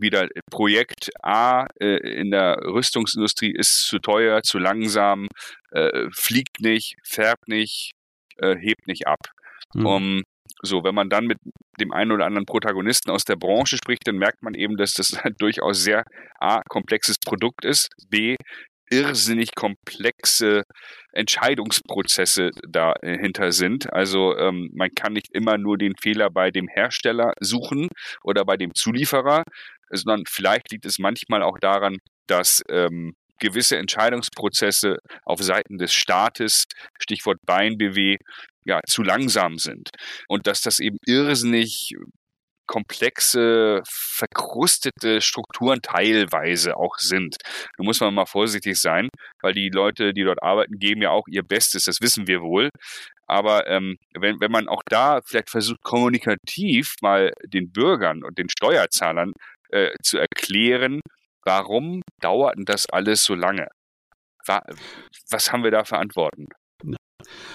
wieder 0.00 0.28
Projekt 0.50 1.10
A 1.22 1.66
äh, 1.80 2.20
in 2.20 2.30
der 2.30 2.58
Rüstungsindustrie 2.64 3.52
ist 3.52 3.86
zu 3.86 3.98
teuer, 3.98 4.42
zu 4.42 4.58
langsam, 4.58 5.28
äh, 5.70 6.08
fliegt 6.12 6.60
nicht, 6.60 6.96
färbt 7.04 7.48
nicht, 7.48 7.92
äh, 8.38 8.56
hebt 8.56 8.86
nicht 8.86 9.06
ab. 9.06 9.20
Mhm. 9.74 9.86
Um, 9.86 10.22
so, 10.62 10.82
wenn 10.82 10.94
man 10.94 11.08
dann 11.08 11.26
mit 11.26 11.38
dem 11.80 11.92
einen 11.92 12.12
oder 12.12 12.26
anderen 12.26 12.46
Protagonisten 12.46 13.10
aus 13.10 13.24
der 13.24 13.36
Branche 13.36 13.76
spricht, 13.76 14.06
dann 14.08 14.16
merkt 14.16 14.42
man 14.42 14.54
eben, 14.54 14.76
dass 14.76 14.94
das 14.94 15.14
ein 15.14 15.34
durchaus 15.38 15.82
sehr 15.82 16.04
A, 16.40 16.62
komplexes 16.68 17.16
Produkt 17.18 17.64
ist, 17.64 17.90
B, 18.08 18.36
irrsinnig 18.90 19.54
komplexe 19.54 20.62
Entscheidungsprozesse 21.12 22.50
dahinter 22.66 23.52
sind. 23.52 23.92
Also 23.92 24.36
ähm, 24.36 24.70
man 24.72 24.90
kann 24.94 25.12
nicht 25.12 25.28
immer 25.32 25.58
nur 25.58 25.78
den 25.78 25.94
Fehler 26.00 26.30
bei 26.30 26.50
dem 26.50 26.68
Hersteller 26.68 27.32
suchen 27.40 27.88
oder 28.22 28.44
bei 28.44 28.56
dem 28.56 28.74
Zulieferer, 28.74 29.42
sondern 29.90 30.24
vielleicht 30.28 30.70
liegt 30.70 30.86
es 30.86 30.98
manchmal 30.98 31.42
auch 31.42 31.58
daran, 31.58 31.98
dass 32.26 32.62
ähm, 32.68 33.14
gewisse 33.40 33.76
Entscheidungsprozesse 33.76 34.98
auf 35.24 35.40
Seiten 35.40 35.78
des 35.78 35.92
Staates, 35.92 36.64
Stichwort 36.98 37.38
BeinBW, 37.46 38.16
ja, 38.64 38.80
zu 38.86 39.02
langsam 39.02 39.58
sind. 39.58 39.90
Und 40.28 40.46
dass 40.46 40.60
das 40.60 40.78
eben 40.78 40.98
irrsinnig 41.06 41.94
komplexe, 42.66 43.80
verkrustete 43.86 45.22
Strukturen 45.22 45.80
teilweise 45.82 46.76
auch 46.76 46.98
sind. 46.98 47.36
Da 47.76 47.82
muss 47.82 48.00
man 48.00 48.14
mal 48.14 48.26
vorsichtig 48.26 48.76
sein, 48.76 49.08
weil 49.40 49.54
die 49.54 49.70
Leute, 49.70 50.12
die 50.12 50.22
dort 50.22 50.42
arbeiten, 50.42 50.78
geben 50.78 51.00
ja 51.00 51.10
auch 51.10 51.26
ihr 51.28 51.42
Bestes, 51.42 51.84
das 51.84 52.02
wissen 52.02 52.26
wir 52.26 52.42
wohl. 52.42 52.68
Aber 53.26 53.66
ähm, 53.66 53.96
wenn, 54.14 54.40
wenn 54.40 54.52
man 54.52 54.68
auch 54.68 54.82
da 54.86 55.20
vielleicht 55.24 55.50
versucht, 55.50 55.82
kommunikativ 55.82 56.94
mal 57.00 57.32
den 57.44 57.72
Bürgern 57.72 58.22
und 58.22 58.38
den 58.38 58.48
Steuerzahlern 58.48 59.32
äh, 59.70 59.90
zu 60.02 60.18
erklären, 60.18 61.00
warum 61.44 62.02
dauert 62.20 62.56
denn 62.56 62.64
das 62.64 62.86
alles 62.86 63.24
so 63.24 63.34
lange? 63.34 63.68
Was 65.30 65.52
haben 65.52 65.62
wir 65.62 65.70
da 65.70 65.84
für 65.84 65.98
Antworten? 65.98 66.46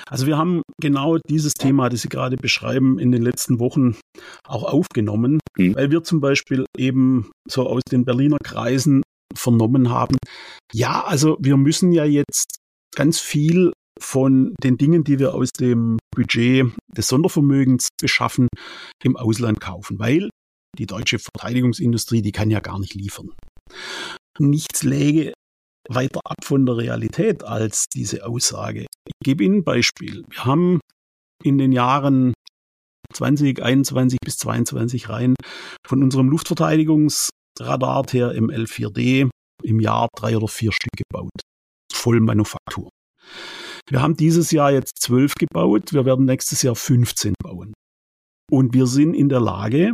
Also 0.07 0.27
wir 0.27 0.37
haben 0.37 0.61
genau 0.79 1.17
dieses 1.17 1.53
Thema, 1.53 1.89
das 1.89 2.01
Sie 2.01 2.09
gerade 2.09 2.35
beschreiben, 2.35 2.99
in 2.99 3.11
den 3.11 3.21
letzten 3.21 3.59
Wochen 3.59 3.97
auch 4.43 4.63
aufgenommen, 4.63 5.39
mhm. 5.57 5.75
weil 5.75 5.89
wir 5.89 6.03
zum 6.03 6.19
Beispiel 6.19 6.65
eben 6.77 7.31
so 7.47 7.67
aus 7.67 7.81
den 7.89 8.05
Berliner 8.05 8.37
Kreisen 8.43 9.03
vernommen 9.33 9.89
haben, 9.89 10.17
ja, 10.73 11.03
also 11.03 11.37
wir 11.39 11.57
müssen 11.57 11.91
ja 11.91 12.05
jetzt 12.05 12.57
ganz 12.95 13.19
viel 13.19 13.73
von 13.99 14.53
den 14.61 14.77
Dingen, 14.77 15.03
die 15.03 15.19
wir 15.19 15.33
aus 15.33 15.49
dem 15.51 15.97
Budget 16.15 16.71
des 16.95 17.07
Sondervermögens 17.07 17.89
beschaffen, 17.99 18.47
im 19.03 19.15
Ausland 19.15 19.59
kaufen, 19.59 19.99
weil 19.99 20.29
die 20.77 20.85
deutsche 20.85 21.19
Verteidigungsindustrie, 21.19 22.21
die 22.21 22.31
kann 22.31 22.49
ja 22.49 22.59
gar 22.59 22.79
nicht 22.79 22.93
liefern. 22.93 23.31
Nichts 24.39 24.83
läge 24.83 25.33
weiter 25.89 26.21
ab 26.23 26.43
von 26.43 26.65
der 26.65 26.77
Realität 26.77 27.43
als 27.43 27.85
diese 27.93 28.25
Aussage. 28.25 28.85
Ich 29.05 29.13
gebe 29.23 29.43
Ihnen 29.43 29.57
ein 29.57 29.63
Beispiel. 29.63 30.23
Wir 30.29 30.45
haben 30.45 30.79
in 31.43 31.57
den 31.57 31.71
Jahren 31.71 32.33
2021 33.13 34.17
bis 34.23 34.37
22 34.37 35.09
rein 35.09 35.35
von 35.85 36.01
unserem 36.01 36.29
Luftverteidigungsradar 36.29 38.05
TRML-4D 38.05 39.29
im 39.63 39.79
Jahr 39.79 40.07
drei 40.15 40.37
oder 40.37 40.47
vier 40.47 40.71
Stück 40.71 40.93
gebaut. 40.95 41.31
Vollmanufaktur. 41.93 42.89
Wir 43.89 44.01
haben 44.01 44.15
dieses 44.15 44.51
Jahr 44.51 44.71
jetzt 44.71 45.01
zwölf 45.01 45.35
gebaut. 45.35 45.93
Wir 45.93 46.05
werden 46.05 46.25
nächstes 46.25 46.61
Jahr 46.61 46.75
15 46.75 47.33
bauen. 47.41 47.73
Und 48.49 48.73
wir 48.73 48.87
sind 48.87 49.13
in 49.13 49.29
der 49.29 49.39
Lage, 49.39 49.93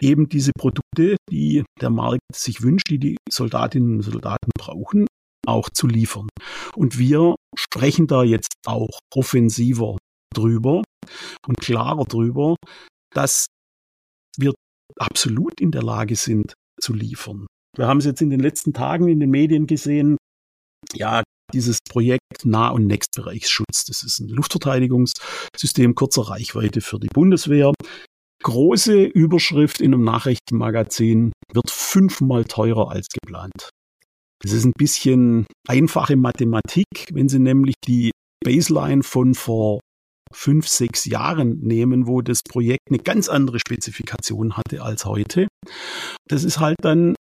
eben 0.00 0.28
diese 0.28 0.52
Produkte, 0.56 1.16
die 1.30 1.64
der 1.80 1.90
Markt 1.90 2.20
sich 2.32 2.62
wünscht, 2.62 2.90
die 2.90 2.98
die 2.98 3.16
Soldatinnen 3.30 3.96
und 3.96 4.02
Soldaten 4.02 4.50
brauchen, 4.58 5.06
auch 5.46 5.68
zu 5.70 5.86
liefern. 5.86 6.28
Und 6.74 6.98
wir 6.98 7.36
sprechen 7.56 8.06
da 8.06 8.22
jetzt 8.22 8.54
auch 8.66 8.98
offensiver 9.14 9.96
drüber 10.34 10.82
und 11.46 11.58
klarer 11.60 12.04
drüber, 12.04 12.56
dass 13.14 13.46
wir 14.36 14.54
absolut 14.98 15.60
in 15.60 15.70
der 15.70 15.82
Lage 15.82 16.16
sind 16.16 16.54
zu 16.80 16.94
liefern. 16.94 17.46
Wir 17.76 17.86
haben 17.86 17.98
es 17.98 18.04
jetzt 18.04 18.22
in 18.22 18.30
den 18.30 18.40
letzten 18.40 18.72
Tagen 18.72 19.08
in 19.08 19.20
den 19.20 19.30
Medien 19.30 19.66
gesehen. 19.66 20.16
Ja, 20.94 21.22
dieses 21.52 21.78
Projekt 21.88 22.44
Nah- 22.44 22.70
und 22.70 22.86
Nextbereichsschutz. 22.86 23.84
Das 23.86 24.02
ist 24.02 24.20
ein 24.20 24.28
Luftverteidigungssystem 24.28 25.94
kurzer 25.94 26.22
Reichweite 26.22 26.80
für 26.80 26.98
die 26.98 27.08
Bundeswehr. 27.08 27.72
Große 28.42 29.04
Überschrift 29.04 29.80
in 29.80 29.94
einem 29.94 30.04
Nachrichtenmagazin 30.04 31.32
wird 31.52 31.70
fünfmal 31.70 32.44
teurer 32.44 32.90
als 32.90 33.08
geplant. 33.08 33.70
Das 34.42 34.52
ist 34.52 34.64
ein 34.64 34.72
bisschen 34.76 35.46
einfache 35.68 36.16
Mathematik, 36.16 36.86
wenn 37.12 37.28
Sie 37.28 37.38
nämlich 37.38 37.76
die 37.86 38.10
Baseline 38.44 39.04
von 39.04 39.34
vor 39.34 39.80
fünf, 40.34 40.66
sechs 40.66 41.04
Jahren 41.04 41.60
nehmen, 41.60 42.06
wo 42.06 42.22
das 42.22 42.40
Projekt 42.42 42.88
eine 42.88 42.98
ganz 42.98 43.28
andere 43.28 43.58
Spezifikation 43.60 44.56
hatte 44.56 44.82
als 44.82 45.04
heute. 45.04 45.46
Das 46.28 46.42
ist 46.42 46.58
halt 46.58 46.76
dann, 46.82 47.14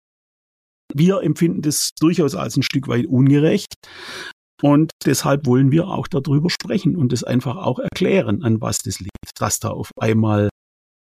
wir 0.94 1.22
empfinden 1.22 1.60
das 1.60 1.90
durchaus 1.98 2.34
als 2.34 2.56
ein 2.56 2.62
Stück 2.62 2.88
weit 2.88 3.06
ungerecht. 3.06 3.74
Und 4.62 4.92
deshalb 5.04 5.46
wollen 5.46 5.72
wir 5.72 5.88
auch 5.88 6.06
darüber 6.06 6.50
sprechen 6.50 6.96
und 6.96 7.12
es 7.12 7.24
einfach 7.24 7.56
auch 7.56 7.78
erklären, 7.78 8.42
an 8.42 8.60
was 8.60 8.78
das 8.78 9.00
liegt, 9.00 9.10
dass 9.38 9.58
da 9.58 9.70
auf 9.70 9.90
einmal 9.98 10.50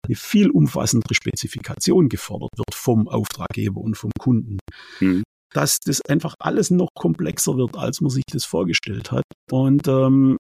eine 0.06 0.16
viel 0.16 0.50
umfassendere 0.50 1.14
Spezifikation 1.14 2.10
gefordert 2.10 2.52
wird 2.58 2.76
vom 2.76 3.08
Auftraggeber 3.08 3.82
und 3.82 3.96
vom 3.98 4.12
Kunden. 4.20 4.60
Mhm. 5.00 5.24
Dass 5.54 5.78
das 5.80 6.02
einfach 6.08 6.36
alles 6.40 6.72
noch 6.72 6.90
komplexer 6.96 7.58
wird, 7.58 7.78
als 7.78 8.02
man 8.02 8.10
sich 8.10 8.24
das 8.32 8.46
vorgestellt 8.46 9.12
hat. 9.12 9.24
Und 9.52 9.88
ähm, 9.88 10.38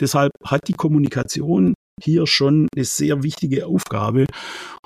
deshalb 0.00 0.32
hat 0.44 0.68
die 0.68 0.72
Kommunikation 0.72 1.74
hier 2.02 2.26
schon 2.26 2.68
eine 2.74 2.84
sehr 2.84 3.22
wichtige 3.22 3.66
Aufgabe. 3.66 4.26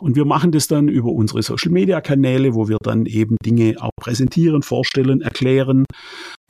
Und 0.00 0.16
wir 0.16 0.24
machen 0.24 0.52
das 0.52 0.68
dann 0.68 0.88
über 0.88 1.10
unsere 1.10 1.42
Social-Media-Kanäle, 1.42 2.54
wo 2.54 2.68
wir 2.68 2.78
dann 2.82 3.06
eben 3.06 3.36
Dinge 3.44 3.76
auch 3.80 3.90
präsentieren, 4.00 4.62
vorstellen, 4.62 5.20
erklären, 5.20 5.84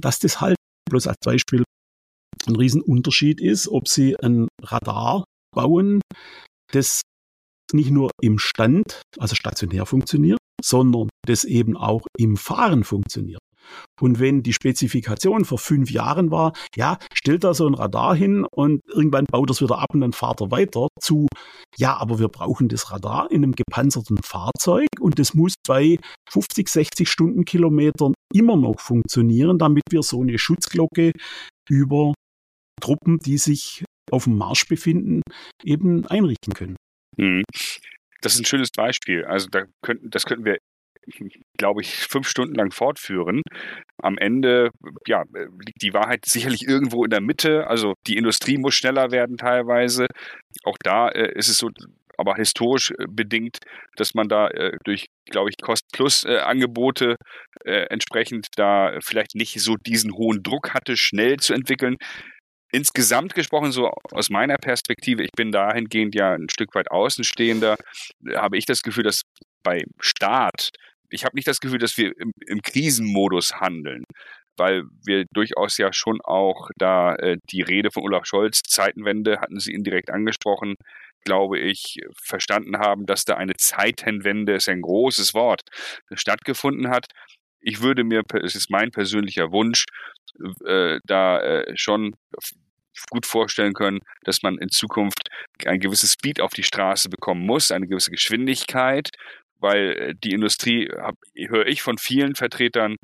dass 0.03 0.19
das 0.19 0.41
halt 0.41 0.57
bloß 0.91 1.07
als 1.07 1.17
Beispiel 1.25 1.65
ein 2.47 2.57
Riesenunterschied 2.57 3.41
ist, 3.41 3.69
ob 3.69 3.89
Sie 3.89 4.17
ein 4.19 4.49
Radar 4.63 5.25
bauen, 5.55 6.01
das 6.73 7.03
nicht 7.75 7.91
nur 7.91 8.11
im 8.21 8.39
Stand, 8.39 9.03
also 9.19 9.35
stationär 9.35 9.87
funktioniert, 9.87 10.39
sondern 10.63 11.09
das 11.27 11.45
eben 11.45 11.77
auch 11.77 12.07
im 12.17 12.37
Fahren 12.37 12.85
funktioniert. 12.85 13.41
Und 14.01 14.19
wenn 14.19 14.43
die 14.43 14.53
Spezifikation 14.53 15.45
vor 15.45 15.59
fünf 15.59 15.91
Jahren 15.91 16.31
war, 16.31 16.53
ja, 16.75 16.99
stellt 17.13 17.45
da 17.45 17.55
so 17.55 17.67
ein 17.67 17.75
Radar 17.75 18.15
hin 18.15 18.47
und 18.51 18.81
irgendwann 18.89 19.27
baut 19.27 19.51
es 19.51 19.61
wieder 19.61 19.79
ab 19.79 19.89
und 19.93 20.01
dann 20.01 20.13
fahrt 20.13 20.41
er 20.41 20.51
weiter 20.51 20.89
zu, 21.01 21.27
ja, 21.77 21.97
aber 21.97 22.19
wir 22.19 22.29
brauchen 22.29 22.69
das 22.69 22.91
Radar 22.91 23.31
in 23.31 23.45
einem 23.45 23.53
gepanzerten 23.53 24.19
Fahrzeug 24.23 24.89
und 24.99 25.19
das 25.19 25.35
muss 25.35 25.55
bei 25.67 25.99
50, 26.31 26.69
60 26.69 27.09
Stundenkilometern 27.09 28.15
immer 28.33 28.57
noch 28.57 28.81
funktionieren, 28.81 29.59
damit 29.59 29.85
wir 29.91 30.03
so 30.03 30.21
eine 30.21 30.39
Schutzglocke 30.39 31.13
über 31.69 32.15
Truppen, 32.81 33.19
die 33.19 33.39
sich 33.39 33.85
auf 34.11 34.25
dem 34.25 34.37
Marsch 34.37 34.67
befinden, 34.67 35.23
eben 35.63 36.07
einrichten 36.07 36.55
können. 36.55 36.77
Hm. 37.21 37.43
Das 38.23 38.35
ist 38.35 38.41
ein 38.41 38.47
schönes 38.47 38.71
Beispiel. 38.71 39.25
Also 39.25 39.49
da 39.51 39.65
könnten, 39.83 40.11
das 40.11 40.25
könnten 40.27 40.45
wir 40.45 40.59
glaube 41.59 41.83
ich, 41.83 41.95
fünf 41.95 42.29
Stunden 42.29 42.55
lang 42.55 42.71
fortführen. 42.73 43.43
Am 44.03 44.19
Ende, 44.19 44.71
ja, 45.07 45.25
liegt 45.33 45.83
die 45.83 45.93
Wahrheit 45.93 46.25
sicherlich 46.25 46.67
irgendwo 46.67 47.05
in 47.05 47.11
der 47.11 47.21
Mitte. 47.21 47.67
Also 47.67 47.95
die 48.07 48.17
Industrie 48.17 48.59
muss 48.59 48.75
schneller 48.75 49.11
werden 49.11 49.37
teilweise. 49.37 50.07
Auch 50.65 50.77
da 50.83 51.09
äh, 51.09 51.33
ist 51.37 51.49
es 51.49 51.59
so, 51.59 51.71
aber 52.17 52.37
historisch 52.37 52.93
äh, 52.93 53.07
bedingt, 53.09 53.59
dass 53.97 54.15
man 54.15 54.29
da 54.29 54.49
äh, 54.49 54.77
durch, 54.85 55.07
glaube 55.27 55.51
ich, 55.51 55.57
Cost-Plus-Angebote 55.61 57.17
äh, 57.65 57.71
äh, 57.71 57.87
entsprechend 57.91 58.47
da 58.57 58.99
vielleicht 59.03 59.35
nicht 59.35 59.61
so 59.61 59.77
diesen 59.77 60.13
hohen 60.13 60.43
Druck 60.43 60.75
hatte, 60.75 60.97
schnell 60.97 61.39
zu 61.39 61.55
entwickeln. 61.55 61.97
Insgesamt 62.73 63.35
gesprochen, 63.35 63.73
so 63.73 63.91
aus 64.13 64.31
meiner 64.31 64.57
Perspektive, 64.57 65.23
ich 65.23 65.33
bin 65.33 65.51
dahingehend 65.51 66.15
ja 66.15 66.35
ein 66.35 66.49
Stück 66.51 66.75
weit 66.75 66.91
Außenstehender, 66.91 67.77
habe 68.35 68.57
ich 68.57 68.67
das 68.67 68.83
Gefühl, 68.83 69.05
dass 69.05 69.23
bei 69.63 69.85
Staat 69.99 70.71
ich 71.13 71.25
habe 71.25 71.35
nicht 71.35 71.49
das 71.49 71.59
Gefühl, 71.59 71.81
dass 71.81 71.97
wir 71.99 72.13
im, 72.19 72.31
im 72.47 72.63
Krisenmodus 72.63 73.55
handeln 73.61 74.05
weil 74.61 74.85
wir 75.05 75.25
durchaus 75.33 75.79
ja 75.79 75.93
schon 75.93 76.21
auch 76.23 76.69
da 76.77 77.15
äh, 77.17 77.39
die 77.51 77.63
Rede 77.63 77.91
von 77.91 78.03
Olaf 78.03 78.27
Scholz, 78.27 78.61
Zeitenwende, 78.63 79.41
hatten 79.41 79.59
Sie 79.59 79.73
indirekt 79.73 80.11
angesprochen, 80.11 80.75
glaube 81.25 81.59
ich, 81.59 81.97
verstanden 82.23 82.79
haben, 82.79 83.07
dass 83.07 83.25
da 83.25 83.37
eine 83.37 83.55
Zeitenwende, 83.57 84.55
ist 84.55 84.69
ein 84.69 84.83
großes 84.83 85.33
Wort, 85.35 85.63
stattgefunden 86.13 86.91
hat. 86.91 87.07
Ich 87.61 87.83
würde 87.83 88.05
mir, 88.05 88.23
es 88.43 88.55
ist 88.55 88.71
mein 88.71 88.91
persönlicher 88.91 89.53
Wunsch, 89.53 89.85
äh, 90.65 90.99
da 91.05 91.41
äh, 91.41 91.77
schon 91.77 92.15
gut 93.11 93.27
vorstellen 93.27 93.73
können, 93.73 94.01
dass 94.25 94.43
man 94.43 94.59
in 94.59 94.69
Zukunft 94.69 95.29
ein 95.65 95.81
gewisses 95.81 96.13
Speed 96.13 96.41
auf 96.41 96.53
die 96.53 96.63
Straße 96.63 97.09
bekommen 97.09 97.47
muss, 97.47 97.71
eine 97.71 97.87
gewisse 97.87 98.11
Geschwindigkeit, 98.11 99.09
weil 99.59 99.91
äh, 99.91 100.15
die 100.23 100.33
Industrie, 100.33 100.91
höre 101.37 101.67
ich 101.67 101.83
von 101.83 101.99
vielen 101.99 102.35
Vertretern, 102.35 102.97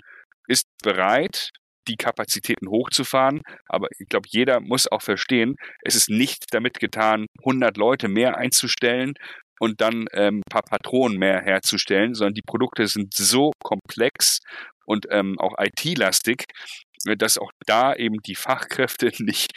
ist 0.49 0.67
bereit, 0.83 1.51
die 1.89 1.97
Kapazitäten 1.97 2.69
hochzufahren. 2.69 3.43
Aber 3.67 3.89
ich 3.99 4.09
glaube, 4.09 4.29
jeder 4.31 4.61
muss 4.61 4.91
auch 4.91 5.03
verstehen, 5.03 5.57
es 5.83 5.95
ist 5.95 6.11
nicht 6.11 6.47
damit 6.51 6.81
getan, 6.81 7.27
100 7.41 7.77
Leute 7.77 8.09
mehr 8.09 8.37
einzustellen 8.37 9.15
und 9.59 9.81
dann 9.81 10.07
ähm, 10.13 10.43
paar 10.51 10.63
Patronen 10.63 11.19
mehr 11.19 11.41
herzustellen, 11.41 12.15
sondern 12.15 12.35
die 12.35 12.43
Produkte 12.43 12.87
sind 12.87 13.15
so 13.15 13.53
komplex 13.63 14.41
und 14.85 15.07
ähm, 15.11 15.39
auch 15.39 15.55
IT-lastig, 15.59 16.45
dass 17.17 17.39
auch 17.39 17.51
da 17.67 17.95
eben 17.95 18.19
die 18.23 18.35
Fachkräfte 18.35 19.11
nicht 19.23 19.53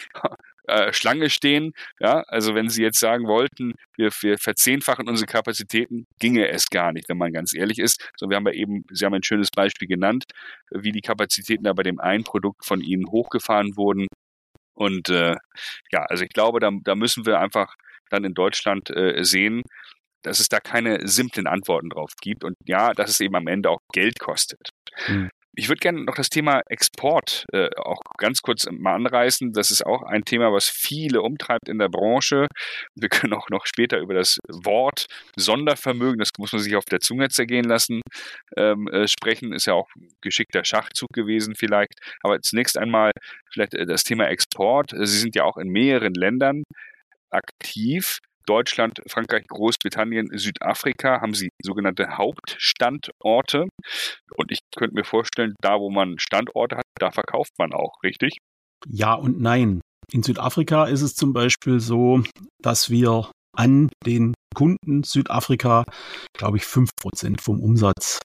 äh, 0.70 0.94
Schlange 0.94 1.30
stehen. 1.30 1.74
Ja, 2.00 2.24
also 2.28 2.54
wenn 2.56 2.70
Sie 2.70 2.84
jetzt 2.84 3.00
sagen 3.00 3.28
wollten, 3.28 3.74
wir, 3.98 4.12
wir 4.22 4.38
verzehnfachen 4.38 5.08
unsere 5.08 5.28
Kapazitäten, 5.28 6.06
ginge 6.20 6.48
es 6.50 6.70
gar 6.70 6.92
nicht, 6.92 7.10
wenn 7.10 7.18
man 7.18 7.34
ganz 7.34 7.56
ehrlich 7.56 7.80
ist. 7.80 8.12
So, 8.18 8.30
wir 8.30 8.38
haben 8.38 8.46
ja 8.46 8.54
eben, 8.54 8.84
Sie 8.92 9.06
haben 9.06 9.14
ein 9.14 9.24
schönes 9.24 9.50
Beispiel 9.52 9.88
genannt, 9.88 10.26
wie 10.72 10.92
die 10.92 11.02
Kapazitäten 11.02 11.64
da 11.64 11.74
bei 11.74 11.84
dem 11.84 12.00
einen 12.00 12.24
Produkt 12.24 12.66
von 12.66 12.82
Ihnen 12.82 13.10
hochgefahren 13.10 13.76
wurden. 13.78 14.08
Und 14.76 15.10
äh, 15.10 15.36
ja, 15.92 16.04
also 16.04 16.24
ich 16.24 16.30
glaube, 16.30 16.60
da, 16.60 16.72
da 16.84 16.96
müssen 16.96 17.26
wir 17.26 17.40
einfach 17.40 17.76
dann 18.10 18.24
in 18.24 18.34
Deutschland 18.34 18.89
äh, 18.89 19.24
sehen, 19.24 19.63
dass 20.24 20.39
es 20.39 20.50
da 20.50 20.60
keine 20.60 21.08
simplen 21.08 21.48
Antworten 21.48 21.89
drauf 21.89 22.12
gibt 22.22 22.43
und 22.43 22.56
ja, 22.65 22.93
dass 22.93 23.10
es 23.10 23.19
eben 23.19 23.36
am 23.36 23.48
Ende 23.48 23.69
auch 23.69 23.80
Geld 23.93 24.19
kostet. 24.19 24.69
Mhm. 25.08 25.30
Ich 25.56 25.67
würde 25.67 25.80
gerne 25.80 26.06
noch 26.06 26.15
das 26.15 26.30
Thema 26.30 26.62
Export 26.69 27.45
äh, 27.52 27.69
auch 27.76 28.00
ganz 28.17 28.41
kurz 28.41 28.65
mal 28.72 28.93
anreißen. 28.93 29.52
Das 29.52 29.72
ist 29.72 29.86
auch 29.86 30.04
ein 30.04 30.24
Thema, 30.24 30.54
was 30.54 30.69
viele 30.69 31.22
umtreibt 31.22 31.67
in 31.67 31.80
der 31.80 31.89
Branche. 31.89 32.48
Wir 32.95 33.10
können 33.10 33.34
auch 33.34 33.50
noch 33.50 33.65
später 33.65 34.00
über 34.00 34.13
das 34.13 34.38
Wort 34.48 35.08
Sondervermögen, 35.36 36.19
das 36.19 36.30
muss 36.38 36.54
man 36.54 36.62
sich 36.62 36.76
auf 36.78 36.86
der 36.86 37.00
Zunge 37.02 37.28
zergehen 37.28 37.65
lassen, 37.65 38.02
ähm, 38.56 38.88
äh, 38.88 39.08
sprechen. 39.08 39.52
Ist 39.52 39.65
ja 39.65 39.74
auch 39.74 39.89
geschickter 40.22 40.63
Schachzug 40.63 41.10
gewesen 41.13 41.56
vielleicht. 41.56 41.93
Aber 42.22 42.39
zunächst 42.41 42.78
einmal 42.78 43.12
vielleicht 43.52 43.74
äh, 43.74 43.86
das 43.86 44.04
Thema 44.04 44.28
Export. 44.28 44.91
Sie 44.91 45.19
sind 45.19 45.36
ja 45.36 45.43
auch 45.43 45.58
in 45.58 45.67
mehreren 45.67 46.13
Ländern 46.13 46.63
aktiv. 47.32 48.20
Deutschland, 48.46 49.00
Frankreich, 49.08 49.46
Großbritannien, 49.48 50.30
Südafrika 50.34 51.22
haben 51.22 51.36
sie 51.36 51.50
sogenannte 51.62 52.18
Hauptstandorte. 52.18 53.68
Und 54.36 54.52
ich 54.52 54.60
könnte 54.76 54.96
mir 54.96 55.04
vorstellen, 55.04 55.54
da 55.62 55.80
wo 55.80 55.92
man 55.92 56.18
Standorte 56.18 56.78
hat, 56.78 56.86
da 56.98 57.12
verkauft 57.12 57.52
man 57.60 57.74
auch, 57.74 58.02
richtig? 58.04 58.38
Ja 58.88 59.13
und 59.13 59.39
nein. 59.39 59.82
In 60.12 60.24
Südafrika 60.24 60.86
ist 60.86 61.04
es 61.04 61.15
zum 61.15 61.34
Beispiel 61.34 61.80
so, 61.80 62.24
dass 62.60 62.89
wir 62.89 63.30
an 63.56 63.89
den 64.06 64.34
Kunden 64.56 65.04
Südafrika, 65.04 65.86
glaube 66.34 66.58
ich, 66.58 66.63
5% 66.63 67.39
vom 67.39 67.60
Umsatz 67.60 68.20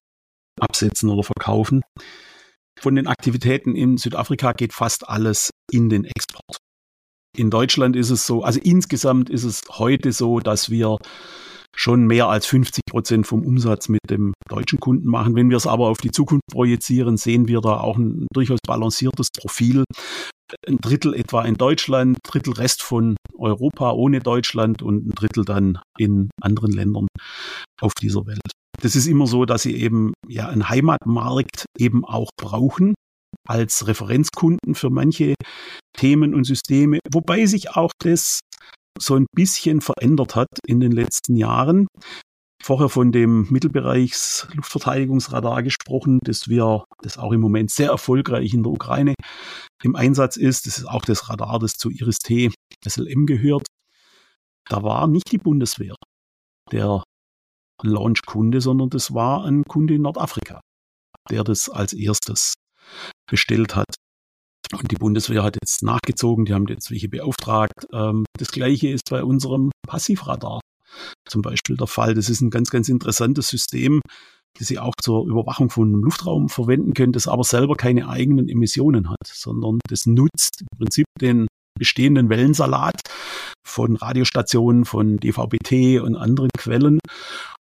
absetzen 0.59 1.11
oder 1.11 1.23
verkaufen. 1.23 1.83
Von 2.81 2.95
den 2.95 3.07
Aktivitäten 3.07 3.77
in 3.77 3.99
Südafrika 3.99 4.53
geht 4.53 4.73
fast 4.73 5.09
alles 5.09 5.51
in 5.71 5.89
den 5.89 6.05
Export. 6.05 6.57
In 7.37 7.51
Deutschland 7.51 7.97
ist 7.97 8.11
es 8.11 8.27
so, 8.27 8.45
also 8.45 8.61
insgesamt 8.63 9.29
ist 9.29 9.43
es 9.43 9.63
heute 9.69 10.13
so, 10.13 10.39
dass 10.39 10.71
wir 10.71 10.99
schon 11.77 12.07
mehr 12.07 12.29
als 12.29 12.47
50 12.47 12.83
Prozent 12.89 13.27
vom 13.27 13.45
Umsatz 13.45 13.89
mit 13.89 14.01
dem 14.09 14.35
deutschen 14.49 14.79
Kunden 14.79 15.09
machen. 15.09 15.35
Wenn 15.35 15.51
wir 15.51 15.57
es 15.57 15.67
aber 15.67 15.89
auf 15.89 15.99
die 15.99 16.13
Zukunft 16.13 16.45
projizieren, 16.53 17.17
sehen 17.17 17.49
wir 17.49 17.61
da 17.61 17.81
auch 17.81 17.97
ein 17.97 18.29
durchaus 18.33 18.61
balanciertes 18.65 19.29
Profil. 19.37 19.83
Ein 20.69 20.77
Drittel 20.77 21.15
etwa 21.15 21.43
in 21.43 21.55
Deutschland, 21.55 22.19
Drittel 22.23 22.53
Rest 22.53 22.83
von 22.83 23.17
Europa 23.37 23.91
ohne 23.91 24.21
Deutschland 24.21 24.83
und 24.83 25.09
ein 25.09 25.11
Drittel 25.11 25.45
dann 25.45 25.81
in 25.99 26.31
anderen 26.41 26.71
Ländern 26.71 27.09
auf 27.81 27.95
dieser 27.95 28.27
Welt. 28.27 28.53
Das 28.81 28.95
ist 28.95 29.07
immer 29.07 29.27
so, 29.27 29.45
dass 29.45 29.63
sie 29.63 29.75
eben 29.75 30.13
ja 30.29 30.49
einen 30.49 30.69
Heimatmarkt 30.69 31.65
eben 31.77 32.05
auch 32.05 32.31
brauchen 32.37 32.95
als 33.47 33.87
Referenzkunden 33.87 34.75
für 34.75 34.91
manche 34.91 35.35
Themen 35.97 36.35
und 36.35 36.45
Systeme, 36.45 36.99
wobei 37.11 37.47
sich 37.47 37.71
auch 37.71 37.93
das 38.01 38.41
so 38.99 39.17
ein 39.17 39.27
bisschen 39.35 39.81
verändert 39.81 40.37
hat 40.37 40.49
in 40.67 40.81
den 40.81 40.93
letzten 40.93 41.37
Jahren. 41.37 41.87
Vorher 42.63 42.89
von 42.89 43.13
dem 43.13 43.47
Mittelbereichs 43.51 44.49
Luftverteidigungsradar 44.55 45.63
gesprochen, 45.63 46.19
das 46.23 46.49
wir, 46.49 46.85
das 47.03 47.19
auch 47.19 47.33
im 47.33 47.41
Moment 47.41 47.71
sehr 47.71 47.91
erfolgreich 47.91 48.55
in 48.55 48.63
der 48.63 48.73
Ukraine 48.73 49.15
im 49.83 49.97
Einsatz 49.97 50.37
ist. 50.37 50.67
Das 50.67 50.79
ist 50.79 50.87
auch 50.87 51.05
das 51.05 51.29
Radar, 51.29 51.59
das 51.59 51.75
zu 51.75 51.91
Iris-T 51.91 52.53
SLM 52.87 53.27
gehört. 53.27 53.67
Da 54.69 54.83
war 54.83 55.07
nicht 55.09 55.31
die 55.31 55.39
Bundeswehr 55.39 55.95
der 56.73 57.03
Launch-Kunde, 57.83 58.63
sondern 58.63 58.89
das 58.89 59.13
war 59.13 59.45
ein 59.45 59.65
Kunde 59.65 59.95
in 59.95 60.03
Nordafrika, 60.03 60.61
der 61.31 61.45
das 61.45 61.69
als 61.69 61.93
erstes 61.93 62.55
bestellt 63.29 63.77
hat. 63.77 63.95
Und 64.73 64.91
die 64.91 64.97
Bundeswehr 64.97 65.43
hat 65.43 65.57
jetzt 65.61 65.83
nachgezogen, 65.83 66.47
die 66.47 66.55
haben 66.55 66.67
jetzt 66.69 66.91
welche 66.91 67.09
beauftragt. 67.09 67.87
Ähm, 67.93 68.25
das 68.39 68.49
gleiche 68.49 68.89
ist 68.89 69.11
bei 69.11 69.23
unserem 69.23 69.71
Passivradar 69.87 70.61
zum 71.29 71.43
Beispiel 71.43 71.77
der 71.77 71.87
Fall. 71.87 72.15
Das 72.15 72.29
ist 72.29 72.41
ein 72.41 72.51
ganz, 72.51 72.71
ganz 72.71 72.89
interessantes 72.89 73.49
System, 73.49 74.01
das 74.59 74.69
Sie 74.69 74.79
auch 74.79 74.95
zur 75.01 75.27
Überwachung 75.27 75.71
von 75.71 75.93
Luftraum 75.93 76.49
verwenden 76.49 76.95
können, 76.95 77.13
das 77.13 77.29
aber 77.29 77.45
selber 77.45 77.77
keine 77.77 78.09
eigenen 78.09 78.49
Emissionen 78.49 79.11
hat, 79.11 79.27
sondern 79.27 79.81
das 79.89 80.07
nutzt 80.07 80.61
im 80.61 80.79
Prinzip 80.79 81.07
den 81.21 81.47
bestehenden 81.79 82.29
Wellensalat 82.29 83.01
von 83.67 83.97
Radiostationen, 83.97 84.85
von 84.85 85.17
DVB-T 85.17 85.99
und 85.99 86.15
anderen 86.15 86.51
Quellen, 86.57 87.01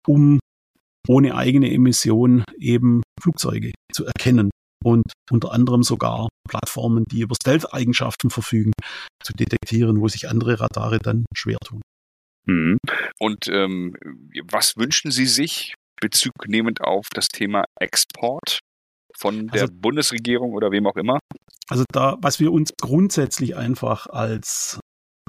um 0.07 0.39
ohne 1.07 1.35
eigene 1.35 1.71
Emission 1.71 2.43
eben 2.59 3.01
Flugzeuge 3.19 3.71
zu 3.91 4.05
erkennen 4.05 4.51
und 4.83 5.03
unter 5.31 5.51
anderem 5.51 5.83
sogar 5.83 6.29
Plattformen, 6.47 7.05
die 7.05 7.21
über 7.21 7.35
Stealth-Eigenschaften 7.35 8.29
verfügen, 8.29 8.71
zu 9.23 9.33
detektieren, 9.33 9.99
wo 9.99 10.07
sich 10.07 10.29
andere 10.29 10.59
Radare 10.59 10.99
dann 10.99 11.25
schwer 11.35 11.57
tun. 11.63 11.81
Mhm. 12.45 12.77
Und 13.19 13.47
ähm, 13.47 13.95
was 14.51 14.77
wünschen 14.77 15.11
Sie 15.11 15.25
sich 15.25 15.73
bezugnehmend 15.99 16.81
auf 16.81 17.07
das 17.11 17.27
Thema 17.27 17.63
Export 17.79 18.59
von 19.15 19.47
der 19.47 19.63
also, 19.63 19.73
Bundesregierung 19.75 20.53
oder 20.53 20.71
wem 20.71 20.85
auch 20.87 20.95
immer? 20.95 21.19
Also 21.67 21.83
da, 21.91 22.17
was 22.21 22.39
wir 22.39 22.51
uns 22.51 22.71
grundsätzlich 22.79 23.55
einfach 23.55 24.07
als 24.07 24.79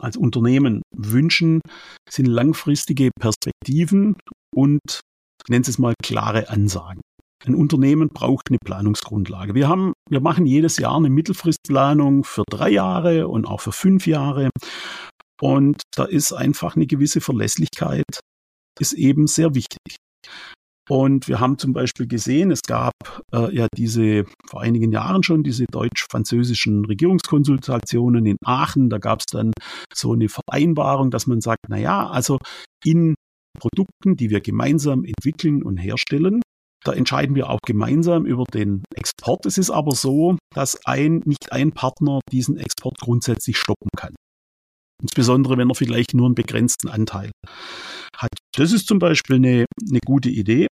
als 0.00 0.16
Unternehmen 0.16 0.82
wünschen, 0.94 1.62
sind 2.08 2.26
langfristige 2.26 3.10
Perspektiven 3.18 4.16
und 4.54 4.80
ich 4.84 5.48
nenne 5.48 5.64
es 5.66 5.78
mal 5.78 5.94
klare 6.02 6.50
Ansagen. 6.50 7.00
Ein 7.44 7.54
Unternehmen 7.54 8.08
braucht 8.08 8.48
eine 8.48 8.58
Planungsgrundlage. 8.64 9.54
Wir 9.54 9.68
haben, 9.68 9.92
wir 10.08 10.20
machen 10.20 10.46
jedes 10.46 10.78
Jahr 10.78 10.96
eine 10.96 11.10
Mittelfristplanung 11.10 12.24
für 12.24 12.44
drei 12.48 12.70
Jahre 12.70 13.28
und 13.28 13.46
auch 13.46 13.60
für 13.60 13.72
fünf 13.72 14.06
Jahre. 14.06 14.50
Und 15.40 15.82
da 15.94 16.04
ist 16.04 16.32
einfach 16.32 16.76
eine 16.76 16.86
gewisse 16.86 17.20
Verlässlichkeit, 17.20 18.20
ist 18.80 18.94
eben 18.94 19.26
sehr 19.26 19.54
wichtig. 19.54 19.96
Und 20.88 21.26
wir 21.26 21.40
haben 21.40 21.58
zum 21.58 21.72
Beispiel 21.72 22.06
gesehen, 22.06 22.52
es 22.52 22.62
gab 22.62 22.92
äh, 23.32 23.54
ja 23.54 23.66
diese 23.76 24.24
vor 24.48 24.60
einigen 24.60 24.92
Jahren 24.92 25.24
schon 25.24 25.42
diese 25.42 25.64
deutsch-französischen 25.66 26.84
Regierungskonsultationen 26.84 28.24
in 28.24 28.36
Aachen. 28.44 28.88
Da 28.88 28.98
gab 28.98 29.20
es 29.20 29.26
dann 29.26 29.52
so 29.92 30.12
eine 30.12 30.28
Vereinbarung, 30.28 31.10
dass 31.10 31.26
man 31.26 31.40
sagt, 31.40 31.64
na 31.68 31.76
ja, 31.76 32.08
also 32.08 32.38
in 32.84 33.14
Produkten, 33.58 34.16
die 34.16 34.30
wir 34.30 34.40
gemeinsam 34.40 35.04
entwickeln 35.04 35.64
und 35.64 35.76
herstellen, 35.76 36.40
da 36.86 36.92
entscheiden 36.92 37.34
wir 37.34 37.50
auch 37.50 37.60
gemeinsam 37.66 38.26
über 38.26 38.44
den 38.44 38.84
Export. 38.94 39.46
Es 39.46 39.58
ist 39.58 39.70
aber 39.70 39.92
so, 39.92 40.36
dass 40.54 40.84
ein, 40.86 41.22
nicht 41.24 41.52
ein 41.52 41.72
Partner 41.72 42.20
diesen 42.30 42.56
Export 42.56 42.98
grundsätzlich 42.98 43.56
stoppen 43.58 43.88
kann. 43.96 44.14
Insbesondere 45.02 45.58
wenn 45.58 45.70
er 45.70 45.74
vielleicht 45.74 46.14
nur 46.14 46.26
einen 46.26 46.34
begrenzten 46.34 46.88
Anteil 46.88 47.30
hat. 48.16 48.30
Das 48.54 48.72
ist 48.72 48.86
zum 48.86 48.98
Beispiel 48.98 49.36
eine, 49.36 49.66
eine 49.88 50.00
gute 50.04 50.30
Idee. 50.30 50.68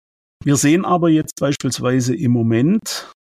Wir 0.43 0.55
sehen 0.57 0.85
aber 0.85 1.09
jetzt 1.09 1.39
beispielsweise 1.39 2.15
im 2.15 2.31
Moment, 2.31 3.11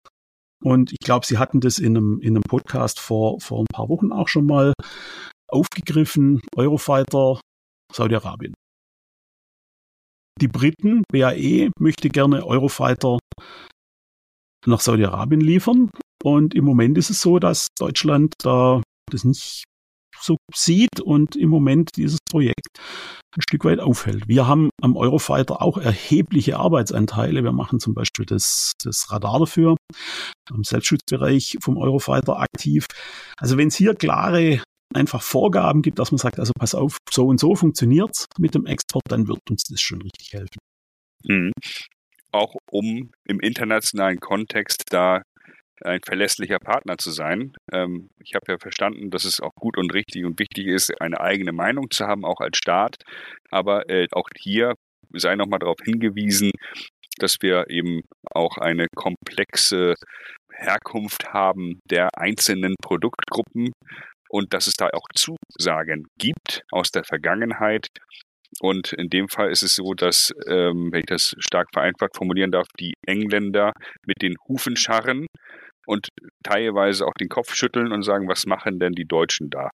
und 0.63 0.93
ich 0.93 0.99
glaube, 0.99 1.27
Sie 1.27 1.39
hatten 1.39 1.61
das 1.61 1.79
in 1.79 1.97
einem, 1.97 2.21
in 2.21 2.37
einem 2.37 2.43
Podcast 2.43 3.01
vor, 3.01 3.41
vor 3.41 3.61
ein 3.61 3.67
paar 3.73 3.89
Wochen 3.89 4.13
auch 4.13 4.29
schon 4.29 4.47
mal 4.47 4.73
aufgegriffen, 5.49 6.41
Eurofighter 6.55 7.41
Saudi-Arabien. 7.93 8.55
Die 10.41 10.49
Briten, 10.49 11.03
BAE, 11.13 11.71
möchte 11.79 12.09
gerne 12.09 12.47
Eurofighter 12.47 13.19
nach 14.67 14.81
Saudi-Arabien 14.81 15.41
liefern. 15.41 15.91
Und 16.23 16.55
im 16.55 16.65
Moment 16.65 16.99
ist 16.99 17.11
es 17.11 17.21
so, 17.23 17.39
dass 17.39 17.69
Deutschland 17.79 18.35
da 18.43 18.83
das 19.11 19.25
nicht 19.25 19.65
so 20.23 20.37
sieht 20.55 21.01
und 21.01 21.37
im 21.37 21.49
Moment 21.49 21.91
dieses 21.97 22.19
Projekt 22.31 22.69
ein 23.35 23.43
Stück 23.43 23.65
weit 23.65 23.81
aufhält. 23.81 24.29
Wir 24.29 24.47
haben 24.47 24.71
am 24.83 24.97
Eurofighter 24.97 25.63
auch 25.63 25.79
erhebliche 25.79 26.59
Arbeitsanteile. 26.59 27.43
Wir 27.43 27.53
machen 27.53 27.81
zum 27.81 27.95
Beispiel 27.95 28.27
das, 28.27 28.73
das 28.83 29.11
Radar 29.11 29.39
dafür, 29.39 29.77
im 30.53 30.65
Selbstschutzbereich 30.65 31.59
vom 31.61 31.79
Eurofighter 31.79 32.39
aktiv. 32.39 32.87
Also 33.39 33.57
wenn 33.57 33.69
es 33.69 33.77
hier 33.77 33.95
klare 33.95 34.63
einfach 34.95 35.23
Vorgaben 35.23 35.83
gibt, 35.83 35.99
dass 35.99 36.11
man 36.11 36.19
sagt, 36.19 36.39
also 36.39 36.53
pass 36.59 36.75
auf, 36.75 36.99
so 37.11 37.27
und 37.27 37.39
so 37.39 37.55
funktioniert's 37.55 38.27
mit 38.39 38.55
dem 38.55 38.67
Export, 38.67 39.05
dann 39.09 39.29
wird 39.29 39.39
uns 39.49 39.63
das 39.65 39.81
schon 39.81 40.03
richtig 40.03 40.33
helfen. 40.33 40.59
Mhm. 41.25 41.53
Auch 42.33 42.55
um 42.71 43.11
im 43.27 43.41
internationalen 43.41 44.21
Kontext 44.21 44.85
da 44.91 45.23
ein 45.83 46.01
verlässlicher 46.05 46.59
Partner 46.59 46.99
zu 46.99 47.11
sein. 47.11 47.55
Ähm, 47.73 48.09
ich 48.23 48.35
habe 48.35 48.53
ja 48.53 48.59
verstanden, 48.59 49.11
dass 49.11 49.25
es 49.25 49.41
auch 49.41 49.55
gut 49.55 49.79
und 49.79 49.93
richtig 49.95 50.25
und 50.25 50.39
wichtig 50.39 50.67
ist, 50.67 50.93
eine 51.01 51.21
eigene 51.21 51.53
Meinung 51.53 51.91
zu 51.91 52.07
haben, 52.07 52.25
auch 52.25 52.41
als 52.41 52.59
Staat. 52.59 52.97
Aber 53.51 53.89
äh, 53.89 54.07
auch 54.13 54.29
hier 54.39 54.75
sei 55.13 55.37
nochmal 55.37 55.59
darauf 55.59 55.79
hingewiesen, 55.83 56.51
dass 57.19 57.37
wir 57.41 57.69
eben 57.71 58.03
auch 58.31 58.59
eine 58.59 58.87
komplexe 58.95 59.95
Herkunft 60.53 61.33
haben 61.33 61.81
der 61.91 62.19
einzelnen 62.19 62.75
Produktgruppen 62.83 63.73
und 64.31 64.55
dass 64.55 64.67
es 64.67 64.75
da 64.75 64.89
auch 64.93 65.07
Zusagen 65.15 66.07
gibt 66.19 66.63
aus 66.71 66.91
der 66.91 67.05
Vergangenheit. 67.05 67.89
Und 68.61 68.93
in 68.93 69.09
dem 69.09 69.29
Fall 69.29 69.51
ist 69.51 69.63
es 69.63 69.75
so, 69.75 69.95
dass, 69.95 70.33
ähm, 70.47 70.91
wenn 70.91 71.01
ich 71.01 71.07
das 71.07 71.35
stark 71.39 71.69
vereinfacht 71.73 72.17
formulieren 72.17 72.51
darf, 72.51 72.67
die 72.79 72.95
Engländer 73.07 73.73
mit 74.07 74.23
den 74.23 74.37
Hufen 74.49 74.77
scharren 74.77 75.27
und 75.87 76.09
teilweise 76.45 77.07
auch 77.07 77.15
den 77.15 77.29
Kopf 77.29 77.55
schütteln 77.55 77.93
und 77.93 78.03
sagen, 78.03 78.29
was 78.29 78.47
machen 78.47 78.79
denn 78.79 78.93
die 78.93 79.07
Deutschen 79.07 79.51
da? 79.51 79.71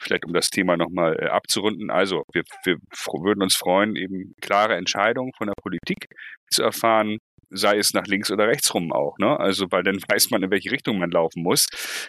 Vielleicht 0.00 0.24
um 0.24 0.32
das 0.32 0.50
Thema 0.50 0.76
nochmal 0.76 1.16
äh, 1.20 1.26
abzurunden. 1.26 1.90
Also 1.90 2.22
wir, 2.32 2.42
wir 2.64 2.76
würden 3.22 3.42
uns 3.42 3.56
freuen, 3.56 3.96
eben 3.96 4.34
klare 4.40 4.76
Entscheidungen 4.76 5.32
von 5.36 5.48
der 5.48 5.54
Politik 5.60 6.06
zu 6.50 6.62
erfahren, 6.62 7.18
sei 7.50 7.78
es 7.78 7.94
nach 7.94 8.06
links 8.06 8.30
oder 8.30 8.46
rechts 8.46 8.72
rum 8.74 8.92
auch. 8.92 9.16
Ne? 9.18 9.38
Also, 9.38 9.66
weil 9.70 9.82
dann 9.82 9.98
weiß 10.08 10.30
man, 10.30 10.42
in 10.42 10.50
welche 10.50 10.70
Richtung 10.70 10.98
man 10.98 11.10
laufen 11.10 11.42
muss. 11.42 11.66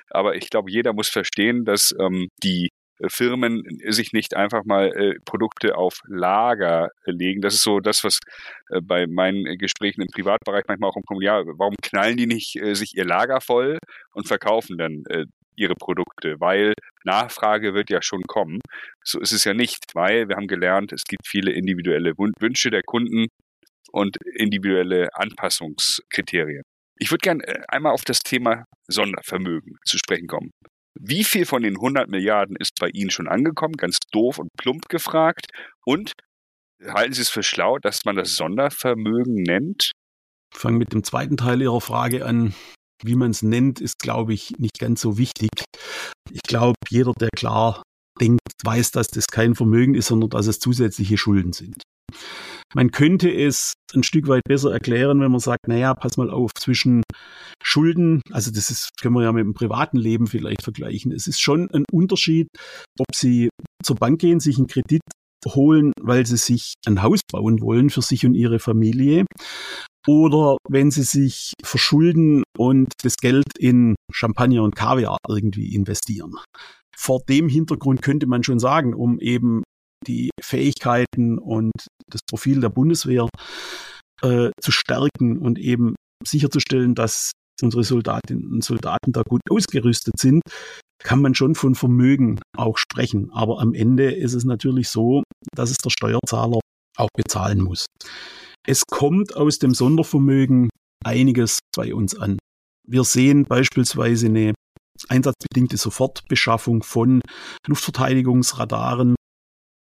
Aber 0.09 0.35
ich 0.35 0.49
glaube, 0.49 0.71
jeder 0.71 0.93
muss 0.93 1.09
verstehen, 1.09 1.65
dass 1.65 1.93
ähm, 1.99 2.27
die 2.43 2.69
Firmen 3.09 3.63
sich 3.87 4.11
nicht 4.11 4.35
einfach 4.35 4.63
mal 4.65 4.87
äh, 4.87 5.19
Produkte 5.25 5.75
auf 5.77 6.01
Lager 6.07 6.89
legen. 7.05 7.41
Das 7.41 7.53
ist 7.53 7.63
so 7.63 7.79
das, 7.79 8.03
was 8.03 8.19
äh, 8.69 8.81
bei 8.81 9.05
meinen 9.07 9.57
Gesprächen 9.57 10.01
im 10.01 10.07
Privatbereich 10.07 10.63
manchmal 10.67 10.89
auch 10.89 10.95
umkommt. 10.95 11.23
Ja, 11.23 11.43
warum 11.45 11.75
knallen 11.81 12.17
die 12.17 12.25
nicht 12.25 12.55
äh, 12.55 12.73
sich 12.73 12.95
ihr 12.95 13.05
Lager 13.05 13.39
voll 13.41 13.77
und 14.13 14.27
verkaufen 14.27 14.77
dann 14.77 15.03
äh, 15.09 15.25
ihre 15.55 15.75
Produkte? 15.75 16.39
Weil 16.39 16.73
Nachfrage 17.03 17.73
wird 17.75 17.89
ja 17.89 18.01
schon 18.01 18.23
kommen. 18.23 18.61
So 19.03 19.19
ist 19.19 19.31
es 19.31 19.43
ja 19.43 19.53
nicht, 19.53 19.85
weil 19.93 20.27
wir 20.27 20.35
haben 20.35 20.47
gelernt, 20.47 20.91
es 20.91 21.03
gibt 21.03 21.27
viele 21.27 21.51
individuelle 21.51 22.13
Wünsche 22.17 22.71
der 22.71 22.83
Kunden 22.83 23.27
und 23.91 24.17
individuelle 24.35 25.09
Anpassungskriterien. 25.13 26.63
Ich 26.99 27.11
würde 27.11 27.21
gerne 27.21 27.47
äh, 27.47 27.61
einmal 27.67 27.93
auf 27.93 28.03
das 28.03 28.19
Thema 28.19 28.65
Sondervermögen 28.87 29.77
zu 29.85 29.97
sprechen 29.97 30.27
kommen. 30.27 30.51
Wie 30.99 31.23
viel 31.23 31.45
von 31.45 31.61
den 31.61 31.75
100 31.75 32.09
Milliarden 32.09 32.55
ist 32.55 32.71
bei 32.79 32.89
Ihnen 32.89 33.11
schon 33.11 33.27
angekommen? 33.27 33.75
Ganz 33.75 33.97
doof 34.11 34.39
und 34.39 34.49
plump 34.57 34.89
gefragt. 34.89 35.47
Und 35.85 36.13
halten 36.83 37.13
Sie 37.13 37.21
es 37.21 37.29
für 37.29 37.43
schlau, 37.43 37.77
dass 37.77 38.03
man 38.05 38.15
das 38.15 38.35
Sondervermögen 38.35 39.35
nennt? 39.35 39.91
Ich 40.53 40.59
fange 40.59 40.77
mit 40.77 40.93
dem 40.93 41.03
zweiten 41.03 41.37
Teil 41.37 41.61
Ihrer 41.61 41.81
Frage 41.81 42.25
an. 42.25 42.55
Wie 43.03 43.15
man 43.15 43.29
es 43.29 43.43
nennt, 43.43 43.79
ist, 43.79 43.99
glaube 43.99 44.33
ich, 44.33 44.57
nicht 44.57 44.79
ganz 44.79 45.01
so 45.01 45.19
wichtig. 45.19 45.51
Ich 46.31 46.41
glaube, 46.41 46.75
jeder, 46.89 47.13
der 47.13 47.29
klar 47.35 47.83
denkt, 48.19 48.41
weiß, 48.63 48.89
dass 48.91 49.09
das 49.09 49.27
kein 49.27 49.53
Vermögen 49.53 49.93
ist, 49.93 50.07
sondern 50.07 50.31
dass 50.31 50.47
es 50.47 50.59
zusätzliche 50.59 51.17
Schulden 51.17 51.53
sind. 51.53 51.83
Man 52.73 52.91
könnte 52.91 53.31
es 53.31 53.73
ein 53.93 54.03
Stück 54.03 54.27
weit 54.27 54.43
besser 54.47 54.71
erklären, 54.71 55.21
wenn 55.21 55.31
man 55.31 55.39
sagt, 55.39 55.67
naja, 55.67 55.93
pass 55.93 56.17
mal 56.17 56.29
auf, 56.29 56.51
zwischen 56.53 57.03
Schulden, 57.63 58.21
also 58.31 58.51
das 58.51 58.69
ist, 58.69 58.89
können 59.01 59.15
wir 59.15 59.23
ja 59.23 59.31
mit 59.31 59.45
dem 59.45 59.53
privaten 59.53 59.97
Leben 59.97 60.27
vielleicht 60.27 60.63
vergleichen. 60.63 61.11
Es 61.11 61.27
ist 61.27 61.39
schon 61.39 61.69
ein 61.71 61.85
Unterschied, 61.91 62.47
ob 62.99 63.15
Sie 63.15 63.49
zur 63.83 63.95
Bank 63.95 64.19
gehen, 64.19 64.39
sich 64.39 64.57
einen 64.57 64.67
Kredit 64.67 65.01
holen, 65.45 65.93
weil 66.01 66.25
Sie 66.25 66.37
sich 66.37 66.73
ein 66.85 67.01
Haus 67.01 67.21
bauen 67.31 67.61
wollen 67.61 67.89
für 67.89 68.01
sich 68.01 68.25
und 68.25 68.35
Ihre 68.35 68.59
Familie 68.59 69.25
oder 70.07 70.57
wenn 70.69 70.89
sie 70.89 71.03
sich 71.03 71.53
verschulden 71.63 72.43
und 72.57 72.93
das 73.03 73.17
Geld 73.17 73.57
in 73.59 73.95
Champagner 74.11 74.63
und 74.63 74.75
Kaviar 74.75 75.17
irgendwie 75.27 75.75
investieren. 75.75 76.33
Vor 76.95 77.21
dem 77.29 77.49
Hintergrund 77.49 78.01
könnte 78.01 78.25
man 78.25 78.43
schon 78.43 78.59
sagen, 78.59 78.93
um 78.95 79.19
eben 79.19 79.63
die 80.07 80.29
Fähigkeiten 80.41 81.37
und 81.37 81.71
das 82.09 82.21
Profil 82.27 82.61
der 82.61 82.69
Bundeswehr 82.69 83.27
äh, 84.21 84.49
zu 84.61 84.71
stärken 84.71 85.37
und 85.37 85.59
eben 85.59 85.95
sicherzustellen, 86.25 86.95
dass 86.95 87.31
unsere 87.61 87.83
Soldatinnen 87.83 88.51
und 88.51 88.63
Soldaten 88.63 89.11
da 89.11 89.23
gut 89.23 89.41
ausgerüstet 89.49 90.15
sind, 90.19 90.41
kann 91.03 91.21
man 91.21 91.35
schon 91.35 91.55
von 91.55 91.75
Vermögen 91.75 92.39
auch 92.55 92.77
sprechen. 92.77 93.31
Aber 93.31 93.59
am 93.59 93.73
Ende 93.73 94.11
ist 94.11 94.33
es 94.33 94.45
natürlich 94.45 94.89
so, 94.89 95.23
dass 95.55 95.71
es 95.71 95.77
der 95.77 95.89
Steuerzahler 95.89 96.59
auch 96.97 97.09
bezahlen 97.15 97.61
muss. 97.61 97.85
Es 98.65 98.83
kommt 98.85 99.35
aus 99.35 99.59
dem 99.59 99.73
Sondervermögen 99.73 100.69
einiges 101.05 101.59
bei 101.75 101.93
uns 101.93 102.17
an. 102.17 102.37
Wir 102.87 103.03
sehen 103.03 103.45
beispielsweise 103.45 104.27
eine 104.27 104.53
einsatzbedingte 105.09 105.77
Sofortbeschaffung 105.77 106.83
von 106.83 107.21
Luftverteidigungsradaren, 107.67 109.15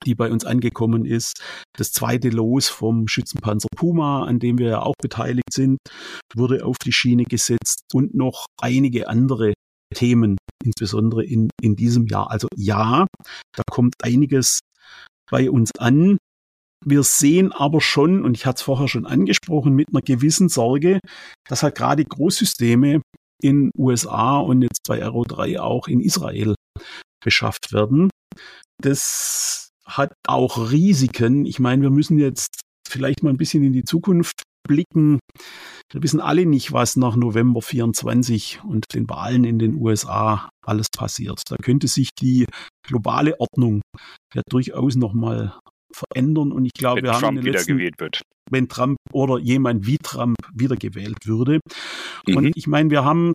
die 0.06 0.16
bei 0.16 0.32
uns 0.32 0.46
angekommen 0.46 1.06
ist. 1.06 1.42
Das 1.78 1.92
zweite 1.92 2.30
Los 2.30 2.68
vom 2.68 3.08
Schützenpanzer 3.08 3.68
Puma, 3.76 4.26
an 4.26 4.40
dem 4.40 4.58
wir 4.58 4.68
ja 4.68 4.82
auch 4.82 4.96
beteiligt 5.02 5.52
sind, 5.52 5.78
wurde 6.36 6.66
auf 6.66 6.78
die 6.84 6.94
Schiene 6.94 7.24
gesetzt 7.24 7.84
und 7.94 8.14
noch 8.14 8.46
einige 8.62 9.08
andere 9.08 9.54
Themen, 9.94 10.38
insbesondere 10.64 11.24
in, 11.24 11.50
in 11.62 11.76
diesem 11.76 12.08
Jahr. 12.08 12.32
Also 12.32 12.48
ja, 12.56 13.06
da 13.56 13.64
kommt 13.70 13.96
einiges 14.04 14.60
bei 15.30 15.50
uns 15.50 15.72
an. 15.80 16.18
Wir 16.86 17.04
sehen 17.04 17.52
aber 17.54 17.80
schon, 17.80 18.26
und 18.26 18.36
ich 18.36 18.46
hatte 18.46 18.58
es 18.58 18.62
vorher 18.64 18.88
schon 18.88 19.06
angesprochen, 19.06 19.74
mit 19.74 19.90
einer 19.94 20.02
gewissen 20.02 20.50
Sorge, 20.50 21.00
dass 21.48 21.64
halt 21.64 21.76
gerade 21.76 22.04
Großsysteme 22.04 23.02
in 23.42 23.72
USA 23.78 24.40
und 24.40 24.62
jetzt 24.62 24.82
bei 24.88 25.02
Aero 25.02 25.24
3 25.24 25.60
auch 25.60 25.88
in 25.88 26.02
Israel 26.02 26.56
beschafft 27.24 27.72
werden. 27.72 28.10
Das 28.82 29.70
hat 29.86 30.14
auch 30.28 30.72
Risiken. 30.72 31.46
Ich 31.46 31.60
meine, 31.60 31.82
wir 31.82 31.90
müssen 31.90 32.18
jetzt 32.18 32.62
vielleicht 32.88 33.24
mal 33.24 33.30
ein 33.30 33.38
bisschen 33.38 33.64
in 33.64 33.74
die 33.74 33.84
Zukunft 33.84 34.44
blicken. 34.68 35.20
Wir 35.92 36.02
wissen 36.02 36.22
alle 36.22 36.46
nicht, 36.46 36.72
was 36.72 36.96
nach 36.96 37.16
November 37.16 37.62
24 37.62 38.62
und 38.64 38.86
den 38.94 39.10
Wahlen 39.10 39.44
in 39.44 39.60
den 39.60 39.76
USA 39.76 40.50
alles 40.66 40.88
passiert. 40.90 41.42
Da 41.50 41.58
könnte 41.58 41.88
sich 41.88 42.10
die 42.20 42.46
globale 42.88 43.40
Ordnung 43.40 43.82
ja 44.34 44.42
durchaus 44.50 44.96
nochmal 44.96 45.58
verändern. 45.92 46.52
Und 46.52 46.66
ich 46.66 46.74
glaube, 46.74 47.02
wenn 47.02 47.06
wir 47.06 47.12
Trump 47.12 47.24
haben 47.24 47.42
wieder 47.42 47.52
letzten, 47.52 47.78
gewählt 47.78 48.00
wird. 48.00 48.22
Wenn 48.50 48.68
Trump 48.68 48.98
oder 49.12 49.38
jemand 49.40 49.86
wie 49.86 49.98
Trump 49.98 50.38
wiedergewählt 50.54 51.26
würde. 51.26 51.60
Mhm. 52.28 52.38
Und 52.38 52.52
ich 52.56 52.68
meine, 52.68 52.90
wir 52.90 53.04
haben 53.04 53.34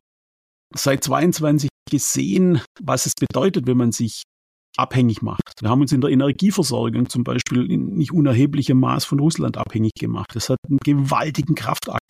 seit 0.75 1.05
22 1.05 1.69
gesehen, 1.91 2.61
was 2.81 3.07
es 3.07 3.13
bedeutet, 3.15 3.67
wenn 3.67 3.77
man 3.77 3.93
sich 3.93 4.23
abhängig 4.79 5.23
macht. 5.23 5.61
Wir 5.61 5.71
haben 5.71 5.81
uns 5.81 5.93
in 5.93 6.01
der 6.01 6.11
Energieversorgung 6.11 7.09
zum 7.09 7.25
Beispiel 7.25 7.71
in 7.71 7.97
nicht 7.97 8.13
unerheblichem 8.13 8.79
Maß 8.79 9.05
von 9.05 9.19
Russland 9.19 9.57
abhängig 9.57 9.93
gemacht. 9.99 10.31
Das 10.35 10.49
hat 10.49 10.59
einen 10.69 10.79
gewaltigen 10.85 11.55
Kraftakt 11.55 12.01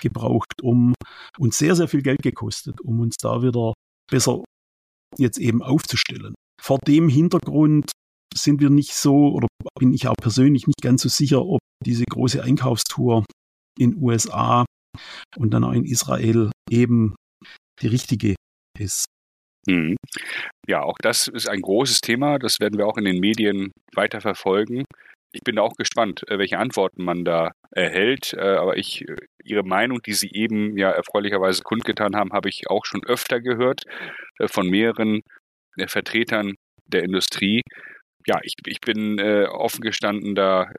gebraucht, 0.00 0.62
um 0.62 0.94
uns 1.38 1.58
sehr, 1.58 1.76
sehr 1.76 1.88
viel 1.88 2.02
Geld 2.02 2.22
gekostet, 2.22 2.80
um 2.80 3.00
uns 3.00 3.16
da 3.20 3.42
wieder 3.42 3.74
besser 4.10 4.42
jetzt 5.16 5.38
eben 5.38 5.62
aufzustellen. 5.62 6.34
Vor 6.60 6.78
dem 6.86 7.08
Hintergrund 7.08 7.92
sind 8.34 8.60
wir 8.60 8.70
nicht 8.70 8.94
so, 8.94 9.32
oder 9.32 9.48
bin 9.78 9.92
ich 9.92 10.08
auch 10.08 10.16
persönlich 10.20 10.66
nicht 10.66 10.80
ganz 10.82 11.02
so 11.02 11.08
sicher, 11.08 11.44
ob 11.44 11.60
diese 11.84 12.04
große 12.04 12.42
Einkaufstour 12.42 13.24
in 13.78 13.96
USA 13.96 14.64
und 15.36 15.50
dann 15.52 15.64
auch 15.64 15.72
in 15.72 15.84
Israel 15.84 16.50
eben 16.70 17.14
die 17.80 17.86
richtige 17.86 18.34
ist. 18.78 19.04
Mhm. 19.66 19.96
Ja, 20.66 20.82
auch 20.82 20.96
das 21.00 21.26
ist 21.28 21.48
ein 21.48 21.60
großes 21.60 22.00
Thema. 22.00 22.38
Das 22.38 22.60
werden 22.60 22.78
wir 22.78 22.86
auch 22.86 22.96
in 22.96 23.04
den 23.04 23.20
Medien 23.20 23.72
weiter 23.94 24.20
verfolgen. 24.20 24.84
Ich 25.32 25.42
bin 25.42 25.58
auch 25.58 25.74
gespannt, 25.76 26.24
äh, 26.28 26.38
welche 26.38 26.58
Antworten 26.58 27.04
man 27.04 27.24
da 27.24 27.52
erhält. 27.70 28.32
Äh, 28.34 28.56
aber 28.56 28.76
ich, 28.78 29.02
äh, 29.06 29.16
Ihre 29.44 29.62
Meinung, 29.62 30.00
die 30.02 30.14
Sie 30.14 30.30
eben 30.32 30.76
ja 30.78 30.90
erfreulicherweise 30.90 31.62
kundgetan 31.62 32.16
haben, 32.16 32.32
habe 32.32 32.48
ich 32.48 32.70
auch 32.70 32.84
schon 32.84 33.04
öfter 33.04 33.40
gehört 33.40 33.82
von 34.46 34.68
mehreren 34.68 35.20
Vertretern 35.86 36.54
der 36.86 37.02
Industrie. 37.02 37.62
Ja, 38.26 38.40
ich, 38.42 38.54
ich 38.66 38.80
bin 38.80 39.20
offen 39.20 39.80
gestanden 39.80 40.34
da 40.34 40.70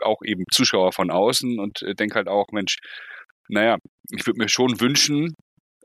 auch 0.00 0.22
eben 0.24 0.44
Zuschauer 0.50 0.92
von 0.92 1.10
außen 1.10 1.58
und 1.58 1.84
denke 1.98 2.14
halt 2.16 2.28
auch, 2.28 2.46
Mensch, 2.52 2.78
naja, 3.48 3.76
ich 4.10 4.26
würde 4.26 4.38
mir 4.38 4.48
schon 4.48 4.80
wünschen, 4.80 5.34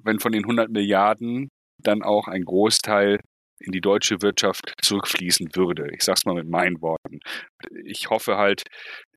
wenn 0.04 0.20
von 0.20 0.32
den 0.32 0.44
100 0.44 0.70
Milliarden 0.70 1.50
dann 1.78 2.04
auch 2.04 2.28
ein 2.28 2.44
Großteil 2.44 3.20
in 3.60 3.72
die 3.72 3.82
deutsche 3.82 4.22
Wirtschaft 4.22 4.74
zurückfließen 4.82 5.56
würde. 5.56 5.88
Ich 5.94 6.04
sage 6.04 6.18
es 6.18 6.26
mal 6.26 6.36
mit 6.36 6.50
meinen 6.50 6.82
Worten. 6.82 7.20
Ich 7.86 8.10
hoffe 8.10 8.38
halt, 8.38 8.64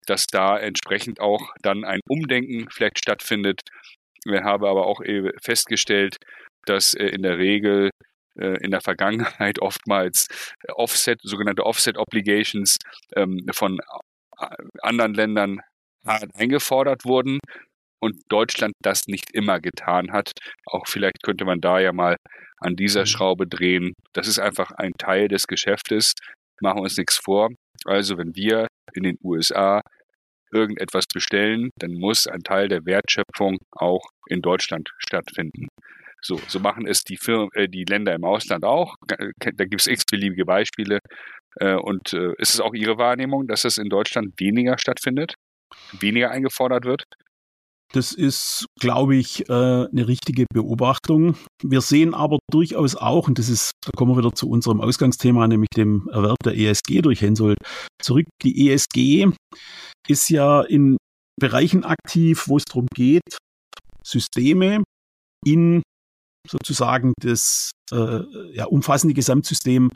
dass 0.06 0.24
da 0.30 0.58
entsprechend 0.58 1.20
auch 1.20 1.52
dann 1.62 1.84
ein 1.84 2.00
Umdenken 2.08 2.68
vielleicht 2.70 2.98
stattfindet. 2.98 3.60
Ich 4.24 4.40
habe 4.40 4.68
aber 4.68 4.86
auch 4.86 5.02
festgestellt, 5.40 6.16
dass 6.66 6.94
äh, 6.94 7.06
in 7.06 7.22
der 7.22 7.38
Regel 7.38 7.90
äh, 8.38 8.56
in 8.62 8.70
der 8.70 8.80
Vergangenheit 8.80 9.58
oftmals 9.60 10.28
Offset, 10.74 11.20
sogenannte 11.22 11.64
Offset 11.64 11.98
Obligations 11.98 12.76
ähm, 13.16 13.44
von 13.52 13.78
äh, 14.38 14.46
anderen 14.82 15.14
Ländern 15.14 15.60
eingefordert 16.04 17.04
wurden 17.04 17.38
und 18.00 18.16
Deutschland 18.28 18.72
das 18.82 19.06
nicht 19.06 19.34
immer 19.34 19.60
getan 19.60 20.12
hat. 20.12 20.32
Auch 20.66 20.86
vielleicht 20.86 21.22
könnte 21.22 21.44
man 21.44 21.60
da 21.60 21.80
ja 21.80 21.92
mal 21.92 22.16
an 22.60 22.76
dieser 22.76 23.02
mhm. 23.02 23.06
Schraube 23.06 23.46
drehen. 23.46 23.94
Das 24.12 24.28
ist 24.28 24.38
einfach 24.38 24.70
ein 24.72 24.92
Teil 24.98 25.28
des 25.28 25.46
Geschäftes. 25.46 26.12
Machen 26.60 26.78
wir 26.78 26.82
uns 26.82 26.96
nichts 26.96 27.16
vor. 27.16 27.50
Also 27.84 28.18
wenn 28.18 28.34
wir 28.34 28.66
in 28.94 29.04
den 29.04 29.16
USA 29.22 29.80
irgendetwas 30.50 31.04
bestellen, 31.12 31.70
dann 31.76 31.92
muss 31.92 32.26
ein 32.26 32.40
Teil 32.40 32.68
der 32.68 32.84
Wertschöpfung 32.86 33.58
auch 33.72 34.02
in 34.28 34.40
Deutschland 34.40 34.90
stattfinden. 34.98 35.68
So, 36.20 36.40
so 36.48 36.58
machen 36.58 36.86
es 36.86 37.02
die, 37.02 37.16
Firmen, 37.16 37.48
äh, 37.54 37.68
die 37.68 37.84
Länder 37.84 38.14
im 38.14 38.24
Ausland 38.24 38.64
auch. 38.64 38.94
Da 39.06 39.64
gibt 39.64 39.80
es 39.80 39.86
x-beliebige 39.86 40.44
Beispiele. 40.44 40.98
Äh, 41.56 41.74
und 41.74 42.12
äh, 42.12 42.32
ist 42.38 42.54
es 42.54 42.60
auch 42.60 42.74
Ihre 42.74 42.98
Wahrnehmung, 42.98 43.46
dass 43.46 43.64
es 43.64 43.78
in 43.78 43.88
Deutschland 43.88 44.32
weniger 44.38 44.78
stattfindet, 44.78 45.34
weniger 45.92 46.30
eingefordert 46.30 46.84
wird? 46.84 47.04
Das 47.94 48.12
ist, 48.12 48.66
glaube 48.78 49.16
ich, 49.16 49.48
äh, 49.48 49.52
eine 49.52 50.08
richtige 50.08 50.44
Beobachtung. 50.52 51.36
Wir 51.62 51.80
sehen 51.80 52.12
aber 52.12 52.38
durchaus 52.50 52.96
auch, 52.96 53.28
und 53.28 53.38
das 53.38 53.48
ist, 53.48 53.72
da 53.84 53.92
kommen 53.96 54.12
wir 54.12 54.18
wieder 54.18 54.34
zu 54.34 54.48
unserem 54.48 54.82
Ausgangsthema, 54.82 55.48
nämlich 55.48 55.70
dem 55.74 56.08
Erwerb 56.12 56.36
der 56.44 56.56
ESG 56.56 57.00
durch 57.00 57.22
Hensoldt 57.22 57.58
zurück. 58.02 58.26
Die 58.42 58.68
ESG 58.68 59.30
ist 60.06 60.28
ja 60.28 60.60
in 60.62 60.98
Bereichen 61.40 61.84
aktiv, 61.84 62.48
wo 62.48 62.58
es 62.58 62.64
darum 62.64 62.86
geht, 62.94 63.38
Systeme 64.04 64.82
in 65.46 65.82
sozusagen 66.46 67.14
das 67.20 67.70
äh, 67.90 68.20
ja, 68.52 68.66
umfassende 68.66 69.14
Gesamtsystem 69.14 69.90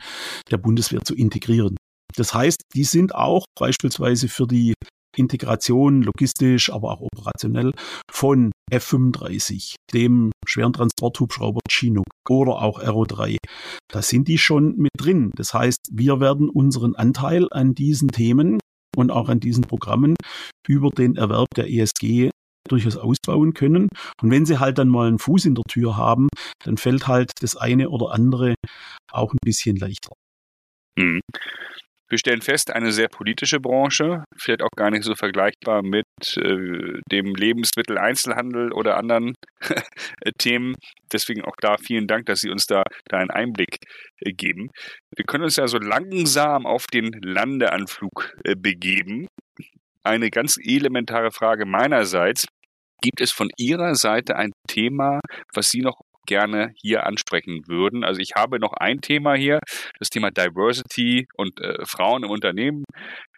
der 0.49 0.57
Bundeswehr 0.57 1.01
zu 1.01 1.15
integrieren. 1.15 1.77
Das 2.15 2.33
heißt, 2.33 2.61
die 2.73 2.83
sind 2.83 3.13
auch 3.15 3.45
beispielsweise 3.57 4.27
für 4.29 4.47
die 4.47 4.73
Integration 5.15 6.01
logistisch, 6.01 6.71
aber 6.71 6.91
auch 6.91 7.01
operationell 7.01 7.71
von 8.09 8.51
F-35, 8.71 9.75
dem 9.93 10.31
schweren 10.45 10.73
Transporthubschrauber 10.73 11.59
Chinook 11.69 12.05
oder 12.29 12.61
auch 12.61 12.79
Aero 12.79 13.05
3. 13.05 13.37
Da 13.91 14.01
sind 14.01 14.27
die 14.27 14.37
schon 14.37 14.75
mit 14.77 14.91
drin. 14.97 15.31
Das 15.35 15.53
heißt, 15.53 15.79
wir 15.91 16.19
werden 16.19 16.49
unseren 16.49 16.95
Anteil 16.95 17.47
an 17.51 17.75
diesen 17.75 18.09
Themen 18.09 18.59
und 18.95 19.11
auch 19.11 19.29
an 19.29 19.39
diesen 19.39 19.63
Programmen 19.63 20.15
über 20.67 20.89
den 20.89 21.15
Erwerb 21.15 21.47
der 21.55 21.69
ESG 21.69 22.31
durchaus 22.69 22.97
ausbauen 22.97 23.53
können. 23.53 23.89
Und 24.21 24.31
wenn 24.31 24.45
sie 24.45 24.59
halt 24.59 24.77
dann 24.77 24.87
mal 24.87 25.07
einen 25.07 25.19
Fuß 25.19 25.45
in 25.45 25.55
der 25.55 25.65
Tür 25.69 25.97
haben, 25.97 26.29
dann 26.63 26.77
fällt 26.77 27.07
halt 27.07 27.31
das 27.41 27.55
eine 27.55 27.89
oder 27.89 28.11
andere 28.11 28.55
auch 29.11 29.33
ein 29.33 29.39
bisschen 29.43 29.75
leichter. 29.75 30.13
Hm. 30.97 31.21
Wir 32.13 32.19
stellen 32.19 32.41
fest, 32.43 32.71
eine 32.71 32.91
sehr 32.91 33.07
politische 33.07 33.59
Branche, 33.59 34.23
vielleicht 34.37 34.61
auch 34.61 34.69
gar 34.75 34.91
nicht 34.91 35.03
so 35.03 35.15
vergleichbar 35.15 35.81
mit 35.81 36.05
äh, 36.37 36.99
dem 37.11 37.33
Lebensmitteleinzelhandel 37.33 38.71
oder 38.71 38.97
anderen 38.97 39.33
Themen. 40.37 40.75
Deswegen 41.11 41.43
auch 41.43 41.55
da 41.59 41.77
vielen 41.77 42.05
Dank, 42.05 42.27
dass 42.27 42.41
Sie 42.41 42.51
uns 42.51 42.67
da, 42.67 42.83
da 43.09 43.17
einen 43.17 43.31
Einblick 43.31 43.77
äh, 44.19 44.31
geben. 44.31 44.69
Wir 45.15 45.25
können 45.25 45.45
uns 45.45 45.55
ja 45.55 45.65
so 45.65 45.79
langsam 45.79 46.67
auf 46.67 46.85
den 46.85 47.09
Landeanflug 47.23 48.29
äh, 48.43 48.53
begeben. 48.55 49.25
Eine 50.03 50.29
ganz 50.29 50.57
elementare 50.63 51.31
Frage 51.31 51.65
meinerseits. 51.65 52.45
Gibt 53.01 53.21
es 53.21 53.31
von 53.31 53.49
Ihrer 53.57 53.95
Seite 53.95 54.35
ein 54.35 54.51
Thema, 54.67 55.19
was 55.55 55.71
Sie 55.71 55.81
noch 55.81 55.99
gerne 56.25 56.73
hier 56.75 57.05
ansprechen 57.05 57.67
würden. 57.67 58.03
Also 58.03 58.21
ich 58.21 58.33
habe 58.35 58.59
noch 58.59 58.73
ein 58.73 59.01
Thema 59.01 59.35
hier, 59.35 59.59
das 59.99 60.09
Thema 60.09 60.31
Diversity 60.31 61.27
und 61.35 61.59
äh, 61.59 61.85
Frauen 61.85 62.23
im 62.23 62.29
Unternehmen. 62.29 62.83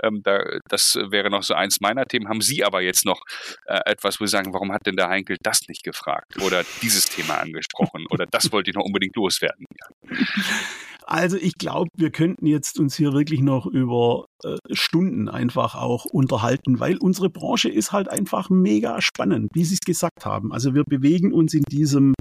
Ähm, 0.03 0.21
da, 0.23 0.43
das 0.69 0.95
wäre 0.95 1.29
noch 1.29 1.43
so 1.43 1.53
eins 1.53 1.81
meiner 1.81 2.05
Themen. 2.05 2.29
Haben 2.29 2.41
Sie 2.41 2.63
aber 2.63 2.81
jetzt 2.81 3.05
noch 3.05 3.21
äh, 3.65 3.79
etwas, 3.85 4.19
wo 4.19 4.25
Sie 4.25 4.31
sagen, 4.31 4.53
warum 4.53 4.71
hat 4.71 4.85
denn 4.85 4.95
der 4.95 5.09
Heinkel 5.09 5.37
das 5.41 5.67
nicht 5.67 5.83
gefragt 5.83 6.41
oder 6.41 6.63
dieses 6.81 7.05
Thema 7.05 7.39
angesprochen 7.39 8.05
oder 8.09 8.25
das 8.25 8.51
wollte 8.51 8.71
ich 8.71 8.75
noch 8.75 8.85
unbedingt 8.85 9.15
loswerden? 9.15 9.65
Ja. 9.79 10.17
Also 11.07 11.37
ich 11.37 11.53
glaube, 11.55 11.89
wir 11.95 12.09
könnten 12.09 12.47
jetzt 12.47 12.79
uns 12.79 12.95
hier 12.95 13.13
wirklich 13.13 13.41
noch 13.41 13.67
über 13.67 14.25
äh, 14.43 14.57
Stunden 14.71 15.29
einfach 15.29 15.75
auch 15.75 16.05
unterhalten, 16.05 16.79
weil 16.79 16.97
unsere 16.97 17.29
Branche 17.29 17.69
ist 17.69 17.91
halt 17.91 18.09
einfach 18.09 18.49
mega 18.49 19.01
spannend, 19.01 19.49
wie 19.53 19.65
Sie 19.65 19.75
es 19.75 19.81
gesagt 19.81 20.25
haben. 20.25 20.51
Also 20.51 20.73
wir 20.73 20.83
bewegen 20.83 21.31
uns 21.31 21.53
in 21.53 21.63
diesem 21.63 22.13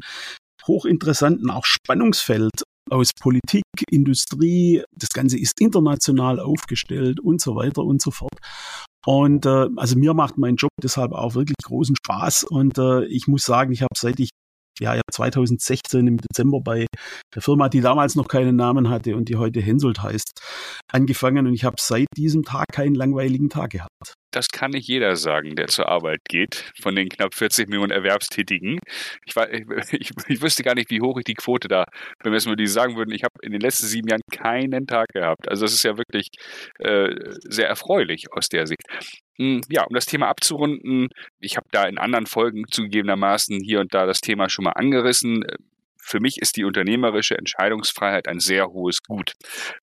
hochinteressanten 0.67 1.51
auch 1.51 1.65
Spannungsfeld 1.65 2.63
aus 2.91 3.11
Politik, 3.19 3.65
Industrie, 3.91 4.83
das 4.95 5.11
Ganze 5.11 5.39
ist 5.39 5.61
international 5.61 6.39
aufgestellt 6.39 7.21
und 7.21 7.41
so 7.41 7.57
weiter 7.57 7.83
und 7.83 8.03
so 8.03 8.11
fort. 8.11 8.39
Und 9.07 9.47
äh, 9.47 9.69
also 9.77 9.99
mir 9.99 10.15
macht 10.15 10.39
mein 10.39 10.57
Job 10.57 10.71
deshalb 10.83 11.13
auch 11.13 11.35
wirklich 11.35 11.57
großen 11.63 11.97
Spaß. 11.97 12.45
Und 12.45 12.79
äh, 12.79 13.05
ich 13.07 13.27
muss 13.27 13.45
sagen, 13.45 13.73
ich 13.73 13.83
habe 13.83 13.95
seit 13.97 14.21
ich 14.21 14.31
ja, 14.81 14.95
ja 14.95 15.03
2016 15.11 16.07
im 16.07 16.17
Dezember 16.19 16.61
bei 16.61 16.87
der 17.35 17.43
Firma, 17.43 17.69
die 17.69 17.81
damals 17.81 18.15
noch 18.15 18.29
keinen 18.29 18.57
Namen 18.57 18.89
hatte 18.89 19.17
und 19.17 19.29
die 19.29 19.37
heute 19.37 19.61
Hensoldt 19.61 20.03
heißt, 20.03 20.41
angefangen 20.91 21.47
und 21.47 21.55
ich 21.55 21.65
habe 21.65 21.77
seit 21.79 22.07
diesem 22.17 22.43
Tag 22.43 22.67
keinen 22.73 22.95
langweiligen 22.95 23.49
Tag 23.49 23.71
gehabt. 23.71 24.15
Das 24.35 24.49
kann 24.49 24.73
nicht 24.73 24.89
jeder 24.89 25.15
sagen, 25.15 25.55
der 25.55 25.69
zur 25.69 25.89
Arbeit 25.89 26.23
geht, 26.29 26.73
von 26.81 26.97
den 26.97 27.09
knapp 27.09 27.35
40 27.35 27.69
Millionen 27.69 27.93
Erwerbstätigen. 27.93 28.81
Ich, 29.25 29.37
war, 29.37 29.49
ich, 29.93 30.11
ich, 30.27 30.43
wüsste 30.43 30.65
gar 30.65 30.75
nicht, 30.75 30.91
wie 30.91 31.01
hoch 31.01 31.17
ich 31.19 31.25
die 31.25 31.35
Quote 31.35 31.69
da 31.69 31.85
bemessen 32.21 32.51
würde. 32.51 32.65
Die 32.65 32.69
sagen 32.69 32.97
würden, 32.97 33.13
ich 33.13 33.23
habe 33.23 33.35
in 33.43 33.53
den 33.53 33.61
letzten 33.61 33.87
sieben 33.87 34.09
Jahren 34.09 34.23
keinen 34.33 34.89
Tag 34.89 35.09
gehabt. 35.13 35.49
Also 35.49 35.65
das 35.65 35.73
ist 35.73 35.85
ja 35.85 35.97
wirklich 35.97 36.31
äh, 36.81 37.15
sehr 37.45 37.69
erfreulich 37.69 38.33
aus 38.33 38.49
der 38.49 38.67
Sicht. 38.67 38.83
Hm, 39.39 39.61
ja, 39.69 39.85
um 39.85 39.95
das 39.95 40.07
Thema 40.07 40.29
abzurunden, 40.29 41.11
ich 41.39 41.57
habe 41.57 41.69
da 41.71 41.85
in 41.85 41.99
anderen 41.99 42.27
Folgen 42.27 42.65
zugegebenermaßen 42.69 43.61
hier 43.61 43.81
und 43.81 43.95
da 43.95 44.05
das 44.05 44.21
Thema 44.21 44.49
schon 44.49 44.65
mal 44.65 44.73
angerissen. 44.73 45.45
Für 45.97 46.19
mich 46.19 46.39
ist 46.39 46.57
die 46.57 46.65
unternehmerische 46.65 47.39
Entscheidungsfreiheit 47.39 48.27
ein 48.27 48.41
sehr 48.41 48.67
hohes 48.69 49.01
Gut. 49.03 49.33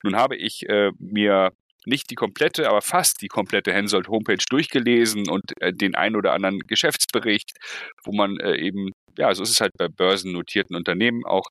Nun 0.03 0.17
habe 0.17 0.35
ich 0.35 0.67
äh, 0.67 0.91
mir 0.99 1.51
nicht 1.85 2.09
die 2.09 2.15
komplette, 2.15 2.69
aber 2.69 2.81
fast 2.81 3.21
die 3.21 3.27
komplette 3.27 3.73
Hensoldt 3.73 4.07
Homepage 4.07 4.43
durchgelesen 4.49 5.29
und 5.29 5.53
äh, 5.59 5.73
den 5.73 5.95
ein 5.95 6.15
oder 6.15 6.33
anderen 6.33 6.59
Geschäftsbericht, 6.59 7.57
wo 8.03 8.11
man 8.11 8.39
äh, 8.39 8.55
eben, 8.57 8.91
ja, 9.17 9.33
so 9.33 9.43
ist 9.43 9.49
es 9.51 9.61
halt 9.61 9.71
bei 9.77 9.87
börsennotierten 9.87 10.75
Unternehmen 10.75 11.25
auch 11.25 11.47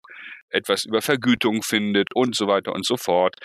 etwas 0.51 0.85
über 0.85 1.03
Vergütung 1.03 1.63
findet 1.63 2.15
und 2.15 2.37
so 2.37 2.47
weiter 2.47 2.73
und 2.73 2.87
so 2.87 2.97
fort. 2.97 3.37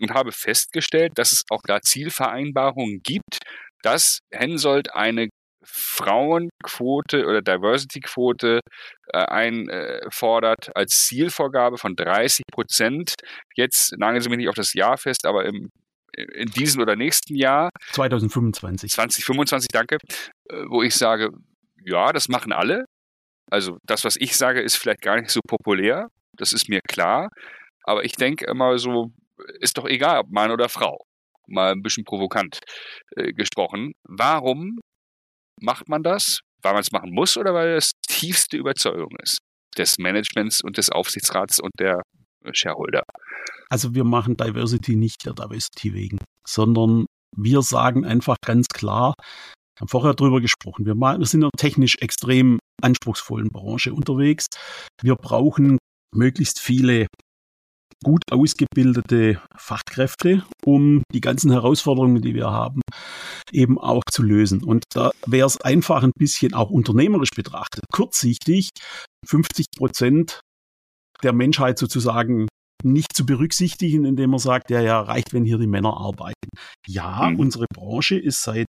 Und 0.00 0.12
habe 0.12 0.32
festgestellt, 0.32 1.12
dass 1.16 1.32
es 1.32 1.44
auch 1.50 1.62
da 1.64 1.80
Zielvereinbarungen 1.80 3.00
gibt, 3.04 3.38
dass 3.82 4.18
Hensoldt 4.32 4.92
eine 4.94 5.28
Frauenquote 5.66 7.26
oder 7.26 7.40
Diversity-Quote 7.40 8.60
äh, 9.12 9.18
einfordert 9.18 10.70
als 10.74 11.06
Zielvorgabe 11.06 11.78
von 11.78 11.96
30 11.96 12.44
Prozent. 12.52 13.14
Jetzt 13.54 13.96
nageln 13.98 14.20
Sie 14.20 14.28
mich 14.28 14.38
nicht 14.38 14.48
auf 14.48 14.54
das 14.54 14.74
Jahr 14.74 14.98
fest, 14.98 15.26
aber 15.26 15.44
im 15.46 15.70
in 16.16 16.48
diesem 16.50 16.80
oder 16.82 16.96
nächsten 16.96 17.34
Jahr. 17.34 17.70
2025. 17.92 18.92
2025, 18.92 19.68
danke. 19.72 19.98
Äh, 20.48 20.64
wo 20.68 20.82
ich 20.82 20.94
sage, 20.94 21.30
ja, 21.84 22.12
das 22.12 22.28
machen 22.28 22.52
alle. 22.52 22.84
Also 23.50 23.78
das, 23.84 24.04
was 24.04 24.16
ich 24.16 24.36
sage, 24.36 24.60
ist 24.60 24.76
vielleicht 24.76 25.02
gar 25.02 25.20
nicht 25.20 25.30
so 25.30 25.40
populär. 25.46 26.08
Das 26.36 26.52
ist 26.52 26.68
mir 26.68 26.80
klar. 26.88 27.28
Aber 27.84 28.04
ich 28.04 28.12
denke 28.12 28.46
immer 28.46 28.78
so, 28.78 29.12
ist 29.60 29.76
doch 29.78 29.86
egal, 29.86 30.20
ob 30.20 30.30
Mann 30.30 30.50
oder 30.50 30.68
Frau. 30.68 31.04
Mal 31.46 31.72
ein 31.72 31.82
bisschen 31.82 32.04
provokant 32.04 32.60
äh, 33.16 33.32
gesprochen. 33.32 33.92
Warum 34.04 34.78
macht 35.60 35.88
man 35.88 36.02
das? 36.02 36.40
Weil 36.62 36.72
man 36.72 36.80
es 36.80 36.92
machen 36.92 37.10
muss 37.12 37.36
oder 37.36 37.52
weil 37.52 37.76
es 37.76 37.92
tiefste 38.08 38.56
Überzeugung 38.56 39.14
ist 39.22 39.38
des 39.76 39.98
Managements 39.98 40.62
und 40.62 40.78
des 40.78 40.90
Aufsichtsrats 40.90 41.58
und 41.60 41.72
der 41.78 42.00
Shareholder. 42.52 43.02
Also 43.74 43.92
wir 43.92 44.04
machen 44.04 44.36
Diversity 44.36 44.94
nicht 44.94 45.26
der 45.26 45.32
Diversity 45.32 45.94
wegen, 45.94 46.18
sondern 46.46 47.06
wir 47.36 47.60
sagen 47.62 48.04
einfach 48.04 48.36
ganz 48.40 48.68
klar, 48.68 49.14
wir 49.18 49.80
haben 49.80 49.88
vorher 49.88 50.14
drüber 50.14 50.40
gesprochen, 50.40 50.86
wir, 50.86 50.94
wir 50.94 51.26
sind 51.26 51.40
in 51.40 51.44
einer 51.46 51.50
technisch 51.56 51.96
extrem 51.98 52.60
anspruchsvollen 52.80 53.48
Branche 53.48 53.92
unterwegs. 53.92 54.46
Wir 55.02 55.16
brauchen 55.16 55.78
möglichst 56.14 56.60
viele 56.60 57.08
gut 58.04 58.22
ausgebildete 58.30 59.42
Fachkräfte, 59.56 60.44
um 60.64 61.02
die 61.12 61.20
ganzen 61.20 61.50
Herausforderungen, 61.50 62.22
die 62.22 62.34
wir 62.36 62.52
haben, 62.52 62.80
eben 63.50 63.76
auch 63.76 64.04
zu 64.08 64.22
lösen. 64.22 64.62
Und 64.62 64.84
da 64.92 65.10
wäre 65.26 65.48
es 65.48 65.60
einfach 65.60 66.04
ein 66.04 66.12
bisschen 66.16 66.54
auch 66.54 66.70
unternehmerisch 66.70 67.32
betrachtet, 67.34 67.82
kurzsichtig 67.92 68.70
50 69.26 69.66
Prozent 69.76 70.38
der 71.24 71.32
Menschheit 71.32 71.76
sozusagen 71.76 72.46
nicht 72.82 73.14
zu 73.14 73.24
berücksichtigen, 73.24 74.04
indem 74.04 74.30
man 74.30 74.38
sagt, 74.38 74.70
ja, 74.70 74.80
ja, 74.80 75.00
reicht, 75.00 75.32
wenn 75.32 75.44
hier 75.44 75.58
die 75.58 75.66
Männer 75.66 75.96
arbeiten. 75.96 76.50
Ja, 76.86 77.30
mhm. 77.30 77.40
unsere 77.40 77.66
Branche 77.72 78.18
ist 78.18 78.42
seit, 78.42 78.66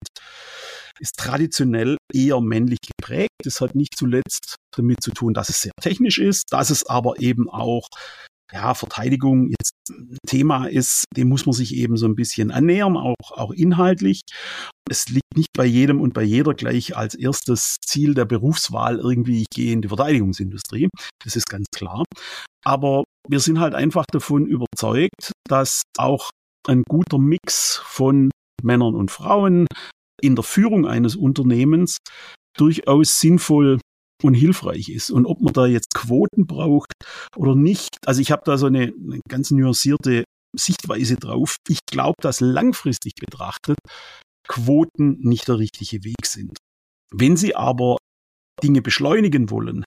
ist 1.00 1.16
traditionell 1.16 1.96
eher 2.12 2.40
männlich 2.40 2.78
geprägt. 2.80 3.30
Das 3.42 3.60
hat 3.60 3.74
nicht 3.74 3.96
zuletzt 3.96 4.56
damit 4.74 5.02
zu 5.02 5.10
tun, 5.10 5.34
dass 5.34 5.48
es 5.48 5.60
sehr 5.60 5.72
technisch 5.80 6.18
ist, 6.18 6.44
dass 6.50 6.70
es 6.70 6.86
aber 6.86 7.20
eben 7.20 7.50
auch 7.50 7.88
ja, 8.52 8.74
Verteidigung 8.74 9.50
jetzt 9.50 9.72
ein 9.90 10.18
Thema 10.26 10.66
ist, 10.66 11.04
dem 11.16 11.28
muss 11.28 11.46
man 11.46 11.52
sich 11.52 11.74
eben 11.74 11.96
so 11.96 12.06
ein 12.06 12.14
bisschen 12.14 12.50
annähern, 12.50 12.96
auch, 12.96 13.32
auch 13.32 13.52
inhaltlich. 13.52 14.22
Es 14.88 15.08
liegt 15.08 15.36
nicht 15.36 15.48
bei 15.56 15.64
jedem 15.64 16.00
und 16.00 16.14
bei 16.14 16.22
jeder 16.22 16.54
gleich 16.54 16.96
als 16.96 17.14
erstes 17.14 17.76
Ziel 17.84 18.14
der 18.14 18.24
Berufswahl 18.24 18.98
irgendwie, 18.98 19.42
ich 19.42 19.50
gehe 19.50 19.72
in 19.72 19.82
die 19.82 19.88
Verteidigungsindustrie. 19.88 20.88
Das 21.24 21.36
ist 21.36 21.48
ganz 21.48 21.66
klar. 21.74 22.04
Aber 22.64 23.04
wir 23.28 23.40
sind 23.40 23.58
halt 23.58 23.74
einfach 23.74 24.04
davon 24.10 24.46
überzeugt, 24.46 25.32
dass 25.48 25.82
auch 25.98 26.30
ein 26.68 26.82
guter 26.82 27.18
Mix 27.18 27.80
von 27.84 28.30
Männern 28.62 28.94
und 28.94 29.10
Frauen 29.10 29.66
in 30.20 30.34
der 30.34 30.44
Führung 30.44 30.86
eines 30.86 31.14
Unternehmens 31.16 31.98
durchaus 32.56 33.20
sinnvoll 33.20 33.78
und 34.22 34.34
hilfreich 34.34 34.88
ist. 34.88 35.10
Und 35.10 35.26
ob 35.26 35.40
man 35.40 35.52
da 35.52 35.66
jetzt 35.66 35.94
Quoten 35.94 36.46
braucht 36.46 36.92
oder 37.36 37.54
nicht, 37.54 37.96
also 38.06 38.20
ich 38.20 38.30
habe 38.30 38.42
da 38.44 38.58
so 38.58 38.66
eine, 38.66 38.92
eine 38.92 39.20
ganz 39.28 39.50
nuancierte 39.50 40.24
Sichtweise 40.56 41.16
drauf. 41.16 41.56
Ich 41.68 41.80
glaube, 41.90 42.16
dass 42.20 42.40
langfristig 42.40 43.14
betrachtet 43.14 43.78
Quoten 44.48 45.18
nicht 45.20 45.48
der 45.48 45.58
richtige 45.58 46.04
Weg 46.04 46.24
sind. 46.24 46.58
Wenn 47.12 47.36
sie 47.36 47.54
aber 47.54 47.96
Dinge 48.62 48.82
beschleunigen 48.82 49.50
wollen, 49.50 49.84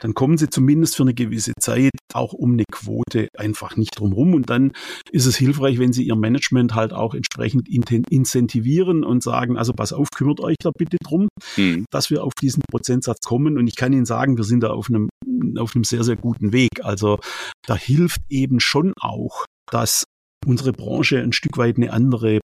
dann 0.00 0.14
kommen 0.14 0.36
sie 0.36 0.48
zumindest 0.48 0.96
für 0.96 1.02
eine 1.02 1.14
gewisse 1.14 1.52
Zeit 1.58 1.92
auch 2.12 2.32
um 2.32 2.52
eine 2.52 2.64
Quote 2.70 3.28
einfach 3.36 3.76
nicht 3.76 3.98
drumherum. 3.98 4.34
Und 4.34 4.50
dann 4.50 4.72
ist 5.10 5.26
es 5.26 5.36
hilfreich, 5.36 5.78
wenn 5.78 5.92
sie 5.92 6.04
ihr 6.04 6.16
Management 6.16 6.74
halt 6.74 6.92
auch 6.92 7.14
entsprechend 7.14 7.68
incentivieren 7.68 9.04
und 9.04 9.22
sagen, 9.22 9.56
also 9.56 9.72
pass 9.72 9.92
auf, 9.92 10.08
kümmert 10.14 10.40
euch 10.40 10.56
da 10.60 10.70
bitte 10.76 10.96
drum, 11.02 11.28
mhm. 11.56 11.84
dass 11.90 12.10
wir 12.10 12.24
auf 12.24 12.32
diesen 12.40 12.62
Prozentsatz 12.70 13.20
kommen. 13.24 13.58
Und 13.58 13.66
ich 13.66 13.76
kann 13.76 13.92
Ihnen 13.92 14.06
sagen, 14.06 14.36
wir 14.36 14.44
sind 14.44 14.62
da 14.62 14.70
auf 14.70 14.88
einem, 14.88 15.08
auf 15.58 15.74
einem 15.74 15.84
sehr, 15.84 16.04
sehr 16.04 16.16
guten 16.16 16.52
Weg. 16.52 16.82
Also 16.82 17.18
da 17.66 17.76
hilft 17.76 18.20
eben 18.28 18.60
schon 18.60 18.92
auch, 19.00 19.44
dass 19.70 20.04
unsere 20.46 20.72
Branche 20.72 21.20
ein 21.20 21.32
Stück 21.32 21.58
weit 21.58 21.76
eine 21.76 21.92
andere 21.92 22.40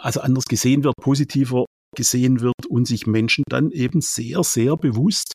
also 0.00 0.20
anders 0.20 0.44
gesehen 0.44 0.84
wird, 0.84 0.94
positiver 0.96 1.66
gesehen 1.96 2.40
wird 2.40 2.66
und 2.68 2.86
sich 2.86 3.06
Menschen 3.06 3.44
dann 3.48 3.70
eben 3.70 4.00
sehr, 4.00 4.42
sehr 4.44 4.76
bewusst 4.76 5.34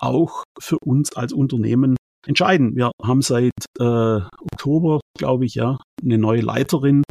auch 0.00 0.44
für 0.60 0.78
uns 0.84 1.14
als 1.14 1.32
Unternehmen 1.32 1.96
entscheiden. 2.26 2.74
Wir 2.74 2.90
haben 3.02 3.22
seit 3.22 3.52
äh, 3.78 3.82
Oktober, 3.82 5.00
glaube 5.18 5.44
ich, 5.46 5.54
ja, 5.54 5.78
eine 6.02 6.18
neue 6.18 6.40
Leiterin 6.40 7.02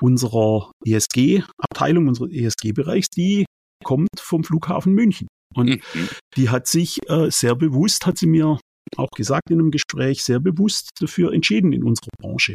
unserer 0.00 0.72
ESG-Abteilung, 0.84 2.08
unseres 2.08 2.30
ESG-Bereichs, 2.32 3.08
die 3.10 3.46
kommt 3.84 4.08
vom 4.18 4.44
Flughafen 4.44 4.92
München. 4.92 5.28
Und 5.54 5.70
mhm. 5.70 6.08
die 6.36 6.50
hat 6.50 6.66
sich 6.66 6.98
äh, 7.08 7.30
sehr 7.30 7.54
bewusst, 7.54 8.06
hat 8.06 8.18
sie 8.18 8.26
mir 8.26 8.58
auch 8.96 9.10
gesagt 9.10 9.50
in 9.50 9.58
einem 9.58 9.70
Gespräch, 9.70 10.22
sehr 10.22 10.40
bewusst 10.40 10.90
dafür 11.00 11.32
entschieden, 11.32 11.72
in 11.72 11.82
unserer 11.82 12.10
Branche 12.20 12.54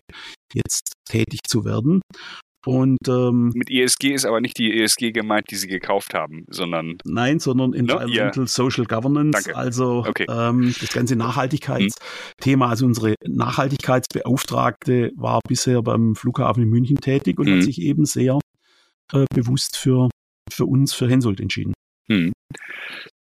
jetzt 0.53 0.93
tätig 1.09 1.39
zu 1.47 1.65
werden. 1.65 2.01
Und 2.65 2.99
ähm, 3.07 3.51
mit 3.55 3.71
ESG 3.71 4.13
ist 4.13 4.25
aber 4.25 4.39
nicht 4.39 4.57
die 4.57 4.81
ESG 4.81 5.11
gemeint, 5.11 5.49
die 5.49 5.55
sie 5.55 5.67
gekauft 5.67 6.13
haben, 6.13 6.45
sondern 6.47 6.97
nein, 7.05 7.39
sondern 7.39 7.73
Environmental 7.73 8.43
no? 8.43 8.45
Social 8.45 8.85
Governance, 8.85 9.43
Danke. 9.43 9.57
also 9.57 10.05
okay. 10.07 10.25
ähm, 10.29 10.73
das 10.79 10.93
ganze 10.93 11.15
Nachhaltigkeitsthema. 11.15 12.69
Also 12.69 12.85
unsere 12.85 13.15
Nachhaltigkeitsbeauftragte 13.27 15.11
war 15.15 15.39
bisher 15.47 15.81
beim 15.81 16.15
Flughafen 16.15 16.63
in 16.63 16.69
München 16.69 16.97
tätig 16.97 17.39
und 17.39 17.47
mhm. 17.47 17.55
hat 17.55 17.63
sich 17.63 17.81
eben 17.81 18.05
sehr 18.05 18.39
äh, 19.11 19.25
bewusst 19.33 19.77
für 19.77 20.09
für 20.51 20.65
uns 20.65 20.93
für 20.93 21.09
Hensoldt 21.09 21.39
entschieden. 21.39 21.73
Mhm. 22.07 22.33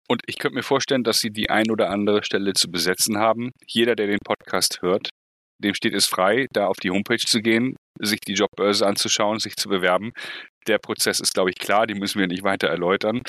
Und 0.10 0.24
ich 0.26 0.40
könnte 0.40 0.56
mir 0.56 0.64
vorstellen, 0.64 1.04
dass 1.04 1.20
Sie 1.20 1.30
die 1.30 1.50
ein 1.50 1.70
oder 1.70 1.92
andere 1.92 2.24
Stelle 2.24 2.54
zu 2.54 2.72
besetzen 2.72 3.20
haben. 3.20 3.52
Jeder, 3.68 3.96
der 3.96 4.08
den 4.08 4.20
Podcast 4.26 4.82
hört, 4.82 5.10
dem 5.60 5.76
steht 5.76 5.94
es 5.94 6.08
frei, 6.08 6.48
da 6.52 6.68
auf 6.68 6.78
die 6.78 6.90
Homepage 6.90 7.18
zu 7.18 7.42
gehen, 7.42 7.76
sich 8.00 8.22
die 8.22 8.34
Jobbörse 8.34 8.86
anzuschauen, 8.86 9.40
sich 9.40 9.56
zu 9.56 9.70
bewerben. 9.70 10.12
Der 10.68 10.78
Prozess 10.78 11.20
ist, 11.20 11.34
glaube 11.34 11.50
ich, 11.50 11.58
klar, 11.58 11.88
die 11.88 11.96
müssen 11.96 12.20
wir 12.20 12.28
nicht 12.28 12.44
weiter 12.44 12.68
erläutern. 12.68 13.22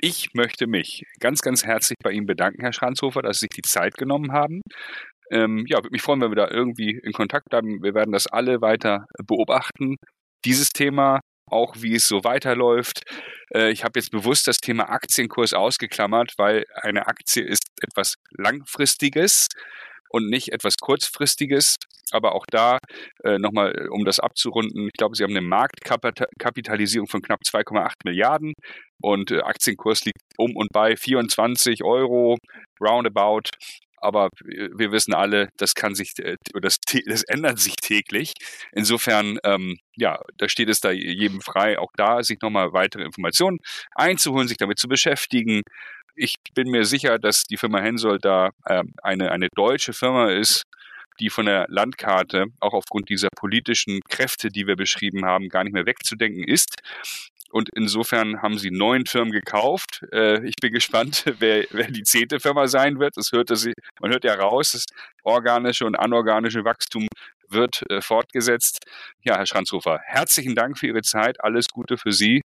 Ich 0.00 0.34
möchte 0.34 0.66
mich 0.66 1.04
ganz, 1.20 1.40
ganz 1.40 1.64
herzlich 1.64 1.98
bei 2.02 2.12
Ihnen 2.12 2.26
bedanken, 2.26 2.62
Herr 2.62 2.72
Schranzhofer, 2.72 3.22
dass 3.22 3.38
Sie 3.38 3.44
sich 3.44 3.50
die 3.50 3.62
Zeit 3.62 3.96
genommen 3.96 4.32
haben. 4.32 4.62
Ähm, 5.30 5.64
ja, 5.66 5.78
würde 5.78 5.90
mich 5.90 6.02
freuen, 6.02 6.20
wenn 6.20 6.30
wir 6.30 6.36
da 6.36 6.48
irgendwie 6.48 7.00
in 7.02 7.12
Kontakt 7.12 7.50
bleiben. 7.50 7.82
Wir 7.82 7.94
werden 7.94 8.12
das 8.12 8.26
alle 8.26 8.60
weiter 8.60 9.06
beobachten. 9.26 9.96
Dieses 10.44 10.70
Thema, 10.70 11.20
auch 11.50 11.74
wie 11.78 11.94
es 11.94 12.06
so 12.06 12.24
weiterläuft. 12.24 13.02
Äh, 13.52 13.70
ich 13.70 13.84
habe 13.84 13.98
jetzt 13.98 14.10
bewusst 14.10 14.46
das 14.46 14.58
Thema 14.58 14.88
Aktienkurs 14.90 15.52
ausgeklammert, 15.52 16.34
weil 16.38 16.64
eine 16.74 17.06
Aktie 17.06 17.42
ist 17.42 17.64
etwas 17.82 18.14
Langfristiges 18.30 19.48
und 20.10 20.28
nicht 20.28 20.52
etwas 20.52 20.76
Kurzfristiges. 20.80 21.76
Aber 22.12 22.34
auch 22.34 22.46
da 22.48 22.78
äh, 23.24 23.38
nochmal, 23.38 23.74
äh, 23.76 23.88
um 23.88 24.04
das 24.04 24.20
abzurunden, 24.20 24.86
ich 24.86 24.92
glaube, 24.92 25.16
Sie 25.16 25.24
haben 25.24 25.32
eine 25.32 25.40
Marktkapitalisierung 25.40 27.08
von 27.08 27.20
knapp 27.20 27.40
2,8 27.44 27.92
Milliarden 28.04 28.52
und 29.02 29.30
äh, 29.32 29.40
Aktienkurs 29.40 30.04
liegt 30.04 30.20
um 30.36 30.54
und 30.56 30.68
bei 30.72 30.96
24 30.96 31.82
Euro 31.82 32.36
roundabout. 32.80 33.50
Aber 33.98 34.28
wir 34.44 34.92
wissen 34.92 35.14
alle, 35.14 35.48
das 35.56 35.74
kann 35.74 35.94
sich, 35.94 36.12
äh, 36.18 36.36
das, 36.60 36.76
das 37.06 37.22
ändert 37.24 37.58
sich 37.58 37.74
täglich. 37.76 38.34
Insofern, 38.72 39.38
ähm, 39.42 39.78
ja, 39.96 40.20
da 40.36 40.48
steht 40.48 40.68
es 40.68 40.80
da 40.80 40.90
jedem 40.92 41.40
frei, 41.40 41.78
auch 41.78 41.90
da 41.96 42.22
sich 42.22 42.38
nochmal 42.40 42.72
weitere 42.72 43.04
Informationen 43.04 43.58
einzuholen, 43.94 44.48
sich 44.48 44.58
damit 44.58 44.78
zu 44.78 44.86
beschäftigen 44.86 45.62
ich 46.16 46.36
bin 46.54 46.70
mir 46.70 46.84
sicher, 46.84 47.18
dass 47.18 47.44
die 47.44 47.56
Firma 47.56 47.78
Hensoldt 47.80 48.24
da 48.24 48.50
äh, 48.64 48.82
eine, 49.02 49.30
eine 49.30 49.48
deutsche 49.54 49.92
Firma 49.92 50.30
ist, 50.30 50.64
die 51.20 51.30
von 51.30 51.46
der 51.46 51.66
Landkarte 51.68 52.46
auch 52.60 52.74
aufgrund 52.74 53.08
dieser 53.08 53.28
politischen 53.36 54.00
Kräfte, 54.08 54.48
die 54.48 54.66
wir 54.66 54.76
beschrieben 54.76 55.24
haben, 55.24 55.48
gar 55.48 55.64
nicht 55.64 55.72
mehr 55.72 55.86
wegzudenken 55.86 56.44
ist. 56.44 56.76
Und 57.50 57.70
insofern 57.74 58.42
haben 58.42 58.58
sie 58.58 58.70
neun 58.70 59.06
Firmen 59.06 59.32
gekauft. 59.32 60.04
Äh, 60.12 60.46
ich 60.46 60.56
bin 60.60 60.72
gespannt, 60.74 61.24
wer, 61.38 61.64
wer 61.70 61.90
die 61.90 62.02
zehnte 62.02 62.40
Firma 62.40 62.66
sein 62.66 62.98
wird. 62.98 63.16
Das 63.16 63.32
hört 63.32 63.50
das, 63.50 63.68
man 64.00 64.10
hört 64.10 64.24
ja 64.24 64.34
raus, 64.34 64.72
das 64.72 64.84
organische 65.22 65.86
und 65.86 65.96
anorganische 65.96 66.64
Wachstum 66.64 67.06
wird 67.48 67.88
äh, 67.90 68.00
fortgesetzt. 68.00 68.84
Ja, 69.22 69.36
Herr 69.36 69.46
Schranzhofer, 69.46 70.00
herzlichen 70.04 70.54
Dank 70.54 70.78
für 70.78 70.88
Ihre 70.88 71.02
Zeit. 71.02 71.42
Alles 71.42 71.68
Gute 71.68 71.96
für 71.96 72.12
Sie. 72.12 72.42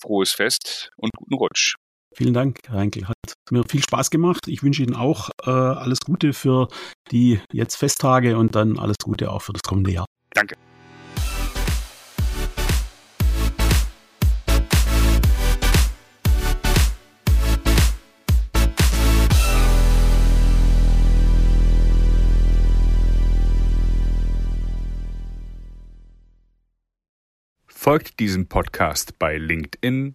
Frohes 0.00 0.32
Fest 0.32 0.90
und 0.96 1.12
guten 1.12 1.34
Rutsch. 1.34 1.74
Vielen 2.14 2.34
Dank, 2.34 2.58
Herr 2.66 2.78
Heinkel. 2.78 3.08
Hat 3.08 3.16
mir 3.50 3.64
viel 3.64 3.82
Spaß 3.82 4.10
gemacht. 4.10 4.46
Ich 4.46 4.62
wünsche 4.62 4.82
Ihnen 4.82 4.94
auch 4.94 5.30
äh, 5.46 5.50
alles 5.50 6.00
Gute 6.00 6.34
für 6.34 6.68
die 7.10 7.40
jetzt 7.52 7.76
Festtage 7.76 8.36
und 8.36 8.54
dann 8.54 8.78
alles 8.78 8.96
Gute 9.02 9.30
auch 9.30 9.40
für 9.40 9.52
das 9.52 9.62
kommende 9.62 9.92
Jahr. 9.92 10.06
Danke. 10.34 10.56
Folgt 27.66 28.20
diesem 28.20 28.46
Podcast 28.46 29.18
bei 29.18 29.38
LinkedIn 29.38 30.14